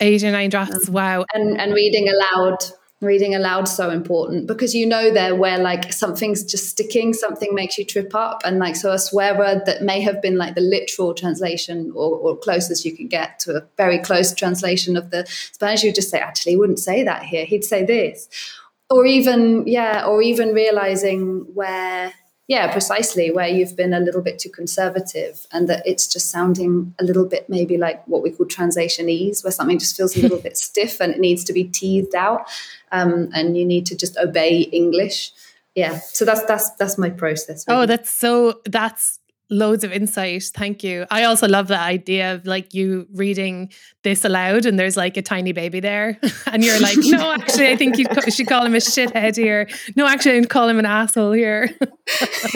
eight 0.00 0.22
or 0.22 0.30
nine 0.30 0.50
drafts. 0.50 0.88
Um, 0.88 0.94
wow, 0.94 1.24
and 1.32 1.60
and 1.60 1.74
reading 1.74 2.08
aloud. 2.08 2.58
Reading 3.02 3.34
aloud 3.34 3.68
so 3.68 3.90
important 3.90 4.46
because 4.46 4.74
you 4.74 4.86
know 4.86 5.12
there 5.12 5.34
where 5.34 5.58
like 5.58 5.92
something's 5.92 6.42
just 6.42 6.70
sticking, 6.70 7.12
something 7.12 7.54
makes 7.54 7.76
you 7.76 7.84
trip 7.84 8.14
up, 8.14 8.40
and 8.42 8.58
like 8.58 8.74
so 8.74 8.90
a 8.90 8.98
swear 8.98 9.38
word 9.38 9.66
that 9.66 9.82
may 9.82 10.00
have 10.00 10.22
been 10.22 10.38
like 10.38 10.54
the 10.54 10.62
literal 10.62 11.12
translation 11.12 11.92
or, 11.94 12.16
or 12.16 12.38
closest 12.38 12.86
you 12.86 12.96
can 12.96 13.06
get 13.06 13.38
to 13.40 13.54
a 13.54 13.62
very 13.76 13.98
close 13.98 14.32
translation 14.32 14.96
of 14.96 15.10
the 15.10 15.26
Spanish, 15.52 15.84
you 15.84 15.92
just 15.92 16.08
say 16.08 16.18
actually 16.18 16.52
he 16.52 16.56
wouldn't 16.56 16.78
say 16.78 17.04
that 17.04 17.22
here, 17.22 17.44
he'd 17.44 17.64
say 17.64 17.84
this, 17.84 18.30
or 18.90 19.04
even 19.06 19.66
yeah 19.66 20.06
or 20.06 20.22
even 20.22 20.52
realizing 20.52 21.46
where 21.54 22.12
yeah 22.48 22.70
precisely 22.70 23.30
where 23.30 23.48
you've 23.48 23.76
been 23.76 23.92
a 23.92 24.00
little 24.00 24.22
bit 24.22 24.38
too 24.38 24.50
conservative 24.50 25.46
and 25.52 25.68
that 25.68 25.82
it's 25.84 26.06
just 26.06 26.30
sounding 26.30 26.94
a 27.00 27.04
little 27.04 27.24
bit 27.24 27.48
maybe 27.48 27.76
like 27.76 28.06
what 28.06 28.22
we 28.22 28.30
call 28.30 28.46
translationese 28.46 29.42
where 29.42 29.50
something 29.50 29.78
just 29.78 29.96
feels 29.96 30.16
a 30.16 30.20
little 30.20 30.38
bit 30.42 30.56
stiff 30.56 31.00
and 31.00 31.12
it 31.12 31.20
needs 31.20 31.44
to 31.44 31.52
be 31.52 31.64
teased 31.64 32.14
out 32.14 32.48
um, 32.92 33.28
and 33.34 33.56
you 33.56 33.64
need 33.64 33.86
to 33.86 33.96
just 33.96 34.16
obey 34.18 34.60
english 34.60 35.32
yeah 35.74 35.98
so 35.98 36.24
that's 36.24 36.44
that's 36.44 36.70
that's 36.76 36.96
my 36.96 37.10
process 37.10 37.64
really. 37.66 37.82
oh 37.82 37.86
that's 37.86 38.10
so 38.10 38.60
that's 38.64 39.18
loads 39.50 39.84
of 39.84 39.92
insight. 39.92 40.44
Thank 40.54 40.82
you. 40.82 41.06
I 41.10 41.24
also 41.24 41.46
love 41.46 41.68
the 41.68 41.78
idea 41.78 42.34
of 42.34 42.46
like 42.46 42.74
you 42.74 43.06
reading 43.14 43.72
this 44.02 44.24
aloud 44.24 44.66
and 44.66 44.78
there's 44.78 44.96
like 44.96 45.16
a 45.16 45.22
tiny 45.22 45.52
baby 45.52 45.80
there. 45.80 46.18
And 46.52 46.64
you're 46.64 46.78
like, 46.80 46.96
no, 47.00 47.32
actually, 47.32 47.68
I 47.68 47.76
think 47.76 47.98
you 47.98 48.06
should 48.30 48.46
call 48.46 48.64
him 48.64 48.74
a 48.74 48.78
shithead 48.78 49.36
here. 49.36 49.68
No, 49.96 50.06
actually, 50.06 50.38
I'd 50.38 50.48
call 50.48 50.68
him 50.68 50.78
an 50.78 50.86
asshole 50.86 51.32
here. 51.32 51.68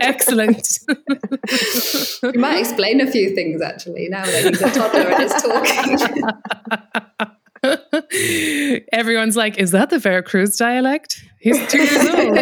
Excellent. 0.00 0.68
you 2.22 2.40
might 2.40 2.58
explain 2.58 3.00
a 3.00 3.10
few 3.10 3.34
things 3.34 3.62
actually 3.62 4.08
now 4.08 4.24
that 4.24 4.44
he's 4.44 4.60
a 4.60 4.70
toddler 4.70 5.08
and 5.08 5.22
is 5.22 5.32
talking. 5.42 6.10
Everyone's 8.92 9.36
like, 9.36 9.58
is 9.58 9.70
that 9.70 9.90
the 9.90 9.98
Veracruz 9.98 10.56
dialect? 10.56 11.24
He's 11.40 11.66
two 11.68 11.78
years 11.78 12.06
old. 12.06 12.38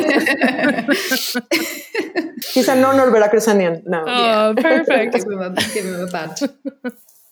He's 2.52 2.68
a 2.68 2.74
non 2.74 2.96
Veracruzanian 2.96 3.86
now. 3.86 4.04
Oh, 4.06 4.54
yeah. 4.56 4.62
perfect. 4.62 5.14
give, 5.14 5.24
him 5.24 5.40
a, 5.40 5.50
give 5.54 5.84
him 5.84 6.00
a 6.00 6.06
badge. 6.08 6.42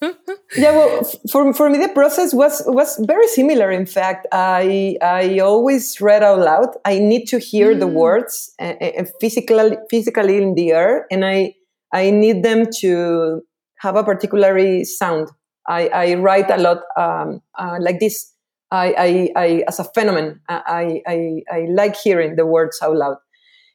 yeah, 0.57 0.71
well, 0.71 1.03
for, 1.31 1.53
for 1.53 1.69
me, 1.69 1.79
the 1.79 1.89
process 1.89 2.33
was 2.33 2.63
was 2.67 2.97
very 3.05 3.27
similar. 3.27 3.73
In 3.73 3.85
fact, 3.85 4.29
I 4.31 4.97
I 5.03 5.41
always 5.41 6.01
read 6.01 6.23
out 6.23 6.39
loud. 6.39 6.69
I 6.85 7.01
need 7.01 7.27
to 7.27 7.39
hear 7.41 7.75
mm. 7.75 7.81
the 7.81 7.89
words 7.89 8.55
uh, 8.61 8.75
uh, 8.81 9.05
physically 9.21 9.77
physically 9.91 10.37
in 10.37 10.55
the 10.55 10.71
air, 10.71 11.07
and 11.11 11.25
I 11.25 11.55
I 11.93 12.11
need 12.11 12.45
them 12.45 12.67
to 12.81 13.43
have 13.79 13.97
a 13.97 14.05
particular 14.05 14.85
sound. 14.85 15.29
I, 15.69 15.89
I 15.89 16.15
write 16.15 16.49
a 16.51 16.59
lot 16.59 16.83
um, 16.97 17.43
uh, 17.59 17.79
like 17.81 17.99
this 17.99 18.33
I, 18.71 18.95
I, 18.99 19.31
I 19.37 19.65
as 19.69 19.79
a 19.79 19.85
phenomenon, 19.85 20.41
I, 20.49 21.03
I, 21.07 21.43
I 21.51 21.67
like 21.71 21.97
hearing 21.97 22.37
the 22.37 22.47
words 22.47 22.79
out 22.83 22.97
loud. 22.97 23.17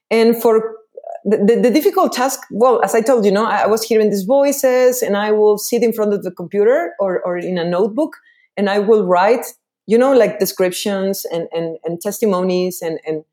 And 0.10 0.40
for 0.42 0.76
the, 1.24 1.38
the, 1.38 1.62
the, 1.62 1.72
difficult 1.72 2.14
task, 2.14 2.42
well, 2.52 2.82
as 2.84 2.94
I 2.96 3.02
told 3.02 3.26
you, 3.26 3.32
know, 3.32 3.46
I, 3.46 3.68
was 3.68 3.84
hearing 3.84 4.10
these 4.10 4.24
voices 4.24 5.02
and 5.02 5.16
I 5.16 5.32
will 5.32 5.58
sit 5.58 5.84
in 5.84 5.94
front 5.94 6.14
of 6.14 6.24
the 6.24 6.32
computer 6.32 6.94
or, 7.00 7.22
or 7.24 7.38
in 7.38 7.58
a 7.58 7.64
notebook 7.64 8.18
and 8.58 8.70
I 8.70 8.80
will 8.80 9.06
write, 9.06 9.46
you 9.86 9.98
know, 9.98 10.14
like 10.14 10.40
descriptions 10.40 11.26
and, 11.26 11.48
and, 11.54 11.78
and 11.86 12.02
testimonies 12.02 12.82
and, 12.82 13.00
and 13.06 13.24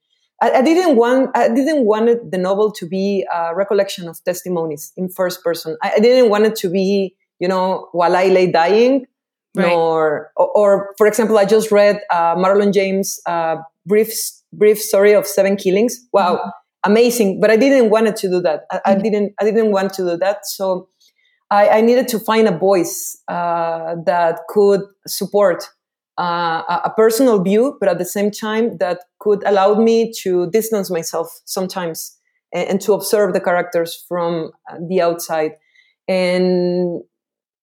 I, 0.41 0.53
I 0.53 0.63
didn't 0.63 0.97
want 0.97 1.37
I 1.37 1.49
didn't 1.49 1.85
want 1.85 2.31
the 2.31 2.39
novel 2.39 2.71
to 2.73 2.87
be 2.87 3.27
a 3.33 3.55
recollection 3.55 4.09
of 4.09 4.23
testimonies 4.23 4.93
in 4.97 5.09
first 5.09 5.43
person. 5.43 5.77
I, 5.83 5.95
I 5.97 5.99
didn't 5.99 6.31
want 6.31 6.45
it 6.45 6.57
to 6.57 6.71
be, 6.71 7.17
you 7.41 7.49
know, 7.49 7.89
while 7.93 8.15
I 8.15 8.27
lay 8.27 8.51
dying, 8.51 9.07
Right. 9.57 9.69
Nor, 9.69 10.31
or, 10.37 10.51
or, 10.55 10.95
for 10.99 11.07
example, 11.07 11.39
I 11.39 11.45
just 11.45 11.73
read 11.73 12.01
uh, 12.11 12.37
Marlon 12.37 12.73
James' 12.73 13.19
uh, 13.27 13.57
brief 13.87 14.13
brief 14.53 14.79
story 14.81 15.15
of 15.15 15.27
seven 15.27 15.57
killings. 15.57 15.99
Wow, 16.13 16.37
mm-hmm. 16.37 16.49
amazing! 16.85 17.41
But 17.41 17.51
I 17.51 17.57
didn't 17.57 17.91
want 17.91 18.15
to 18.15 18.31
do 18.31 18.41
that. 18.43 18.67
I, 18.71 18.77
mm-hmm. 18.77 18.91
I, 18.91 18.95
didn't. 19.03 19.35
I 19.41 19.45
didn't 19.45 19.73
want 19.73 19.95
to 19.95 20.03
do 20.03 20.17
that. 20.19 20.47
So 20.47 20.89
I, 21.51 21.69
I 21.69 21.81
needed 21.81 22.09
to 22.09 22.19
find 22.19 22.47
a 22.47 22.57
voice 22.57 23.21
uh, 23.29 23.97
that 24.05 24.41
could 24.49 24.83
support 25.07 25.65
uh, 26.19 26.81
a 26.85 26.93
personal 26.95 27.43
view, 27.43 27.77
but 27.81 27.89
at 27.89 27.99
the 27.99 28.05
same 28.05 28.31
time 28.31 28.77
that 28.79 29.01
could 29.19 29.43
allow 29.47 29.75
me 29.75 30.13
to 30.23 30.51
distance 30.51 30.91
myself 30.91 31.41
sometimes 31.45 32.19
and, 32.53 32.69
and 32.69 32.81
to 32.83 32.93
observe 32.93 33.33
the 33.33 33.41
characters 33.41 34.05
from 34.09 34.51
uh, 34.71 34.77
the 34.89 35.01
outside. 35.01 35.53
And 36.07 37.03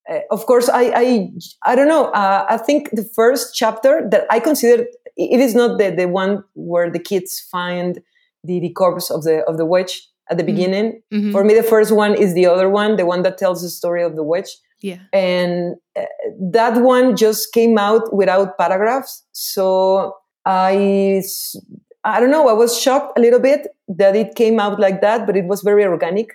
uh, 0.10 0.20
of 0.32 0.45
course, 0.45 0.70
I, 0.70 0.91
I, 0.95 1.30
I 1.64 1.76
don't 1.76 1.88
know. 1.88 2.06
Uh, 2.06 2.45
I 2.49 2.58
think 2.58 2.91
the 2.91 3.03
first 3.16 3.56
chapter 3.56 4.08
that 4.12 4.26
I 4.30 4.39
consider 4.39 4.86
it 5.18 5.39
is 5.39 5.56
not 5.56 5.78
the, 5.78 5.91
the 5.91 6.08
one 6.08 6.43
where 6.53 6.89
the 6.91 6.99
kids 6.99 7.39
find 7.51 8.01
the, 8.43 8.60
the 8.60 8.70
corpse 8.70 9.10
of 9.10 9.24
the 9.24 9.43
of 9.45 9.58
the 9.58 9.66
witch 9.66 10.08
at 10.30 10.38
the 10.38 10.43
mm-hmm. 10.43 10.56
beginning. 10.56 11.01
Mm-hmm. 11.14 11.32
For 11.32 11.43
me, 11.43 11.56
the 11.56 11.64
first 11.64 11.91
one 11.91 12.14
is 12.14 12.34
the 12.34 12.45
other 12.45 12.70
one, 12.70 12.97
the 12.97 13.06
one 13.06 13.24
that 13.24 13.38
tells 13.38 13.62
the 13.62 13.70
story 13.70 14.03
of 14.03 14.16
the 14.16 14.24
witch. 14.24 14.49
Yeah, 14.82 14.99
and 15.14 15.76
uh, 15.95 16.03
that 16.51 16.82
one 16.82 17.16
just 17.16 17.53
came 17.53 17.78
out 17.78 18.14
without 18.14 18.58
paragraphs. 18.58 19.24
So 19.32 20.16
I, 20.45 21.24
I 22.03 22.20
don't 22.20 22.30
know. 22.30 22.47
I 22.49 22.53
was 22.53 22.80
shocked 22.80 23.18
a 23.18 23.22
little 23.22 23.39
bit 23.39 23.68
that 23.88 24.16
it 24.16 24.36
came 24.36 24.60
out 24.60 24.80
like 24.80 25.01
that, 25.01 25.26
but 25.26 25.36
it 25.36 25.45
was 25.45 25.62
very 25.62 25.86
organic. 25.86 26.30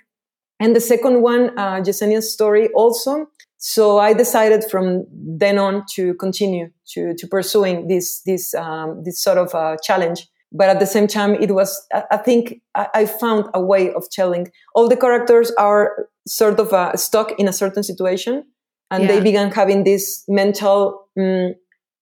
And 0.58 0.74
the 0.74 0.80
second 0.80 1.22
one, 1.22 1.58
uh, 1.58 1.80
Yesenia's 1.80 2.32
story, 2.32 2.68
also 2.74 3.26
so 3.62 3.98
I 3.98 4.14
decided 4.14 4.64
from 4.64 5.04
then 5.12 5.58
on 5.58 5.84
to 5.94 6.14
continue 6.14 6.70
to, 6.92 7.14
to 7.14 7.26
pursuing 7.26 7.88
this, 7.88 8.22
this, 8.22 8.54
um, 8.54 9.04
this 9.04 9.22
sort 9.22 9.36
of 9.36 9.54
uh, 9.54 9.76
challenge. 9.82 10.26
But 10.50 10.70
at 10.70 10.80
the 10.80 10.86
same 10.86 11.06
time, 11.06 11.34
it 11.34 11.54
was, 11.54 11.86
I 12.10 12.16
think 12.16 12.62
I 12.74 13.04
found 13.04 13.44
a 13.54 13.60
way 13.60 13.92
of 13.92 14.10
telling. 14.10 14.50
All 14.74 14.88
the 14.88 14.96
characters 14.96 15.52
are 15.58 16.08
sort 16.26 16.58
of 16.58 16.72
uh, 16.72 16.96
stuck 16.96 17.38
in 17.38 17.46
a 17.46 17.52
certain 17.52 17.82
situation 17.82 18.44
and 18.90 19.02
yeah. 19.02 19.08
they 19.08 19.20
began 19.20 19.52
having 19.52 19.84
this 19.84 20.24
mental 20.26 21.06
um, 21.18 21.54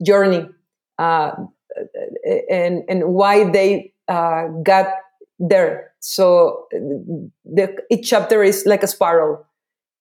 journey 0.06 0.48
uh, 0.98 1.32
and, 2.48 2.84
and 2.88 3.08
why 3.08 3.50
they 3.50 3.92
uh, 4.06 4.46
got 4.62 4.86
there. 5.40 5.90
So 5.98 6.68
the, 6.70 7.76
each 7.90 8.08
chapter 8.08 8.44
is 8.44 8.64
like 8.64 8.84
a 8.84 8.86
spiral 8.86 9.44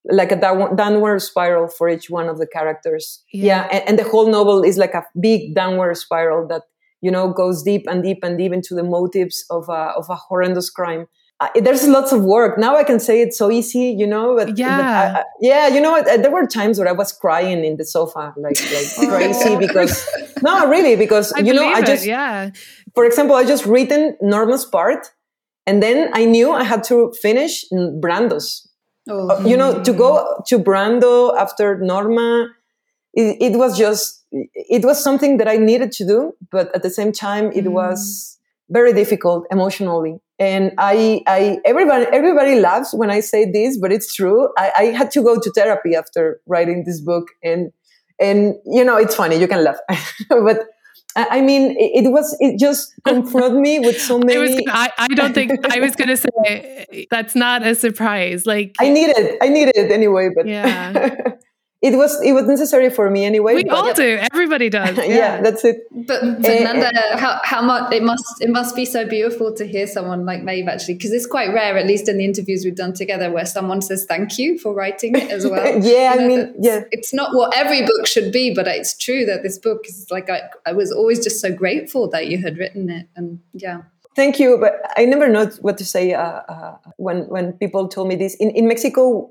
like 0.09 0.31
a 0.31 0.35
downward 0.35 1.19
spiral 1.19 1.67
for 1.67 1.89
each 1.89 2.09
one 2.09 2.29
of 2.29 2.37
the 2.37 2.47
characters. 2.47 3.23
Yeah, 3.33 3.45
yeah 3.45 3.69
and, 3.71 3.89
and, 3.89 3.99
the 3.99 4.03
whole 4.03 4.29
novel 4.29 4.63
is 4.63 4.77
like 4.77 4.93
a 4.93 5.03
big 5.19 5.55
downward 5.55 5.95
spiral 5.95 6.47
that 6.47 6.63
you 7.01 7.11
know 7.11 7.31
goes 7.31 7.63
deep 7.63 7.85
and 7.87 8.03
deep 8.03 8.19
and 8.23 8.37
deep 8.37 8.53
into 8.53 8.73
the 8.73 8.83
motives 8.83 9.45
of 9.49 9.69
a, 9.69 9.93
of 9.97 10.09
a 10.09 10.15
horrendous 10.15 10.69
crime. 10.69 11.07
Uh, 11.39 11.49
there's 11.61 11.87
lots 11.87 12.11
of 12.11 12.23
work 12.23 12.57
now. 12.57 12.75
I 12.75 12.83
can 12.83 12.99
say 12.99 13.21
it's 13.21 13.37
so 13.37 13.51
easy, 13.51 13.95
you 13.95 14.07
know. 14.07 14.35
But, 14.35 14.57
yeah, 14.57 14.77
but 14.77 14.85
I, 14.85 15.19
I, 15.19 15.23
yeah. 15.39 15.67
You 15.67 15.81
know, 15.81 16.01
there 16.01 16.31
were 16.31 16.47
times 16.47 16.79
where 16.79 16.87
I 16.87 16.93
was 16.93 17.11
crying 17.11 17.63
in 17.63 17.77
the 17.77 17.85
sofa, 17.85 18.33
like 18.37 18.59
like 18.97 19.09
crazy, 19.09 19.55
because 19.55 20.09
no, 20.41 20.67
really, 20.67 20.95
because 20.95 21.31
I 21.33 21.39
you 21.39 21.53
know, 21.53 21.67
I 21.67 21.81
just 21.81 22.05
it, 22.05 22.09
yeah. 22.09 22.49
For 22.95 23.05
example, 23.05 23.35
I 23.35 23.45
just 23.45 23.67
written 23.67 24.17
Norma's 24.19 24.65
part, 24.65 25.11
and 25.67 25.83
then 25.83 26.09
I 26.13 26.25
knew 26.25 26.51
I 26.51 26.63
had 26.63 26.83
to 26.85 27.13
finish 27.21 27.65
Brando's 28.01 28.66
Oh. 29.09 29.29
Uh, 29.29 29.41
you 29.47 29.57
know, 29.57 29.83
to 29.83 29.93
go 29.93 30.43
to 30.47 30.59
Brando 30.59 31.37
after 31.37 31.77
Norma, 31.79 32.49
it, 33.13 33.37
it, 33.41 33.57
was 33.57 33.77
just, 33.77 34.25
it 34.31 34.83
was 34.83 35.01
something 35.03 35.37
that 35.37 35.47
I 35.47 35.57
needed 35.57 35.91
to 35.93 36.05
do, 36.05 36.33
but 36.51 36.73
at 36.75 36.83
the 36.83 36.89
same 36.89 37.11
time, 37.11 37.51
it 37.53 37.65
mm. 37.65 37.71
was 37.71 38.37
very 38.69 38.93
difficult 38.93 39.45
emotionally. 39.49 40.19
And 40.39 40.73
I, 40.77 41.21
I, 41.25 41.57
everybody, 41.65 42.05
everybody 42.11 42.59
laughs 42.59 42.93
when 42.93 43.09
I 43.09 43.21
say 43.21 43.49
this, 43.49 43.77
but 43.79 43.91
it's 43.91 44.13
true. 44.13 44.49
I, 44.57 44.71
I 44.77 44.83
had 44.85 45.09
to 45.11 45.23
go 45.23 45.39
to 45.39 45.51
therapy 45.51 45.95
after 45.95 46.39
writing 46.45 46.83
this 46.85 47.01
book, 47.01 47.29
and 47.43 47.71
and 48.19 48.55
you 48.65 48.83
know, 48.83 48.97
it's 48.97 49.15
funny. 49.15 49.37
You 49.39 49.47
can 49.47 49.63
laugh, 49.63 49.77
but 50.29 50.65
I 51.17 51.41
mean, 51.41 51.75
it 51.77 52.11
was, 52.11 52.37
it 52.39 52.59
just 52.59 52.93
confronted 53.07 53.59
me 53.59 53.79
with 53.79 53.99
so 53.99 54.19
many. 54.19 54.35
I, 54.35 54.39
was, 54.39 54.61
I, 54.67 54.91
I 54.97 55.07
don't 55.09 55.33
think, 55.33 55.51
I 55.65 55.79
was 55.79 55.95
going 55.95 56.09
to 56.09 56.17
say 56.17 57.07
that's 57.09 57.35
not 57.35 57.65
a 57.65 57.73
surprise. 57.73 58.45
Like, 58.45 58.75
I 58.79 58.89
need 58.89 59.09
it. 59.09 59.37
I 59.41 59.49
need 59.49 59.69
it 59.75 59.91
anyway, 59.91 60.29
but 60.35 60.47
yeah. 60.47 61.33
it 61.79 61.95
was 61.95 62.19
it 62.21 62.31
was 62.31 62.45
necessary 62.45 62.89
for 62.89 63.09
me 63.09 63.23
anyway. 63.23 63.53
We 63.53 63.69
all 63.69 63.93
do. 63.93 64.19
Everybody 64.31 64.69
does. 64.69 64.97
Yeah. 65.07 65.15
yeah. 65.15 65.41
that's 65.41 65.63
it. 65.63 65.83
But 65.91 66.21
Fernanda, 66.21 66.87
uh, 66.87 67.17
how, 67.17 67.39
how 67.43 67.61
much 67.61 67.93
it 67.93 68.01
must 68.01 68.41
it 68.41 68.49
must 68.49 68.75
be 68.75 68.83
so 68.83 69.07
beautiful 69.07 69.53
to 69.53 69.65
hear 69.65 69.85
someone 69.85 70.25
like 70.25 70.41
Maeve 70.43 70.67
actually, 70.67 70.95
because 70.95 71.11
it's 71.11 71.27
quite 71.27 71.53
rare, 71.53 71.77
at 71.77 71.85
least 71.85 72.09
in 72.09 72.17
the 72.17 72.25
interviews 72.25 72.65
we've 72.65 72.75
done 72.75 72.93
together, 72.93 73.31
where 73.31 73.45
someone 73.45 73.81
says 73.81 74.05
thank 74.05 74.39
you 74.39 74.57
for 74.57 74.73
writing 74.73 75.15
it 75.15 75.29
as 75.37 75.45
well. 75.45 75.65
yeah, 75.83 76.15
you 76.15 76.19
know, 76.19 76.23
I 76.23 76.27
mean, 76.27 76.55
yeah, 76.59 76.81
it's 76.91 77.13
not 77.13 77.35
what 77.35 77.55
every 77.55 77.81
book 77.85 78.07
should 78.07 78.31
be, 78.31 78.53
but 78.53 78.67
it's 78.67 78.97
true 78.97 79.25
that 79.25 79.43
this 79.43 79.59
book 79.59 79.85
is 79.87 80.07
like 80.09 80.29
I, 80.29 80.41
I 80.65 80.73
was 80.73 80.91
always 80.91 81.23
just 81.23 81.39
so 81.39 81.53
grateful 81.53 82.09
that 82.09 82.27
you 82.27 82.39
had 82.39 82.57
written 82.57 82.89
it, 82.89 83.07
and 83.15 83.39
yeah. 83.53 83.83
Thank 84.15 84.39
you, 84.39 84.57
but 84.57 84.81
I 84.97 85.05
never 85.05 85.27
know 85.27 85.45
what 85.61 85.77
to 85.77 85.85
say 85.85 86.15
uh, 86.15 86.41
uh, 86.49 86.77
when 86.97 87.27
when 87.27 87.53
people 87.53 87.87
told 87.87 88.07
me 88.07 88.15
this. 88.15 88.33
In 88.35 88.49
in 88.49 88.67
Mexico, 88.67 89.29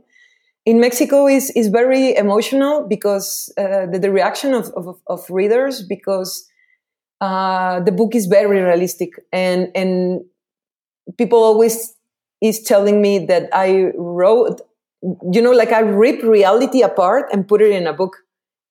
in 0.66 0.80
Mexico 0.80 1.28
is 1.28 1.50
is 1.50 1.68
very 1.68 2.14
emotional 2.16 2.86
because 2.86 3.52
uh, 3.56 3.86
the, 3.86 4.00
the, 4.00 4.10
reaction 4.10 4.52
of, 4.52 4.68
of, 4.74 5.00
of 5.06 5.24
readers 5.30 5.80
because 5.80 6.46
uh, 7.20 7.80
the 7.80 7.92
book 7.92 8.14
is 8.14 8.26
very 8.26 8.60
realistic. 8.60 9.10
And 9.32 9.70
and 9.74 10.22
people 11.16 11.38
always 11.38 11.94
is 12.42 12.62
telling 12.62 13.00
me 13.00 13.24
that 13.26 13.48
I 13.52 13.92
wrote 13.96 14.60
you 15.32 15.40
know 15.40 15.52
like 15.52 15.72
I 15.72 15.80
rip 15.80 16.22
reality 16.22 16.82
apart 16.82 17.26
and 17.32 17.46
put 17.46 17.62
it 17.62 17.70
in 17.70 17.86
a 17.86 17.92
book. 17.92 18.16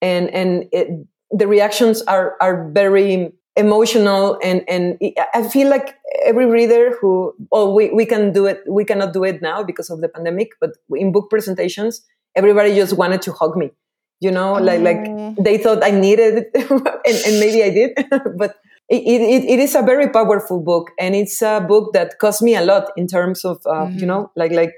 And 0.01 0.29
and 0.31 0.67
it, 0.73 1.07
the 1.31 1.47
reactions 1.47 2.01
are 2.03 2.35
are 2.41 2.69
very 2.71 3.31
emotional 3.55 4.37
and 4.43 4.63
and 4.67 4.97
I 5.33 5.47
feel 5.47 5.69
like 5.69 5.95
every 6.25 6.45
reader 6.45 6.97
who 6.99 7.33
oh 7.51 7.73
we, 7.73 7.89
we 7.89 8.05
can 8.05 8.33
do 8.33 8.45
it 8.45 8.61
we 8.67 8.83
cannot 8.83 9.13
do 9.13 9.23
it 9.23 9.41
now 9.41 9.63
because 9.63 9.89
of 9.89 10.01
the 10.01 10.09
pandemic 10.09 10.49
but 10.59 10.71
in 10.93 11.11
book 11.11 11.29
presentations 11.29 12.01
everybody 12.35 12.75
just 12.75 12.97
wanted 12.97 13.21
to 13.21 13.31
hug 13.31 13.55
me 13.55 13.71
you 14.19 14.29
know 14.29 14.53
like 14.53 14.81
like 14.81 15.05
oh. 15.07 15.35
they 15.39 15.57
thought 15.57 15.83
I 15.83 15.91
needed 15.91 16.37
it 16.37 16.49
and, 16.69 17.17
and 17.25 17.39
maybe 17.39 17.63
I 17.63 17.69
did 17.69 17.95
but 18.37 18.55
it, 18.89 19.01
it, 19.01 19.43
it 19.49 19.59
is 19.59 19.73
a 19.73 19.81
very 19.81 20.09
powerful 20.09 20.61
book 20.61 20.91
and 20.99 21.15
it's 21.15 21.41
a 21.41 21.59
book 21.59 21.93
that 21.93 22.19
cost 22.19 22.41
me 22.41 22.55
a 22.55 22.61
lot 22.61 22.91
in 22.97 23.07
terms 23.07 23.45
of 23.45 23.57
uh, 23.65 23.85
mm-hmm. 23.85 23.99
you 23.99 24.05
know 24.05 24.31
like 24.35 24.51
like 24.51 24.73